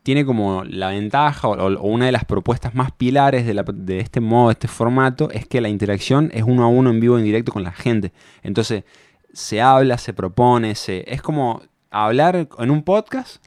tiene 0.03 0.25
como 0.27 0.65
la 0.65 0.89
ventaja 0.91 1.49
o, 1.49 1.55
o 1.55 1.87
una 1.89 2.07
de 2.07 2.13
las 2.13 2.25
propuestas 2.25 2.75
más 2.75 2.93
pilares 2.93 3.47
de, 3.47 3.55
la- 3.55 3.65
de 3.67 4.01
este 4.01 4.21
modo, 4.21 4.49
de 4.49 4.53
este 4.53 4.69
formato, 4.69 5.31
es 5.31 5.47
que 5.47 5.61
la 5.61 5.69
interacción 5.71 6.31
es 6.35 6.43
uno 6.43 6.63
a 6.65 6.69
uno 6.69 6.91
en 6.91 7.01
vivo 7.01 7.17
y 7.17 7.21
en 7.21 7.25
directo 7.25 7.53
con 7.53 7.63
la 7.63 7.73
gente. 7.73 8.13
Entonces 8.43 8.85
se 9.33 9.61
habla, 9.63 9.97
se 9.99 10.13
propone, 10.13 10.75
se, 10.75 11.05
es 11.13 11.23
como 11.23 11.63
hablar 11.91 12.49
en 12.59 12.71
un 12.71 12.83
podcast 12.83 13.45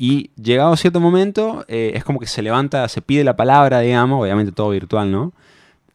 y 0.00 0.30
llegado 0.40 0.72
a 0.72 0.76
cierto 0.76 1.00
momento 1.00 1.64
eh, 1.66 1.90
es 1.94 2.04
como 2.04 2.20
que 2.20 2.26
se 2.28 2.40
levanta, 2.40 2.88
se 2.88 3.02
pide 3.02 3.24
la 3.24 3.34
palabra, 3.36 3.80
digamos, 3.80 4.22
obviamente 4.22 4.52
todo 4.52 4.70
virtual, 4.70 5.10
¿no? 5.10 5.32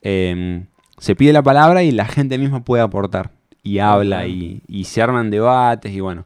Eh, 0.01 0.65
se 0.97 1.15
pide 1.15 1.31
la 1.31 1.41
palabra 1.41 1.83
y 1.83 1.91
la 1.91 2.05
gente 2.05 2.37
misma 2.37 2.65
puede 2.65 2.83
aportar 2.83 3.31
y 3.63 3.79
habla 3.79 4.27
y, 4.27 4.61
y 4.67 4.83
se 4.83 5.01
arman 5.01 5.31
debates 5.31 5.93
y 5.93 6.01
bueno. 6.01 6.25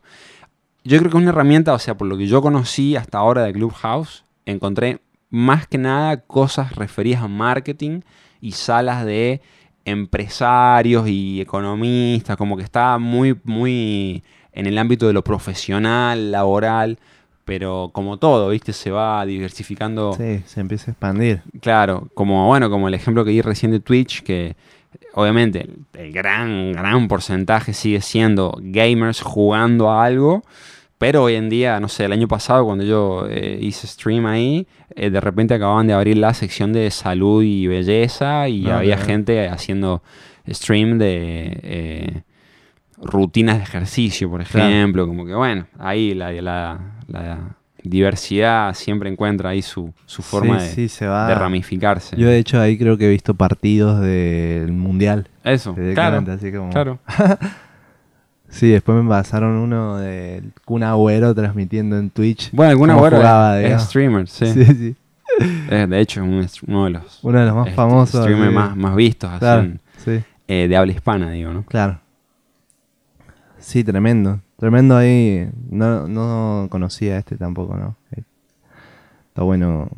Yo 0.83 0.97
creo 0.97 1.11
que 1.11 1.17
es 1.17 1.21
una 1.21 1.29
herramienta, 1.29 1.73
o 1.73 1.79
sea, 1.79 1.95
por 1.95 2.07
lo 2.07 2.17
que 2.17 2.25
yo 2.25 2.41
conocí 2.41 2.95
hasta 2.95 3.19
ahora 3.19 3.43
de 3.43 3.53
Clubhouse, 3.53 4.23
encontré 4.45 5.01
más 5.29 5.67
que 5.67 5.77
nada 5.77 6.21
cosas 6.21 6.75
referidas 6.75 7.21
a 7.21 7.27
marketing 7.27 8.01
y 8.41 8.53
salas 8.53 9.05
de 9.05 9.41
empresarios 9.85 11.07
y 11.07 11.41
economistas, 11.41 12.37
como 12.37 12.57
que 12.57 12.63
está 12.63 12.97
muy, 12.97 13.39
muy 13.43 14.23
en 14.51 14.65
el 14.65 14.77
ámbito 14.79 15.05
de 15.05 15.13
lo 15.13 15.23
profesional, 15.23 16.31
laboral, 16.31 16.97
pero 17.47 17.89
como 17.93 18.17
todo, 18.17 18.49
¿viste? 18.49 18.73
Se 18.73 18.91
va 18.91 19.25
diversificando. 19.25 20.12
sí, 20.13 20.43
se 20.45 20.60
empieza 20.60 20.91
a 20.91 20.93
expandir. 20.93 21.41
Claro, 21.62 22.10
como 22.13 22.45
bueno, 22.47 22.69
como 22.69 22.89
el 22.89 22.93
ejemplo 22.93 23.23
que 23.23 23.31
di 23.31 23.41
recién 23.41 23.71
de 23.71 23.79
Twitch, 23.79 24.21
que 24.21 24.55
obviamente 25.13 25.62
el, 25.62 25.86
el 25.93 26.12
gran, 26.12 26.73
gran 26.73 27.07
porcentaje 27.07 27.71
sigue 27.73 28.01
siendo 28.01 28.55
gamers 28.62 29.21
jugando 29.21 29.89
a 29.89 30.03
algo, 30.03 30.43
pero 30.97 31.24
hoy 31.24 31.36
en 31.36 31.47
día, 31.49 31.80
no 31.80 31.88
sé, 31.88 32.05
el 32.05 32.11
año 32.11 32.28
pasado 32.28 32.65
cuando 32.65 32.84
yo 32.84 33.28
eh, 33.30 33.57
hice 33.61 33.88
stream 33.88 34.26
ahí, 34.26 34.67
eh, 34.95 35.09
de 35.09 35.22
repente 35.22 35.53
acababan 35.53 35.88
de 35.88 35.93
abrir 35.93 36.17
la 36.17 36.34
sección 36.34 36.74
de 36.74 36.91
salud 36.91 37.43
y 37.43 37.67
belleza 37.67 38.49
y 38.49 38.67
Ah, 38.69 38.80
había 38.80 38.97
gente 38.97 39.47
haciendo 39.47 40.01
stream 40.49 40.97
de 40.97 41.59
eh, 41.63 42.22
rutinas 43.01 43.57
de 43.57 43.63
ejercicio, 43.63 44.30
por 44.30 44.43
Claro. 44.43 44.67
ejemplo, 44.69 45.07
como 45.07 45.26
que 45.26 45.34
bueno, 45.36 45.67
ahí 45.80 46.13
la, 46.13 46.32
la- 46.34 46.80
la 47.08 47.55
diversidad 47.84 48.74
siempre 48.74 49.10
encuentra 49.10 49.51
ahí 49.51 49.62
su, 49.62 49.93
su 50.05 50.22
forma 50.22 50.60
sí, 50.60 50.68
de, 50.68 50.74
sí, 50.76 50.89
se 50.89 51.08
va. 51.08 51.28
de 51.28 51.36
ramificarse. 51.36 52.16
Yo 52.18 52.28
de 52.28 52.38
hecho 52.38 52.60
ahí 52.60 52.78
creo 52.78 52.97
que 52.97 53.05
he 53.05 53.10
visto 53.10 53.34
partidos 53.34 54.01
del 54.01 54.72
mundial. 54.74 55.30
Eso, 55.43 55.76
claro, 55.93 56.24
así 56.32 56.51
como... 56.51 56.70
claro. 56.72 56.99
Sí, 58.49 58.70
después 58.70 59.01
me 59.03 59.10
pasaron 59.10 59.58
uno 59.58 59.97
del 59.97 60.53
Kun 60.64 60.82
Agüero 60.82 61.36
transmitiendo 61.36 61.97
en 61.97 62.10
Twitch. 62.10 62.49
Bueno, 62.53 62.78
jugaba, 62.78 63.58
es, 63.60 63.64
digamos. 63.66 63.84
streamer, 63.88 64.28
sí. 64.28 64.45
Sí, 64.53 64.66
sí. 64.66 64.95
Es, 65.70 65.89
de 65.89 65.99
hecho, 65.99 66.24
es 66.39 66.64
uno 66.64 66.86
de 66.86 66.89
los 66.91 67.20
Uno 67.24 67.39
de 67.39 67.45
los 67.45 67.55
más 67.55 67.68
este, 67.68 67.76
famosos. 67.76 68.22
streamers 68.24 68.53
más, 68.53 68.76
más 68.76 68.95
vistos 68.95 69.30
así 69.30 69.45
en- 70.05 70.24
eh, 70.47 70.68
de 70.70 70.78
habla 70.78 70.93
hispana, 70.93 71.32
digo, 71.32 71.51
¿no? 71.51 71.64
claro. 71.64 71.99
Sí, 73.60 73.84
tremendo. 73.84 74.39
Tremendo 74.58 74.97
ahí. 74.97 75.49
No, 75.70 76.08
no 76.08 76.68
conocía 76.70 77.18
este 77.18 77.38
tampoco, 77.38 77.78
¿no? 77.78 77.95
Eh, 78.12 78.24
está 79.30 79.43
bueno 79.43 79.89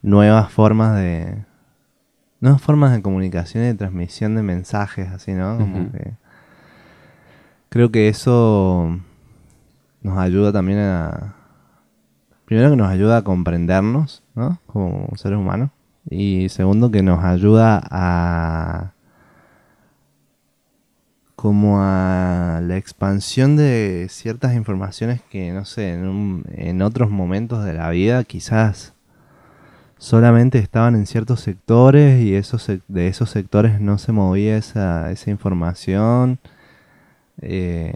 nuevas 0.00 0.50
formas 0.50 0.96
de 0.96 1.44
nuevas 2.40 2.60
formas 2.60 2.92
de 2.92 3.02
comunicación 3.02 3.62
y 3.62 3.66
de 3.68 3.74
transmisión 3.74 4.34
de 4.34 4.42
mensajes, 4.42 5.10
así, 5.10 5.32
¿no? 5.32 5.58
Como 5.58 5.92
que 5.92 6.14
creo 7.68 7.92
que 7.92 8.08
eso 8.08 8.98
nos 10.02 10.18
ayuda 10.18 10.52
también 10.52 10.80
a 10.80 11.36
primero 12.44 12.70
que 12.70 12.76
nos 12.76 12.90
ayuda 12.90 13.18
a 13.18 13.22
comprendernos, 13.22 14.24
¿no? 14.34 14.58
Como 14.66 15.08
seres 15.16 15.38
humanos 15.38 15.70
y 16.10 16.48
segundo 16.48 16.90
que 16.90 17.02
nos 17.02 17.22
ayuda 17.22 17.80
a 17.90 18.92
como 21.42 21.78
a 21.82 22.60
la 22.62 22.76
expansión 22.78 23.56
de 23.56 24.06
ciertas 24.10 24.54
informaciones 24.54 25.20
que, 25.30 25.52
no 25.52 25.64
sé, 25.66 25.92
en, 25.94 26.06
un- 26.08 26.44
en 26.54 26.82
otros 26.82 27.10
momentos 27.10 27.64
de 27.64 27.74
la 27.74 27.90
vida 27.90 28.24
quizás 28.24 28.94
solamente 29.98 30.58
estaban 30.58 30.94
en 30.96 31.06
ciertos 31.06 31.40
sectores 31.40 32.20
y 32.22 32.34
esos 32.34 32.66
de 32.88 33.08
esos 33.08 33.30
sectores 33.30 33.80
no 33.80 33.98
se 33.98 34.12
movía 34.12 34.56
esa, 34.56 35.10
esa 35.12 35.30
información. 35.30 36.38
eh, 37.40 37.92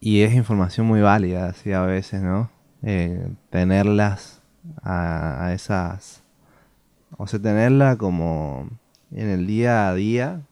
y 0.00 0.22
es 0.22 0.34
información 0.34 0.86
muy 0.86 1.00
válida, 1.00 1.46
así 1.48 1.72
a 1.72 1.82
veces, 1.82 2.22
¿no? 2.22 2.50
Eh, 2.82 3.28
tenerlas 3.50 4.40
a, 4.82 5.44
a 5.46 5.52
esas... 5.54 6.22
O 7.18 7.26
sea, 7.26 7.40
tenerla 7.40 7.96
como 7.96 8.68
en 9.12 9.28
el 9.28 9.46
día 9.46 9.88
a 9.88 9.94
día, 9.94 10.42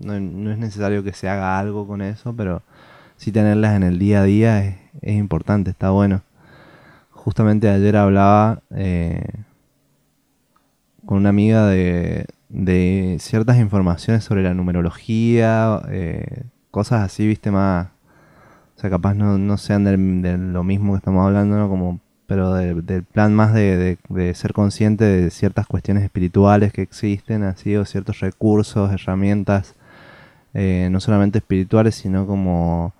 no, 0.00 0.18
no 0.20 0.50
es 0.52 0.58
necesario 0.58 1.02
que 1.04 1.12
se 1.12 1.28
haga 1.28 1.58
algo 1.58 1.86
con 1.86 2.02
eso, 2.02 2.34
pero 2.36 2.62
sí 3.16 3.32
tenerlas 3.32 3.76
en 3.76 3.84
el 3.84 3.98
día 3.98 4.22
a 4.22 4.24
día 4.24 4.64
es, 4.64 4.76
es 5.02 5.16
importante, 5.16 5.70
está 5.70 5.90
bueno. 5.90 6.22
Justamente 7.12 7.68
ayer 7.70 7.96
hablaba 7.96 8.62
eh, 8.76 9.22
con 11.06 11.18
una 11.18 11.30
amiga 11.30 11.66
de, 11.66 12.26
de 12.48 13.16
ciertas 13.20 13.58
informaciones 13.58 14.24
sobre 14.24 14.42
la 14.42 14.54
numerología, 14.54 15.80
eh, 15.88 16.44
cosas 16.70 17.02
así, 17.02 17.26
viste, 17.26 17.50
más... 17.50 17.88
O 18.76 18.80
sea, 18.80 18.90
capaz 18.90 19.14
no, 19.14 19.38
no 19.38 19.58
sean 19.58 19.84
de 19.84 20.38
lo 20.38 20.64
mismo 20.64 20.92
que 20.94 20.98
estamos 20.98 21.26
hablando, 21.26 21.56
¿no? 21.58 21.68
Como, 21.68 22.00
pero 22.26 22.54
de- 22.54 22.74
del 22.82 23.04
plan 23.04 23.34
más 23.34 23.54
de- 23.54 23.98
de 24.08 24.34
ser 24.34 24.52
consciente 24.54 25.04
de 25.04 25.30
ciertas 25.30 25.66
cuestiones 25.66 26.04
espirituales 26.04 26.72
que 26.72 26.82
existen, 26.82 27.44
así, 27.44 27.76
o 27.76 27.84
ciertos 27.86 28.20
recursos, 28.20 28.92
herramientas, 28.92 29.74
eh, 30.54 30.88
no 30.90 31.00
solamente 31.00 31.38
espirituales, 31.38 31.94
sino 31.94 32.26
como 32.26 32.92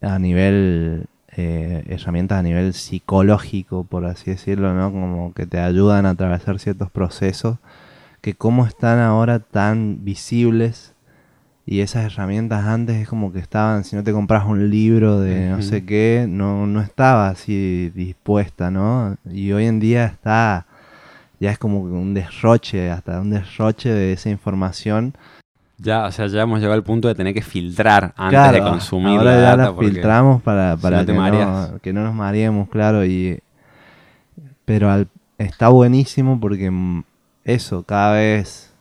a 0.00 0.18
nivel, 0.18 1.06
eh, 1.36 1.84
herramientas 1.88 2.38
a 2.38 2.42
nivel 2.42 2.74
psicológico, 2.74 3.84
por 3.84 4.04
así 4.06 4.30
decirlo, 4.30 4.74
¿no? 4.74 4.90
Como 4.90 5.32
que 5.34 5.46
te 5.46 5.60
ayudan 5.60 6.06
a 6.06 6.10
atravesar 6.10 6.58
ciertos 6.58 6.90
procesos 6.90 7.58
que 8.22 8.34
como 8.34 8.64
están 8.64 9.00
ahora 9.00 9.40
tan 9.40 10.04
visibles 10.04 10.94
y 11.66 11.80
esas 11.80 12.04
herramientas 12.04 12.64
antes 12.64 12.96
es 12.96 13.08
como 13.08 13.32
que 13.32 13.40
estaban, 13.40 13.84
si 13.84 13.96
no 13.96 14.04
te 14.04 14.12
compras 14.12 14.44
un 14.46 14.70
libro 14.70 15.20
de 15.20 15.48
no 15.48 15.60
sé 15.60 15.84
qué, 15.84 16.26
no, 16.28 16.66
no 16.66 16.80
estaba 16.80 17.28
así 17.28 17.90
dispuesta, 17.94 18.70
¿no? 18.70 19.16
Y 19.30 19.52
hoy 19.52 19.66
en 19.66 19.80
día 19.80 20.06
está, 20.06 20.66
ya 21.40 21.50
es 21.50 21.58
como 21.58 21.80
un 21.80 22.14
derroche, 22.14 22.90
hasta 22.90 23.20
un 23.20 23.30
derroche 23.30 23.90
de 23.90 24.12
esa 24.12 24.30
información. 24.30 25.14
Ya, 25.78 26.04
o 26.06 26.12
sea, 26.12 26.26
ya 26.28 26.42
hemos 26.42 26.58
llegado 26.60 26.74
al 26.74 26.84
punto 26.84 27.08
de 27.08 27.14
tener 27.14 27.34
que 27.34 27.42
filtrar 27.42 28.12
antes 28.16 28.30
Claro, 28.30 28.52
de 28.52 28.62
consumir 28.62 29.18
ahora 29.18 29.32
la 29.32 29.36
ya 29.36 29.56
data. 29.56 29.70
la 29.72 29.74
filtramos 29.78 30.42
para, 30.42 30.76
si 30.76 30.82
para 30.82 30.98
no 30.98 31.06
que, 31.06 31.12
no, 31.12 31.78
que 31.80 31.92
no 31.92 32.04
nos 32.04 32.14
mareemos, 32.14 32.68
claro, 32.68 33.04
y 33.04 33.40
pero 34.64 34.90
al- 34.90 35.08
está 35.38 35.68
buenísimo 35.68 36.38
porque 36.40 36.70
mm, 36.70 37.04
eso, 37.44 37.82
cada 37.82 38.14
vez 38.14 38.72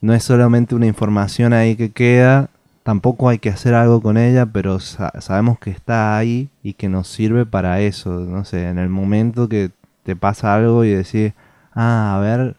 no 0.00 0.14
es 0.14 0.24
solamente 0.24 0.74
una 0.74 0.86
información 0.86 1.52
ahí 1.52 1.76
que 1.76 1.90
queda, 1.90 2.48
tampoco 2.82 3.28
hay 3.28 3.38
que 3.38 3.50
hacer 3.50 3.74
algo 3.74 4.00
con 4.00 4.16
ella, 4.16 4.46
pero 4.46 4.80
sa- 4.80 5.12
sabemos 5.20 5.58
que 5.58 5.70
está 5.70 6.16
ahí 6.16 6.48
y 6.62 6.72
que 6.74 6.88
nos 6.88 7.08
sirve 7.08 7.46
para 7.46 7.80
eso, 7.80 8.10
no 8.20 8.44
sé, 8.44 8.68
en 8.68 8.78
el 8.78 8.88
momento 8.88 9.48
que 9.48 9.70
te 10.04 10.16
pasa 10.16 10.54
algo 10.54 10.84
y 10.84 10.90
decís, 10.90 11.32
ah, 11.74 12.16
a 12.16 12.20
ver, 12.20 12.56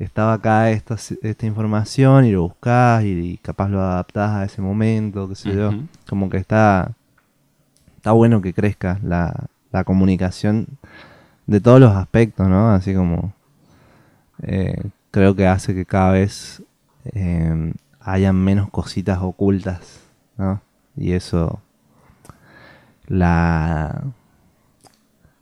estaba 0.00 0.32
acá 0.32 0.70
esta, 0.70 0.96
esta 1.22 1.46
información 1.46 2.24
y 2.24 2.32
lo 2.32 2.42
buscás 2.42 3.04
y, 3.04 3.38
capaz 3.42 3.68
lo 3.68 3.80
adaptás 3.82 4.30
a 4.30 4.44
ese 4.44 4.62
momento, 4.62 5.28
qué 5.28 5.34
sé 5.34 5.54
yo. 5.54 5.72
Como 6.08 6.30
que 6.30 6.38
está, 6.38 6.92
está 7.96 8.12
bueno 8.12 8.40
que 8.40 8.54
crezca 8.54 8.98
la, 9.02 9.48
la 9.70 9.84
comunicación 9.84 10.66
de 11.46 11.60
todos 11.60 11.80
los 11.80 11.94
aspectos, 11.94 12.48
¿no? 12.48 12.70
Así 12.70 12.94
como 12.94 13.34
eh, 14.42 14.82
creo 15.10 15.36
que 15.36 15.46
hace 15.46 15.74
que 15.74 15.84
cada 15.84 16.12
vez 16.12 16.62
eh, 17.12 17.72
hayan 18.00 18.36
menos 18.36 18.70
cositas 18.70 19.18
ocultas, 19.20 20.00
¿no? 20.38 20.62
Y 20.96 21.12
eso, 21.12 21.60
la... 23.06 24.02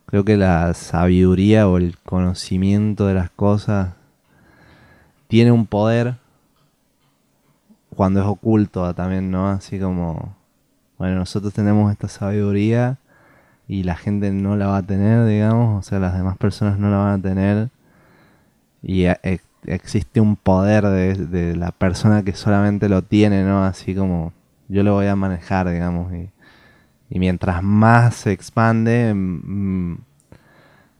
Creo 0.07 0.25
que 0.25 0.39
la 0.39 0.73
sabiduría 0.73 1.69
o 1.69 1.77
el 1.77 1.99
conocimiento 1.99 3.07
de 3.07 3.15
las 3.15 3.29
cosas 3.29 3.98
tiene 5.29 5.53
un 5.53 5.67
poder 5.67 6.17
cuando 7.95 8.21
es 8.21 8.27
oculto 8.27 8.95
también, 8.95 9.31
¿no? 9.31 9.49
Así 9.49 9.79
como, 9.79 10.35
bueno, 10.99 11.17
nosotros 11.17 11.55
tenemos 11.55 11.93
esta 11.93 12.09
sabiduría 12.09 12.99
y 13.69 13.85
la 13.85 13.97
gente 13.97 14.33
no 14.33 14.57
la 14.57 14.69
va 14.69 14.79
a 14.79 14.83
tener, 14.87 15.27
digamos, 15.27 15.87
o 15.87 15.89
sea, 15.89 15.99
las 16.01 16.15
demás 16.17 16.37
personas 16.39 16.79
no 16.79 16.91
la 16.91 16.99
van 16.99 17.21
a 17.21 17.23
tener 17.23 17.71
y 18.83 19.05
e- 19.05 19.19
ex- 19.23 19.45
existe 19.67 20.21
un 20.21 20.37
poder 20.37 20.85
de, 20.87 21.15
de 21.15 21.57
la 21.57 21.73
persona 21.73 22.23
que 22.23 22.33
solamente 22.35 22.89
lo 22.89 23.03
tiene, 23.03 23.43
¿no? 23.45 23.65
Así 23.65 23.95
como 23.95 24.33
yo 24.69 24.83
lo 24.83 24.95
voy 24.95 25.07
a 25.07 25.17
manejar, 25.17 25.69
digamos, 25.71 26.13
y, 26.13 26.31
y 27.11 27.19
mientras 27.19 27.63
más 27.63 28.17
se 28.17 28.33
expande, 28.33 29.15
mm, 29.15 29.97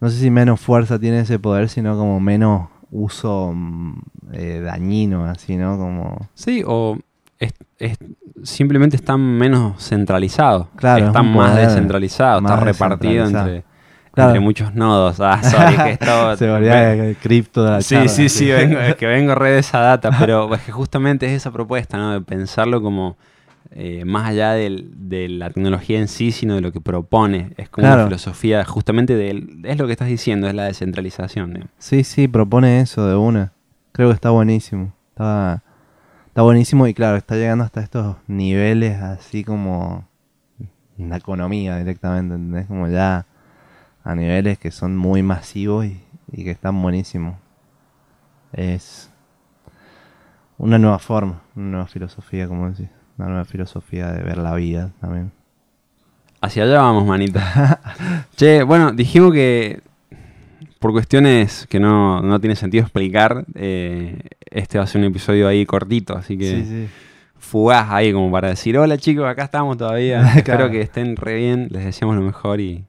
no 0.01 0.09
sé 0.09 0.19
si 0.19 0.29
menos 0.29 0.59
fuerza 0.61 0.99
tiene 0.99 1.21
ese 1.21 1.39
poder, 1.39 1.69
sino 1.69 1.97
como 1.97 2.19
menos 2.19 2.69
uso 2.91 3.51
mm, 3.53 3.99
eh, 4.33 4.61
dañino, 4.63 5.25
así, 5.25 5.55
¿no? 5.57 5.77
Como... 5.77 6.29
Sí, 6.33 6.63
o 6.65 6.97
es- 7.39 7.53
es- 7.77 7.97
simplemente 8.43 8.95
están 8.95 9.19
menos 9.21 9.83
centralizados. 9.83 10.67
Claro, 10.75 11.01
es 11.03 11.07
están 11.07 11.33
más 11.33 11.55
descentralizados. 11.55 12.41
Está 12.43 12.55
repartido 12.59 13.23
descentralizado. 13.25 13.47
entre, 13.57 13.69
Claro. 14.11 14.29
entre 14.31 14.39
muchos 14.41 14.73
nodos. 14.73 15.19
Ah, 15.19 15.41
sorry, 15.43 15.75
que 15.77 15.91
esto... 15.91 16.35
se 16.37 16.49
volvía 16.49 17.13
cripto 17.21 17.63
de 17.63 17.71
la 17.71 17.81
Sí, 17.81 17.95
charla, 17.95 18.09
sí, 18.09 18.25
así. 18.25 18.37
sí, 18.39 18.51
vengo, 18.51 18.79
es 18.79 18.95
que 18.95 19.05
vengo 19.07 19.35
re 19.35 19.51
de 19.51 19.59
esa 19.59 19.79
data, 19.79 20.09
pero 20.17 20.53
es 20.55 20.61
que 20.61 20.71
justamente 20.71 21.25
es 21.27 21.33
esa 21.33 21.51
propuesta, 21.51 21.97
¿no? 21.97 22.11
De 22.13 22.21
pensarlo 22.21 22.81
como 22.81 23.17
eh, 23.71 24.03
más 24.05 24.27
allá 24.27 24.53
del- 24.53 24.91
de 25.09 25.29
la 25.29 25.49
tecnología 25.51 25.99
en 25.99 26.07
sí, 26.07 26.31
sino 26.31 26.55
de 26.55 26.61
lo 26.61 26.71
que 26.71 26.81
propone. 26.81 27.53
Es 27.57 27.69
como 27.69 27.83
Claro. 27.85 28.01
una 28.01 28.07
filosofía 28.09 28.65
justamente 28.65 29.15
del... 29.15 29.61
Es 29.63 29.77
lo 29.77 29.85
que 29.85 29.91
estás 29.93 30.07
diciendo, 30.07 30.47
es 30.47 30.55
la 30.55 30.63
descentralización. 30.65 31.53
¿no? 31.53 31.65
Sí, 31.77 32.03
sí, 32.03 32.27
propone 32.27 32.81
eso 32.81 33.05
de 33.07 33.15
una. 33.15 33.53
Creo 33.91 34.09
que 34.09 34.15
está 34.15 34.31
buenísimo. 34.31 34.93
Está, 35.11 35.61
está 36.27 36.41
buenísimo 36.41 36.87
y 36.87 36.93
claro, 36.93 37.17
está 37.17 37.35
llegando 37.35 37.63
hasta 37.63 37.81
estos 37.81 38.15
niveles 38.27 38.99
así 39.01 39.43
como 39.43 40.07
la 40.97 41.17
economía 41.17 41.77
directamente, 41.77 42.35
¿entendés? 42.35 42.65
Como 42.67 42.87
ya 42.87 43.25
a 44.03 44.15
niveles 44.15 44.57
que 44.57 44.71
son 44.71 44.97
muy 44.97 45.21
masivos 45.23 45.85
y, 45.85 46.01
y 46.31 46.43
que 46.43 46.51
están 46.51 46.81
buenísimos. 46.81 47.35
Es 48.51 49.11
una 50.57 50.77
nueva 50.79 50.99
forma, 50.99 51.41
una 51.55 51.65
nueva 51.71 51.87
filosofía, 51.87 52.47
como 52.47 52.69
decís. 52.69 52.89
Una 53.19 53.27
nueva 53.27 53.43
filosofía 53.45 54.13
de 54.13 54.23
ver 54.23 54.37
la 54.37 54.55
vida 54.55 54.91
también. 55.01 55.31
Hacia 56.39 56.63
allá 56.63 56.79
vamos, 56.79 57.05
manita. 57.05 57.81
che, 58.37 58.63
bueno, 58.63 58.93
dijimos 58.93 59.33
que 59.33 59.81
por 60.79 60.93
cuestiones 60.93 61.67
que 61.69 61.81
no, 61.81 62.21
no 62.21 62.39
tiene 62.39 62.55
sentido 62.55 62.83
explicar, 62.83 63.43
eh, 63.55 64.21
este 64.49 64.77
va 64.77 64.85
a 64.85 64.87
ser 64.87 65.01
un 65.01 65.07
episodio 65.07 65.49
ahí 65.49 65.65
cortito, 65.65 66.15
así 66.15 66.37
que 66.37 66.49
Sí, 66.49 66.65
sí. 66.65 66.87
fugaz 67.37 67.89
ahí 67.91 68.13
como 68.13 68.31
para 68.31 68.47
decir, 68.47 68.77
hola 68.77 68.97
chicos, 68.97 69.25
acá 69.27 69.43
estamos 69.43 69.75
todavía. 69.75 70.21
Claro. 70.21 70.37
Espero 70.39 70.71
que 70.71 70.79
estén 70.79 71.17
re 71.17 71.35
bien, 71.35 71.67
les 71.71 71.83
deseamos 71.83 72.15
lo 72.15 72.21
mejor 72.21 72.61
y, 72.61 72.85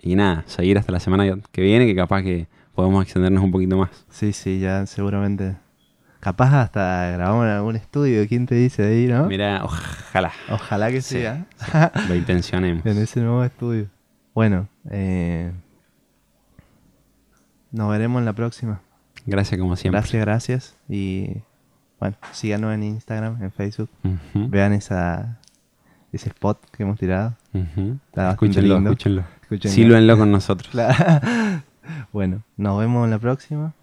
y 0.00 0.14
nada, 0.16 0.44
seguir 0.46 0.78
hasta 0.78 0.92
la 0.92 1.00
semana 1.00 1.26
que 1.52 1.60
viene, 1.60 1.84
que 1.84 1.94
capaz 1.94 2.22
que 2.22 2.46
podemos 2.74 3.04
extendernos 3.04 3.44
un 3.44 3.50
poquito 3.52 3.76
más. 3.76 3.90
Sí, 4.08 4.32
sí, 4.32 4.60
ya 4.60 4.86
seguramente. 4.86 5.56
Capaz 6.24 6.62
hasta 6.62 7.10
grabamos 7.10 7.44
en 7.44 7.50
algún 7.50 7.76
estudio, 7.76 8.26
¿quién 8.26 8.46
te 8.46 8.54
dice 8.54 8.82
ahí, 8.82 9.06
no? 9.06 9.26
Mira, 9.26 9.62
ojalá 9.62 10.32
Ojalá 10.50 10.90
que 10.90 11.02
Sí, 11.02 11.16
sea. 11.18 11.46
lo 12.08 12.14
intencionemos. 12.14 12.84
en 12.86 12.96
ese 12.96 13.20
nuevo 13.20 13.44
estudio. 13.44 13.88
Bueno, 14.34 14.66
eh, 14.90 15.52
nos 17.72 17.90
veremos 17.90 18.20
en 18.20 18.24
la 18.24 18.32
próxima. 18.32 18.80
Gracias 19.26 19.60
como 19.60 19.76
siempre. 19.76 20.00
Gracias, 20.00 20.20
gracias. 20.24 20.76
Y 20.88 21.42
bueno, 22.00 22.16
síganos 22.32 22.72
en 22.74 22.84
Instagram, 22.84 23.42
en 23.42 23.52
Facebook. 23.52 23.90
Vean 24.32 24.72
esa 24.72 25.38
ese 26.10 26.30
spot 26.30 26.58
que 26.70 26.84
hemos 26.84 26.98
tirado. 26.98 27.34
Está 27.52 28.28
bastante 28.28 28.30
Escúchenlo, 28.30 28.74
lindo. 28.76 28.90
escúchenlo. 28.92 30.16
Con 30.16 30.30
nosotros. 30.32 30.70
Bueno, 32.14 32.42
nos 32.56 32.78
vemos 32.78 33.04
en 33.04 33.10
la 33.10 33.18
próxima. 33.18 33.74